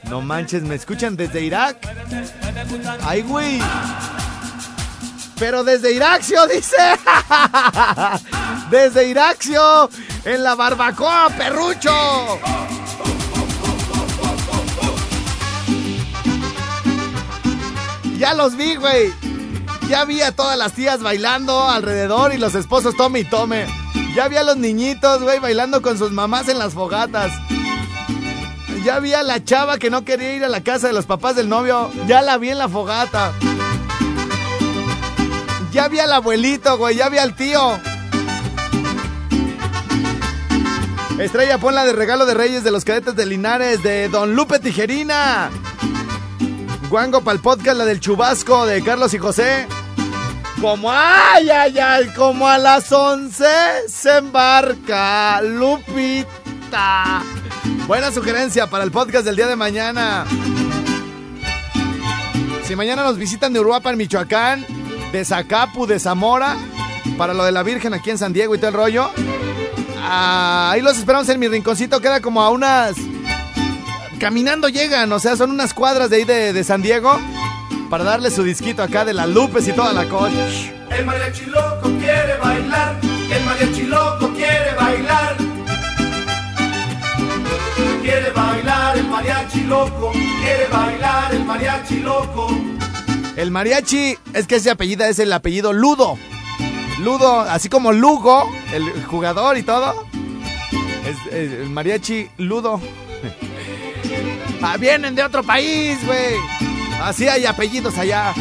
No 0.10 0.22
manches, 0.22 0.64
¿me 0.64 0.76
escuchan 0.76 1.16
desde 1.16 1.42
Irak? 1.42 1.78
Ay, 3.04 3.22
güey. 3.22 3.60
Pero 5.40 5.64
desde 5.64 5.94
Iraxio, 5.94 6.46
dice. 6.54 6.76
Desde 8.70 9.08
Iraxio, 9.08 9.90
en 10.24 10.44
la 10.44 10.56
barbacoa, 10.56 11.30
perrucho. 11.30 12.40
Ya 18.18 18.36
los 18.36 18.56
vi, 18.56 18.76
güey. 18.76 19.12
Ya 19.92 20.06
vi 20.06 20.22
a 20.22 20.32
todas 20.32 20.58
las 20.58 20.72
tías 20.72 21.04
bailando 21.04 21.68
alrededor 21.68 22.34
y 22.34 22.38
los 22.38 22.56
esposos 22.56 22.96
tome 22.96 23.20
y 23.20 23.24
tome. 23.26 23.66
Ya 24.16 24.30
vi 24.30 24.38
a 24.38 24.44
los 24.44 24.56
niñitos, 24.56 25.22
güey, 25.22 25.40
bailando 25.40 25.82
con 25.82 25.98
sus 25.98 26.12
mamás 26.12 26.48
en 26.48 26.60
las 26.60 26.74
fogatas. 26.74 27.30
Ya 28.86 29.00
vi 29.00 29.14
a 29.14 29.22
la 29.22 29.44
chava 29.44 29.80
que 29.80 29.90
no 29.90 30.06
quería 30.06 30.34
ir 30.34 30.46
a 30.46 30.48
la 30.48 30.64
casa 30.64 30.88
de 30.88 30.94
los 30.94 31.06
papás 31.06 31.36
del 31.36 31.50
novio. 31.50 31.92
Ya 32.08 32.22
la 32.22 32.38
vi 32.38 32.52
en 32.52 32.60
la 32.60 32.70
fogata. 32.70 33.34
Ya 35.74 35.90
vi 35.90 36.00
al 36.00 36.14
abuelito, 36.14 36.78
güey. 36.78 36.96
Ya 36.96 37.10
vi 37.10 37.18
al 37.18 37.36
tío. 37.36 37.78
Estrella, 41.20 41.58
ponla 41.58 41.84
de 41.84 41.92
regalo 41.92 42.26
de 42.26 42.34
Reyes 42.34 42.64
de 42.64 42.72
los 42.72 42.86
Cadetes 42.86 43.18
de 43.18 43.26
Linares 43.26 43.84
de 43.84 44.08
Don 44.08 44.36
Lupe 44.38 44.60
Tijerina. 44.60 45.50
Guango 46.90 47.20
para 47.26 47.36
el 47.36 47.42
podcast, 47.42 47.78
la 47.78 47.84
del 47.84 48.00
chubasco 48.00 48.66
de 48.66 48.82
Carlos 48.84 49.14
y 49.14 49.18
José. 49.18 49.68
Como, 50.62 50.92
ay, 50.92 51.50
ay, 51.50 51.80
ay, 51.80 52.06
como 52.16 52.48
a 52.48 52.60
las 52.60 52.92
11 52.92 53.44
se 53.88 54.18
embarca 54.18 55.42
Lupita. 55.42 57.24
Buena 57.88 58.12
sugerencia 58.12 58.68
para 58.68 58.84
el 58.84 58.92
podcast 58.92 59.26
del 59.26 59.38
día 59.38 59.48
de 59.48 59.56
mañana. 59.56 60.24
Si 62.64 62.76
mañana 62.76 63.02
nos 63.02 63.18
visitan 63.18 63.54
de 63.54 63.60
Uruapan, 63.60 63.98
Michoacán, 63.98 64.64
de 65.12 65.26
Zacapu, 65.26 65.88
de 65.88 66.00
Zamora, 66.00 66.56
para 67.18 67.34
lo 67.34 67.44
de 67.44 67.52
la 67.52 67.64
Virgen 67.64 67.96
aquí 67.96 68.12
en 68.12 68.20
San 68.20 68.32
Diego 68.32 68.54
y 68.54 68.60
todo 68.60 68.68
el 68.68 68.76
rollo. 68.76 69.10
Ah, 69.98 70.70
ahí 70.74 70.82
los 70.82 70.96
esperamos 71.00 71.28
en 71.30 71.40
mi 71.40 71.48
rinconcito, 71.48 72.00
queda 72.02 72.22
como 72.22 72.40
a 72.40 72.52
unas... 72.52 72.98
Caminando 74.20 74.70
llegan, 74.70 75.12
o 75.12 75.18
sea, 75.18 75.36
son 75.36 75.50
unas 75.50 75.74
cuadras 75.74 76.12
de 76.12 76.18
ahí 76.18 76.24
de, 76.24 76.54
de 76.54 76.64
San 76.64 76.84
Diego, 76.84 77.20
para 77.92 78.06
darle 78.06 78.32
su 78.32 78.42
disquito 78.42 78.82
acá 78.82 79.04
de 79.04 79.14
las 79.14 79.28
Lupes 79.28 79.68
y 79.68 79.74
toda 79.74 79.92
la 79.92 80.06
cosa. 80.06 80.32
El 80.98 81.06
mariachi 81.06 81.46
loco 81.48 81.92
quiere 82.00 82.38
bailar, 82.42 82.98
el 83.04 83.44
mariachi 83.44 83.84
loco 83.84 84.30
quiere 84.34 84.74
bailar. 84.80 85.36
Quiere 88.02 88.32
bailar 88.32 88.98
el 88.98 89.08
mariachi 89.10 89.64
loco, 89.64 90.12
quiere 90.14 90.68
bailar 90.72 91.36
el 91.36 91.44
mariachi 91.44 92.00
loco. 92.00 92.48
El 93.36 93.52
mariachi, 93.52 94.18
es 94.34 94.48
que 94.48 94.56
ese 94.56 94.72
apellido 94.72 95.04
es 95.04 95.20
el 95.20 95.34
apellido 95.34 95.74
Ludo. 95.74 96.18
Ludo, 97.02 97.42
así 97.42 97.68
como 97.68 97.92
Lugo, 97.92 98.50
el 98.74 99.04
jugador 99.04 99.58
y 99.58 99.64
todo. 99.64 100.06
Es, 101.06 101.34
es 101.34 101.52
el 101.60 101.70
mariachi 101.70 102.30
Ludo. 102.38 102.80
Ah, 104.64 104.78
vienen 104.78 105.16
de 105.16 105.24
otro 105.24 105.42
país, 105.42 105.98
güey. 106.06 106.71
Así 107.04 107.28
hay 107.28 107.46
apellidos 107.48 107.98
allá. 107.98 108.32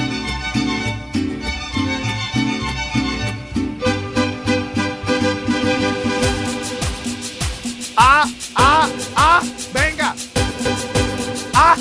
Ah, 7.97 8.27
ah, 8.55 8.89
ah, 9.17 9.43
venga. 9.73 10.15
Ah. 11.55 11.77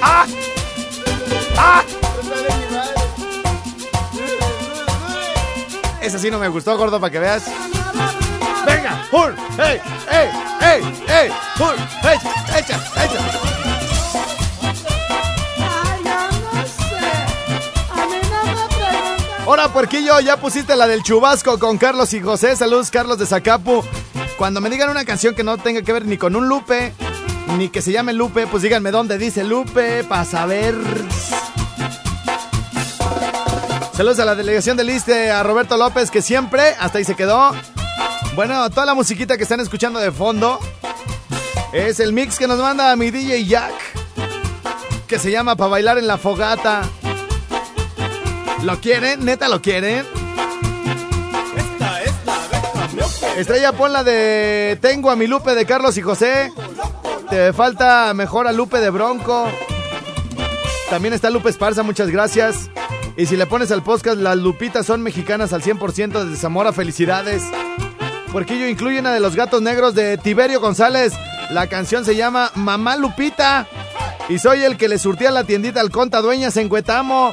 Ah. 0.00 0.26
¡Ah! 1.56 1.82
Esa 6.00 6.18
sí 6.18 6.30
no 6.30 6.38
me 6.38 6.48
gustó, 6.48 6.76
gordo, 6.78 7.00
para 7.00 7.10
que 7.10 7.18
veas. 7.18 7.44
¡Venga! 8.64 9.06
¡Hur! 9.10 9.34
¡Ey! 9.58 9.80
¡Ey! 10.10 10.28
¡Ey! 10.60 10.82
¡Ey! 11.08 11.30
¡Hur! 11.58 11.74
¡Echa! 12.02 12.56
¡Echa! 12.58 13.53
Hola, 19.46 19.68
puerquillo, 19.68 20.18
ya 20.20 20.38
pusiste 20.38 20.74
la 20.74 20.86
del 20.86 21.02
chubasco 21.02 21.58
con 21.58 21.76
Carlos 21.76 22.14
y 22.14 22.20
José. 22.22 22.56
Saludos, 22.56 22.90
Carlos 22.90 23.18
de 23.18 23.26
Zacapu. 23.26 23.84
Cuando 24.38 24.62
me 24.62 24.70
digan 24.70 24.88
una 24.88 25.04
canción 25.04 25.34
que 25.34 25.44
no 25.44 25.58
tenga 25.58 25.82
que 25.82 25.92
ver 25.92 26.06
ni 26.06 26.16
con 26.16 26.34
un 26.34 26.48
Lupe, 26.48 26.94
ni 27.58 27.68
que 27.68 27.82
se 27.82 27.92
llame 27.92 28.14
Lupe, 28.14 28.46
pues 28.46 28.62
díganme 28.62 28.90
dónde 28.90 29.18
dice 29.18 29.44
Lupe, 29.44 30.02
para 30.04 30.24
saber. 30.24 30.74
Saludos 33.94 34.18
a 34.18 34.24
la 34.24 34.34
delegación 34.34 34.78
del 34.78 34.88
ISTE, 34.88 35.30
a 35.30 35.42
Roberto 35.42 35.76
López, 35.76 36.10
que 36.10 36.22
siempre, 36.22 36.74
hasta 36.80 36.96
ahí 36.96 37.04
se 37.04 37.14
quedó. 37.14 37.52
Bueno, 38.34 38.70
toda 38.70 38.86
la 38.86 38.94
musiquita 38.94 39.36
que 39.36 39.42
están 39.42 39.60
escuchando 39.60 40.00
de 40.00 40.10
fondo 40.10 40.58
es 41.74 42.00
el 42.00 42.14
mix 42.14 42.38
que 42.38 42.48
nos 42.48 42.58
manda 42.58 42.96
mi 42.96 43.10
DJ 43.10 43.44
Jack, 43.44 43.74
que 45.06 45.18
se 45.18 45.30
llama 45.30 45.54
Pa' 45.54 45.68
bailar 45.68 45.98
en 45.98 46.06
la 46.06 46.16
fogata. 46.16 46.88
¿Lo 48.64 48.80
quieren? 48.80 49.26
¿Neta 49.26 49.48
lo 49.48 49.60
quieren? 49.60 50.06
Estrella, 53.36 53.72
pon 53.72 53.92
la 53.92 54.02
de 54.02 54.78
Tengo 54.80 55.10
a 55.10 55.16
mi 55.16 55.26
Lupe 55.26 55.54
de 55.54 55.66
Carlos 55.66 55.98
y 55.98 56.02
José. 56.02 56.50
Te 57.28 57.52
falta 57.52 58.14
mejor 58.14 58.46
a 58.46 58.52
Lupe 58.52 58.78
de 58.78 58.88
Bronco. 58.88 59.46
También 60.88 61.12
está 61.12 61.28
Lupe 61.28 61.50
Esparza, 61.50 61.82
muchas 61.82 62.08
gracias. 62.08 62.70
Y 63.18 63.26
si 63.26 63.36
le 63.36 63.44
pones 63.46 63.70
al 63.70 63.82
podcast, 63.82 64.18
las 64.18 64.38
Lupitas 64.38 64.86
son 64.86 65.02
mexicanas 65.02 65.52
al 65.52 65.62
100% 65.62 66.24
desde 66.24 66.40
Zamora, 66.40 66.72
felicidades. 66.72 67.42
Porque 68.32 68.54
ello 68.54 68.66
incluye 68.66 68.98
una 68.98 69.12
de 69.12 69.20
los 69.20 69.36
gatos 69.36 69.60
negros 69.60 69.94
de 69.94 70.16
Tiberio 70.16 70.60
González. 70.60 71.12
La 71.50 71.66
canción 71.66 72.06
se 72.06 72.16
llama 72.16 72.50
Mamá 72.54 72.96
Lupita. 72.96 73.66
Y 74.30 74.38
soy 74.38 74.62
el 74.62 74.78
que 74.78 74.88
le 74.88 74.98
surtía 74.98 75.30
la 75.30 75.44
tiendita 75.44 75.80
al 75.80 75.90
conta 75.90 76.22
dueñas 76.22 76.56
en 76.56 76.70
Cuetamo. 76.70 77.30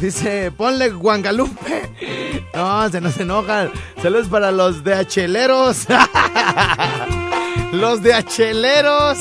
Dice, 0.10 0.50
ponle 0.50 0.88
Guangalupe. 0.88 1.90
No, 2.54 2.88
se 2.88 3.00
nos 3.02 3.18
enojan. 3.18 3.70
Saludos 4.00 4.28
para 4.28 4.50
los 4.50 4.82
de 4.82 4.94
acheleros. 4.94 5.86
los 7.72 8.02
de 8.02 8.14
acheleros. 8.14 9.18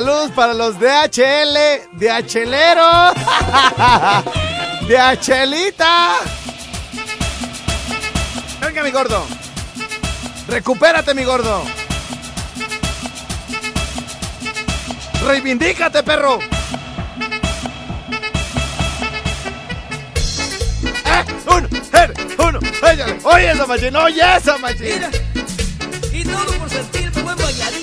Saludos 0.00 0.30
para 0.30 0.54
los 0.54 0.80
DHL, 0.80 1.58
DHLeros, 1.92 3.14
DHLita. 4.88 6.20
Venga, 8.62 8.82
mi 8.82 8.90
gordo. 8.92 9.26
Recupérate, 10.48 11.12
mi 11.12 11.24
gordo. 11.24 11.64
Reivindícate, 15.26 16.02
perro. 16.02 16.38
Eh, 21.04 21.10
er, 21.12 21.26
uno, 21.46 21.68
eh, 21.92 22.14
uno. 22.38 22.58
Oye, 23.24 23.50
esa 23.50 23.66
machín, 23.66 23.96
oye, 23.96 24.36
esa 24.38 24.56
machín. 24.56 25.02
Y 26.10 26.24
todo 26.24 26.52
por 26.54 26.70
sentirme 26.70 27.22
buen 27.22 27.36
bailarín. 27.36 27.79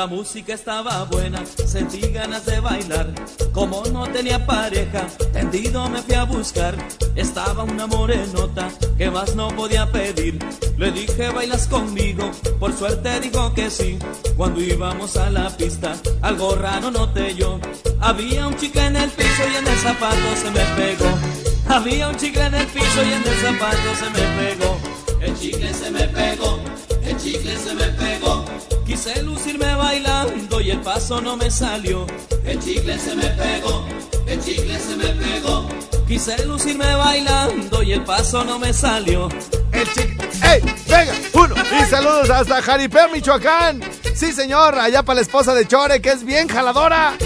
La 0.00 0.06
música 0.06 0.54
estaba 0.54 1.04
buena, 1.04 1.44
sentí 1.66 2.00
ganas 2.00 2.46
de 2.46 2.58
bailar. 2.58 3.12
Como 3.52 3.84
no 3.92 4.08
tenía 4.08 4.46
pareja, 4.46 5.06
tendido 5.30 5.90
me 5.90 6.00
fui 6.00 6.14
a 6.14 6.24
buscar. 6.24 6.74
Estaba 7.14 7.64
una 7.64 7.86
morenota 7.86 8.70
que 8.96 9.10
más 9.10 9.36
no 9.36 9.48
podía 9.48 9.92
pedir. 9.92 10.38
Le 10.78 10.90
dije, 10.90 11.28
bailas 11.28 11.66
conmigo, 11.66 12.30
por 12.58 12.72
suerte 12.72 13.20
dijo 13.20 13.52
que 13.52 13.68
sí. 13.68 13.98
Cuando 14.38 14.62
íbamos 14.62 15.18
a 15.18 15.28
la 15.28 15.54
pista, 15.54 15.94
algo 16.22 16.54
raro 16.54 16.90
noté 16.90 17.34
yo. 17.34 17.60
Había 18.00 18.46
un 18.46 18.56
chicle 18.56 18.86
en 18.86 18.96
el 18.96 19.10
piso 19.10 19.42
y 19.52 19.56
en 19.56 19.66
el 19.66 19.78
zapato 19.80 20.36
se 20.42 20.50
me 20.50 20.64
pegó. 20.76 21.10
Había 21.68 22.08
un 22.08 22.16
chicle 22.16 22.46
en 22.46 22.54
el 22.54 22.66
piso 22.68 23.02
y 23.04 23.12
en 23.12 23.26
el 23.28 23.38
zapato 23.42 23.94
se 23.98 24.08
me 24.08 24.24
pegó. 24.40 24.78
El 25.20 25.38
chicle 25.38 25.74
se 25.74 25.90
me 25.90 26.08
pegó, 26.08 26.58
el 27.02 27.18
chicle 27.18 27.54
se 27.58 27.74
me 27.74 27.84
pegó. 27.84 28.29
Quise 29.02 29.22
lucirme 29.22 29.74
bailando 29.76 30.60
y 30.60 30.72
el 30.72 30.80
paso 30.82 31.22
no 31.22 31.34
me 31.34 31.50
salió. 31.50 32.06
El 32.44 32.60
chicle 32.60 32.98
se 32.98 33.16
me 33.16 33.28
pegó, 33.28 33.86
el 34.26 34.44
chicle 34.44 34.78
se 34.78 34.94
me 34.94 35.06
pegó. 35.06 35.66
Quise 36.06 36.44
lucirme 36.44 36.94
bailando 36.96 37.82
y 37.82 37.94
el 37.94 38.04
paso 38.04 38.44
no 38.44 38.58
me 38.58 38.74
salió. 38.74 39.30
El 39.72 39.90
chicle. 39.94 40.28
¡Ey! 40.42 40.60
¡Venga! 40.86 41.14
Uno. 41.32 41.54
Y 41.80 41.84
saludos 41.88 42.28
hasta 42.28 42.60
Jaripeo, 42.60 43.08
Michoacán. 43.08 43.80
Sí, 44.14 44.34
señor. 44.34 44.78
Allá 44.78 45.02
para 45.02 45.14
la 45.14 45.22
esposa 45.22 45.54
de 45.54 45.66
Chore, 45.66 46.02
que 46.02 46.10
es 46.10 46.22
bien 46.22 46.46
jaladora. 46.46 47.16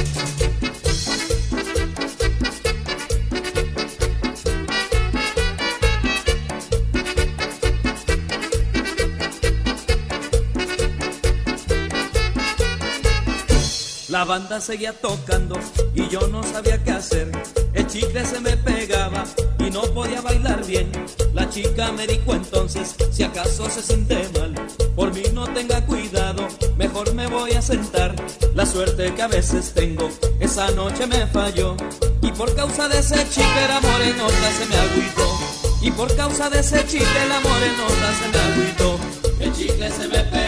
La 14.15 14.23
banda 14.25 14.61
seguía 14.61 14.93
tocando 14.93 15.59
y 15.93 16.07
yo 16.07 16.29
no 16.29 16.41
sabía 16.45 16.81
qué 16.85 16.93
hacer. 16.93 17.33
El 17.73 17.85
chicle 17.89 18.25
se 18.25 18.39
me 18.39 18.57
pegaba 18.57 19.25
y 19.59 19.73
no 19.73 19.83
podía 19.93 20.21
bailar 20.21 20.65
bien. 20.65 20.89
La 21.33 21.51
chica 21.51 21.91
me 21.91 22.07
dijo 22.07 22.33
entonces, 22.33 22.95
si 23.11 23.25
acaso 23.25 23.69
se 23.69 23.83
siente 23.83 24.29
mal, 24.39 24.55
por 24.95 25.13
mí 25.13 25.25
no 25.33 25.53
tenga 25.53 25.85
cuidado, 25.85 26.47
mejor 26.77 27.13
me 27.15 27.27
voy 27.27 27.55
a 27.55 27.61
sentar. 27.61 28.15
La 28.55 28.65
suerte 28.65 29.13
que 29.15 29.23
a 29.23 29.27
veces 29.27 29.73
tengo, 29.75 30.09
esa 30.39 30.71
noche 30.71 31.09
me 31.09 31.27
falló. 31.27 31.77
Y 32.23 32.31
por 32.31 32.55
causa 32.55 32.89
de 32.89 33.01
ese 33.01 33.29
chicle 33.29 33.67
la 33.67 33.81
morenota 33.81 34.53
se 34.57 34.67
me 34.67 34.77
agüitó. 34.77 35.39
Y 35.81 35.91
por 35.91 36.15
causa 36.15 36.49
de 36.51 36.61
ese 36.61 36.87
chicle 36.87 37.27
la 37.29 37.41
morenota 37.41 38.15
se 38.21 38.29
me 38.29 38.39
agüitó. 38.39 38.97
El 39.41 39.53
chicle 39.53 39.91
se 39.91 40.07
me 40.07 40.21
pegó, 40.21 40.44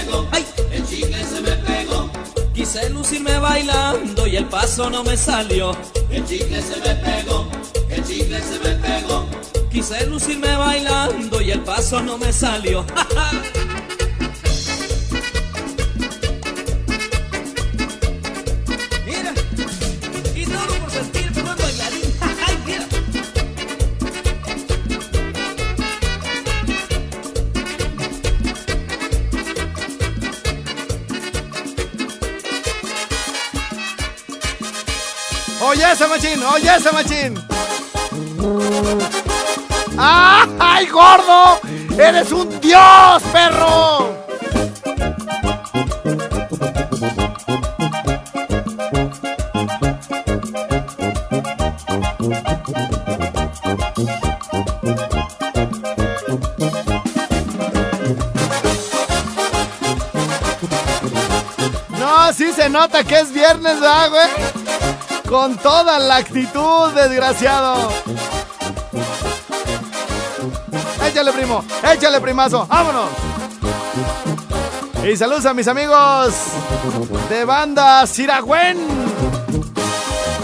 Quise 2.67 2.91
lucirme 2.91 3.39
bailando 3.39 4.27
y 4.27 4.35
el 4.35 4.47
paso 4.47 4.91
no 4.91 5.05
me 5.05 5.17
salió. 5.17 5.71
El 6.11 6.27
chicle 6.27 6.61
se 6.61 6.77
me 6.81 6.97
pegó, 6.97 7.49
el 7.89 8.05
chicle 8.05 8.41
se 8.43 8.59
me 8.59 8.75
pegó. 8.75 9.25
Quise 9.71 10.05
lucirme 10.07 10.53
bailando 10.57 11.41
y 11.41 11.53
el 11.53 11.61
paso 11.61 12.03
no 12.03 12.19
me 12.19 12.33
salió. 12.33 12.85
esa 35.97 36.09
machín, 36.09 36.43
oye 36.45 36.77
esa 36.77 36.93
machín. 36.93 37.35
¡Ay, 39.97 40.87
gordo! 40.89 41.59
¡Eres 41.99 42.31
un 42.33 42.61
dios, 42.61 43.23
perro! 43.33 44.15
No, 61.99 62.33
sí 62.35 62.53
se 62.53 62.69
nota 62.69 63.03
que 63.03 63.21
es 63.21 63.33
viernes, 63.33 63.81
¿verdad, 63.81 64.11
güey? 64.11 64.56
Con 65.29 65.57
toda 65.57 65.99
la 65.99 66.17
actitud, 66.17 66.93
desgraciado. 66.93 67.91
Échale, 71.05 71.33
primo. 71.33 71.65
Échale, 71.83 72.21
primazo. 72.21 72.67
Vámonos. 72.67 73.11
Y 75.05 75.17
saludos 75.17 75.47
a 75.47 75.55
mis 75.55 75.67
amigos 75.67 76.35
de 77.29 77.45
banda 77.45 78.07
Siragüen. 78.07 78.79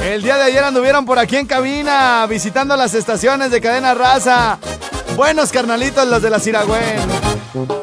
El 0.03 0.23
día 0.23 0.37
de 0.37 0.45
ayer 0.45 0.65
anduvieron 0.65 1.05
por 1.05 1.19
aquí 1.19 1.37
en 1.37 1.47
cabina 1.47 2.27
visitando 2.29 2.77
las 2.77 2.95
estaciones 2.95 3.53
de 3.53 3.61
cadena 3.61 3.95
raza. 3.95 4.59
Buenos 5.17 5.53
carnalitos 5.53 6.09
los 6.09 6.23
de 6.23 6.31
la 6.31 6.41
Siragüen. 6.41 7.09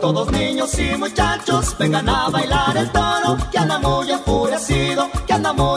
Todos 0.01 0.31
niños 0.31 0.77
y 0.77 0.97
muchachos 0.97 1.77
vengan 1.77 2.09
a 2.09 2.29
bailar 2.29 2.75
el 2.75 2.91
toro 2.91 3.37
que 3.51 3.57
anda 3.57 3.79
muy 3.79 4.11
enfurecido, 4.11 5.09
que 5.25 5.33
anda 5.33 5.53
muy. 5.53 5.69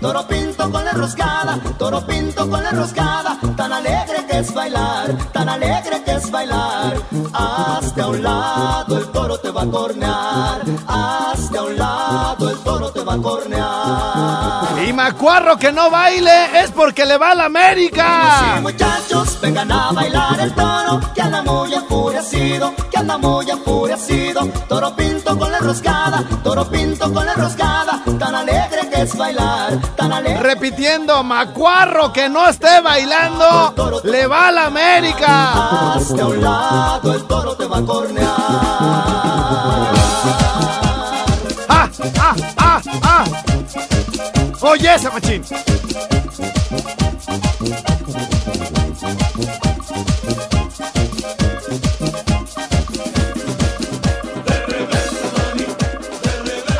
Toro 0.00 0.26
pinto 0.26 0.68
con 0.70 0.84
la 0.84 0.90
roscada, 0.92 1.60
toro 1.78 2.04
pinto 2.04 2.48
con 2.50 2.62
la 2.62 2.70
roscada. 2.70 3.38
Tan 3.56 3.72
alegre 3.72 4.26
que 4.28 4.38
es 4.38 4.52
bailar, 4.52 5.14
tan 5.32 5.48
alegre 5.48 6.02
que 6.04 6.12
es 6.12 6.28
bailar. 6.30 6.96
Hazte 7.32 8.00
a 8.00 8.06
un 8.08 8.22
lado, 8.22 8.98
el 8.98 9.06
toro 9.12 9.38
te 9.38 9.50
va 9.50 9.62
a 9.62 9.66
cornear. 9.66 10.62
Hazte 10.88 11.58
a 11.58 11.62
un 11.62 11.76
lado, 11.76 12.50
el 12.50 12.58
toro 12.58 12.90
te 12.90 13.00
va 13.00 13.14
a 13.14 13.18
cornear. 13.18 14.88
Y 14.88 14.92
Macuarro 14.92 15.56
que 15.56 15.70
no 15.70 15.88
baile 15.88 16.60
es 16.62 16.72
porque 16.72 17.04
le 17.04 17.16
va 17.16 17.30
a 17.30 17.34
la 17.36 17.44
América. 17.44 18.54
Sí, 18.56 18.62
muchachos, 18.62 19.38
vengan 19.40 19.70
a 19.70 19.92
bailar 19.92 20.40
el 20.40 20.52
toro 20.54 21.00
que 21.14 21.22
anda 21.22 21.42
muy 21.42 21.74
enfurecido, 21.74 22.74
que 22.90 22.98
anda 22.98 23.18
muy 23.18 23.48
enfurecido. 23.48 24.46
Toro 24.68 24.96
pinto 24.96 25.38
con 25.38 25.52
la 25.52 25.58
roscada, 25.58 26.24
toro 26.42 26.68
pinto 26.68 27.12
con 27.12 27.24
la 27.24 27.34
roscada. 27.34 28.02
Tan 28.18 28.34
alegre 28.34 28.87
que 28.98 29.04
es 29.04 29.16
bailar, 29.16 29.78
tan 29.96 30.12
alegre. 30.12 30.42
Repitiendo, 30.42 31.22
Macuarro 31.22 32.12
que 32.12 32.28
no 32.28 32.48
esté 32.48 32.80
bailando, 32.80 34.00
le 34.02 34.26
va 34.26 34.48
a 34.48 34.52
la 34.52 34.66
América. 34.66 35.94
Hazte 35.94 36.20
a 36.20 36.26
un 36.26 36.42
lado, 36.42 37.14
el 37.14 37.24
toro 37.26 37.56
te 37.56 37.66
va 37.66 37.78
a 37.78 37.82
cornear. 37.82 38.26
¡Ah, 41.68 41.88
ah, 42.18 42.34
ah, 42.56 42.80
ah! 43.02 43.24
Oye 44.62 44.94
ese 44.94 45.10
machín. 45.10 45.44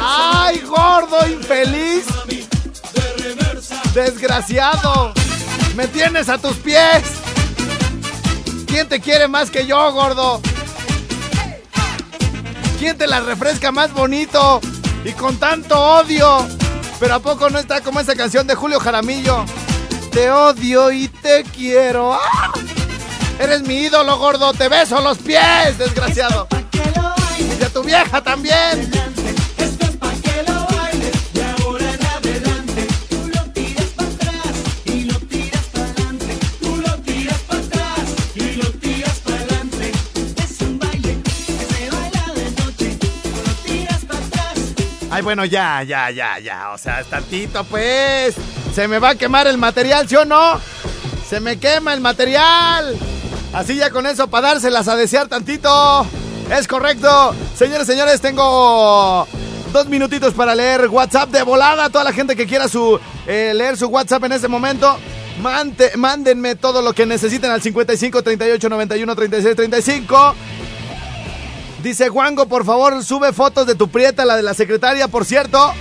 ¡Ay, 0.00 0.60
gordo 0.62 1.28
infeliz! 1.28 1.87
Desgraciado. 3.98 5.12
Me 5.74 5.88
tienes 5.88 6.28
a 6.28 6.38
tus 6.38 6.54
pies. 6.58 7.02
¿Quién 8.68 8.88
te 8.88 9.00
quiere 9.00 9.26
más 9.26 9.50
que 9.50 9.66
yo, 9.66 9.92
gordo? 9.92 10.40
¿Quién 12.78 12.96
te 12.96 13.08
la 13.08 13.18
refresca 13.18 13.72
más 13.72 13.92
bonito? 13.92 14.60
Y 15.04 15.10
con 15.14 15.36
tanto 15.38 15.76
odio. 15.76 16.46
Pero 17.00 17.16
¿a 17.16 17.18
poco 17.18 17.50
no 17.50 17.58
está 17.58 17.80
como 17.80 17.98
esa 17.98 18.14
canción 18.14 18.46
de 18.46 18.54
Julio 18.54 18.78
Jaramillo? 18.78 19.44
Te 20.12 20.30
odio 20.30 20.92
y 20.92 21.08
te 21.08 21.42
quiero. 21.42 22.14
¡Ah! 22.14 22.52
Eres 23.40 23.62
mi 23.62 23.78
ídolo, 23.78 24.16
gordo. 24.16 24.52
Te 24.52 24.68
beso 24.68 25.00
los 25.00 25.18
pies, 25.18 25.76
desgraciado. 25.76 26.46
Y 27.60 27.64
a 27.64 27.68
tu 27.68 27.82
vieja 27.82 28.22
también. 28.22 28.92
Bueno, 45.22 45.44
ya, 45.44 45.82
ya, 45.82 46.10
ya, 46.10 46.38
ya. 46.38 46.70
O 46.70 46.78
sea, 46.78 47.02
tantito, 47.04 47.64
pues. 47.64 48.34
Se 48.74 48.86
me 48.88 48.98
va 48.98 49.10
a 49.10 49.14
quemar 49.14 49.46
el 49.46 49.58
material, 49.58 50.08
¿sí 50.08 50.16
o 50.16 50.24
no? 50.24 50.60
Se 51.28 51.40
me 51.40 51.58
quema 51.58 51.92
el 51.94 52.00
material. 52.00 52.96
Así 53.52 53.76
ya 53.76 53.90
con 53.90 54.06
eso, 54.06 54.28
para 54.28 54.48
dárselas 54.48 54.88
a 54.88 54.96
desear 54.96 55.28
tantito. 55.28 56.06
Es 56.56 56.66
correcto. 56.68 57.34
Señores, 57.56 57.86
señores, 57.86 58.20
tengo 58.20 59.26
dos 59.72 59.86
minutitos 59.88 60.32
para 60.34 60.54
leer 60.54 60.88
WhatsApp 60.88 61.30
de 61.30 61.42
volada. 61.42 61.90
Toda 61.90 62.04
la 62.04 62.12
gente 62.12 62.36
que 62.36 62.46
quiera 62.46 62.68
su, 62.68 62.98
eh, 63.26 63.52
leer 63.54 63.76
su 63.76 63.86
WhatsApp 63.88 64.24
en 64.24 64.32
este 64.32 64.48
momento. 64.48 64.98
Mante- 65.42 65.96
mándenme 65.96 66.56
todo 66.56 66.82
lo 66.82 66.92
que 66.92 67.06
necesiten 67.06 67.50
al 67.50 67.62
55 67.62 68.22
38 68.22 68.68
91 68.68 69.14
36 69.16 69.56
35. 69.56 70.34
Dice 71.82 72.08
Juango, 72.08 72.46
por 72.46 72.64
favor, 72.64 73.04
sube 73.04 73.32
fotos 73.32 73.66
de 73.66 73.74
tu 73.74 73.88
prieta, 73.88 74.24
la 74.24 74.36
de 74.36 74.42
la 74.42 74.54
secretaria, 74.54 75.08
por 75.08 75.24
cierto. 75.24 75.72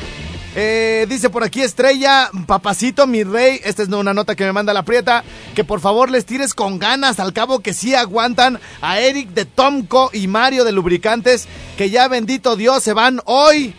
Eh, 0.60 1.06
dice 1.08 1.30
por 1.30 1.44
aquí 1.44 1.62
Estrella, 1.62 2.32
papacito, 2.48 3.06
mi 3.06 3.24
rey, 3.24 3.60
esta 3.64 3.84
es 3.84 3.90
una 3.90 4.14
nota 4.14 4.36
que 4.36 4.44
me 4.44 4.54
manda 4.54 4.74
la 4.74 4.82
prieta, 4.84 5.24
que 5.56 5.64
por 5.64 5.80
favor 5.82 6.10
les 6.10 6.26
tires 6.26 6.56
con 6.56 6.80
ganas, 6.80 7.20
al 7.20 7.32
cabo 7.32 7.60
que 7.60 7.74
sí 7.74 7.94
aguantan 7.94 8.60
a 8.82 9.00
Eric 9.00 9.30
de 9.30 9.46
Tomco 9.46 10.10
y 10.14 10.28
Mario 10.28 10.64
de 10.64 10.72
Lubricantes, 10.72 11.48
que 11.78 11.92
ya 11.92 12.08
bendito 12.08 12.56
Dios 12.56 12.84
se 12.84 12.94
van 12.94 13.22
hoy, 13.26 13.76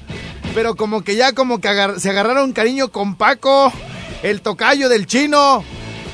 pero 0.55 0.77
como 0.77 1.03
que 1.03 1.17
ya 1.17 1.33
como 1.33 1.61
que 1.61 1.69
se 1.99 2.11
agarraron 2.11 2.53
cariño 2.53 2.91
con 2.93 3.17
Paco, 3.17 3.73
el 4.23 4.41
tocayo 4.41 4.89
del 4.89 5.07
chino, 5.07 5.65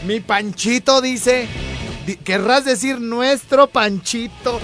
mi 0.06 0.20
panchito 0.20 1.02
dice, 1.02 1.46
Di- 2.06 2.16
querrás 2.16 2.64
decir 2.64 3.00
nuestro 3.02 3.66
panchito. 3.66 4.60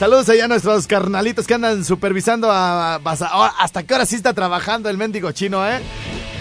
Saludos 0.00 0.30
allá 0.30 0.46
a 0.46 0.48
nuestros 0.48 0.86
carnalitos 0.86 1.46
que 1.46 1.52
andan 1.52 1.84
supervisando 1.84 2.50
a, 2.50 2.98
Baza- 3.04 3.32
oh, 3.34 3.50
hasta 3.58 3.82
qué 3.82 3.92
hora 3.92 4.06
sí 4.06 4.16
está 4.16 4.32
trabajando 4.32 4.88
el 4.88 4.96
mendigo 4.96 5.30
chino, 5.32 5.66
¿eh? 5.68 5.78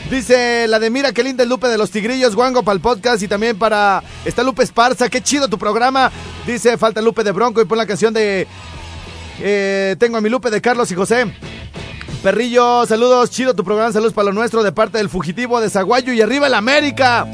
Dice 0.09 0.65
la 0.69 0.79
de 0.79 0.89
Mira, 0.89 1.11
qué 1.11 1.23
linda 1.23 1.43
el 1.43 1.49
Lupe 1.49 1.67
de 1.67 1.77
los 1.77 1.91
Tigrillos, 1.91 2.35
Guango 2.37 2.63
para 2.63 2.75
el 2.75 2.79
podcast 2.81 3.21
y 3.21 3.27
también 3.27 3.59
para... 3.59 4.01
Está 4.23 4.43
Lupe 4.43 4.63
Esparza, 4.63 5.09
qué 5.09 5.21
chido 5.21 5.49
tu 5.49 5.57
programa. 5.57 6.09
Dice, 6.47 6.77
falta 6.77 7.01
Lupe 7.01 7.21
de 7.25 7.33
Bronco 7.33 7.61
y 7.61 7.65
pon 7.65 7.77
la 7.77 7.85
canción 7.85 8.13
de... 8.13 8.47
eh, 9.41 9.97
tengo 9.99 10.15
a 10.15 10.21
mi 10.21 10.29
Lupe 10.29 10.49
de 10.49 10.61
Carlos 10.61 10.89
y 10.91 10.95
José. 10.95 11.25
Perrillo, 12.23 12.85
saludos, 12.85 13.29
chido 13.29 13.55
tu 13.55 13.65
programa, 13.65 13.91
saludos 13.91 14.13
para 14.13 14.27
lo 14.27 14.33
nuestro 14.33 14.63
de 14.63 14.71
parte 14.71 14.99
del 14.99 15.09
fugitivo 15.09 15.59
de 15.59 15.69
Zaguayo 15.69 16.13
y 16.13 16.21
arriba 16.21 16.47
el 16.47 16.53
América. 16.53 17.27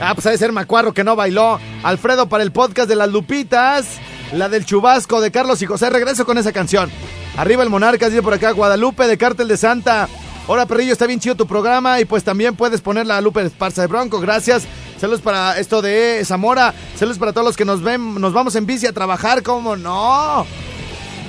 Ah, 0.00 0.14
pues 0.14 0.26
ha 0.26 0.30
de 0.30 0.38
ser 0.38 0.52
Macuarro 0.52 0.94
que 0.94 1.04
no 1.04 1.16
bailó. 1.16 1.60
Alfredo 1.82 2.30
para 2.30 2.42
el 2.44 2.50
podcast 2.50 2.88
de 2.88 2.96
las 2.96 3.10
Lupitas. 3.10 3.86
La 4.32 4.48
del 4.48 4.64
Chubasco 4.64 5.20
de 5.20 5.30
Carlos 5.30 5.62
y 5.62 5.66
José. 5.66 5.90
Regreso 5.90 6.26
con 6.26 6.38
esa 6.38 6.52
canción. 6.52 6.90
Arriba 7.36 7.62
el 7.62 7.70
Monarcas, 7.70 8.10
dice 8.10 8.22
por 8.22 8.34
acá. 8.34 8.50
Guadalupe 8.50 9.06
de 9.06 9.18
Cártel 9.18 9.48
de 9.48 9.56
Santa. 9.56 10.08
Hola, 10.48 10.66
Perrillo, 10.66 10.92
está 10.92 11.06
bien 11.06 11.20
chido 11.20 11.34
tu 11.34 11.46
programa. 11.46 12.00
Y 12.00 12.04
pues 12.04 12.24
también 12.24 12.56
puedes 12.56 12.80
poner 12.80 13.06
la 13.06 13.20
Lupe 13.20 13.42
Esparza 13.42 13.82
de 13.82 13.88
Bronco. 13.88 14.20
Gracias. 14.20 14.64
Saludos 14.98 15.20
para 15.20 15.58
esto 15.58 15.82
de 15.82 16.22
Zamora. 16.24 16.74
Saludos 16.96 17.18
para 17.18 17.32
todos 17.32 17.46
los 17.46 17.56
que 17.56 17.64
nos 17.64 17.82
ven. 17.82 18.20
Nos 18.20 18.32
vamos 18.32 18.56
en 18.56 18.66
bici 18.66 18.86
a 18.86 18.92
trabajar. 18.92 19.42
¿Cómo 19.42 19.76
no? 19.76 20.46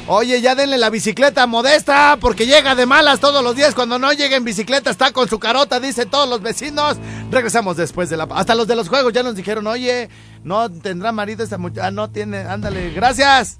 Oye, 0.09 0.39
ya 0.39 0.55
denle 0.55 0.77
la 0.77 0.89
bicicleta 0.89 1.45
modesta, 1.47 2.17
porque 2.21 2.45
llega 2.45 2.75
de 2.75 2.85
malas 2.85 3.19
todos 3.19 3.43
los 3.43 3.57
días. 3.57 3.75
Cuando 3.75 3.99
no 3.99 4.13
llega 4.13 4.37
en 4.37 4.45
bicicleta, 4.45 4.89
está 4.89 5.11
con 5.11 5.27
su 5.27 5.37
carota, 5.37 5.81
dicen 5.81 6.09
todos 6.09 6.29
los 6.29 6.41
vecinos. 6.41 6.95
Regresamos 7.29 7.75
después 7.75 8.09
de 8.09 8.15
la. 8.15 8.23
Hasta 8.31 8.55
los 8.55 8.67
de 8.67 8.77
los 8.77 8.87
juegos 8.87 9.11
ya 9.11 9.21
nos 9.21 9.35
dijeron, 9.35 9.67
oye, 9.67 10.09
no 10.45 10.71
tendrá 10.71 11.11
marido 11.11 11.43
esta 11.43 11.57
muchacha. 11.57 11.87
Ah, 11.87 11.91
no 11.91 12.09
tiene, 12.09 12.39
ándale, 12.39 12.91
gracias. 12.91 13.59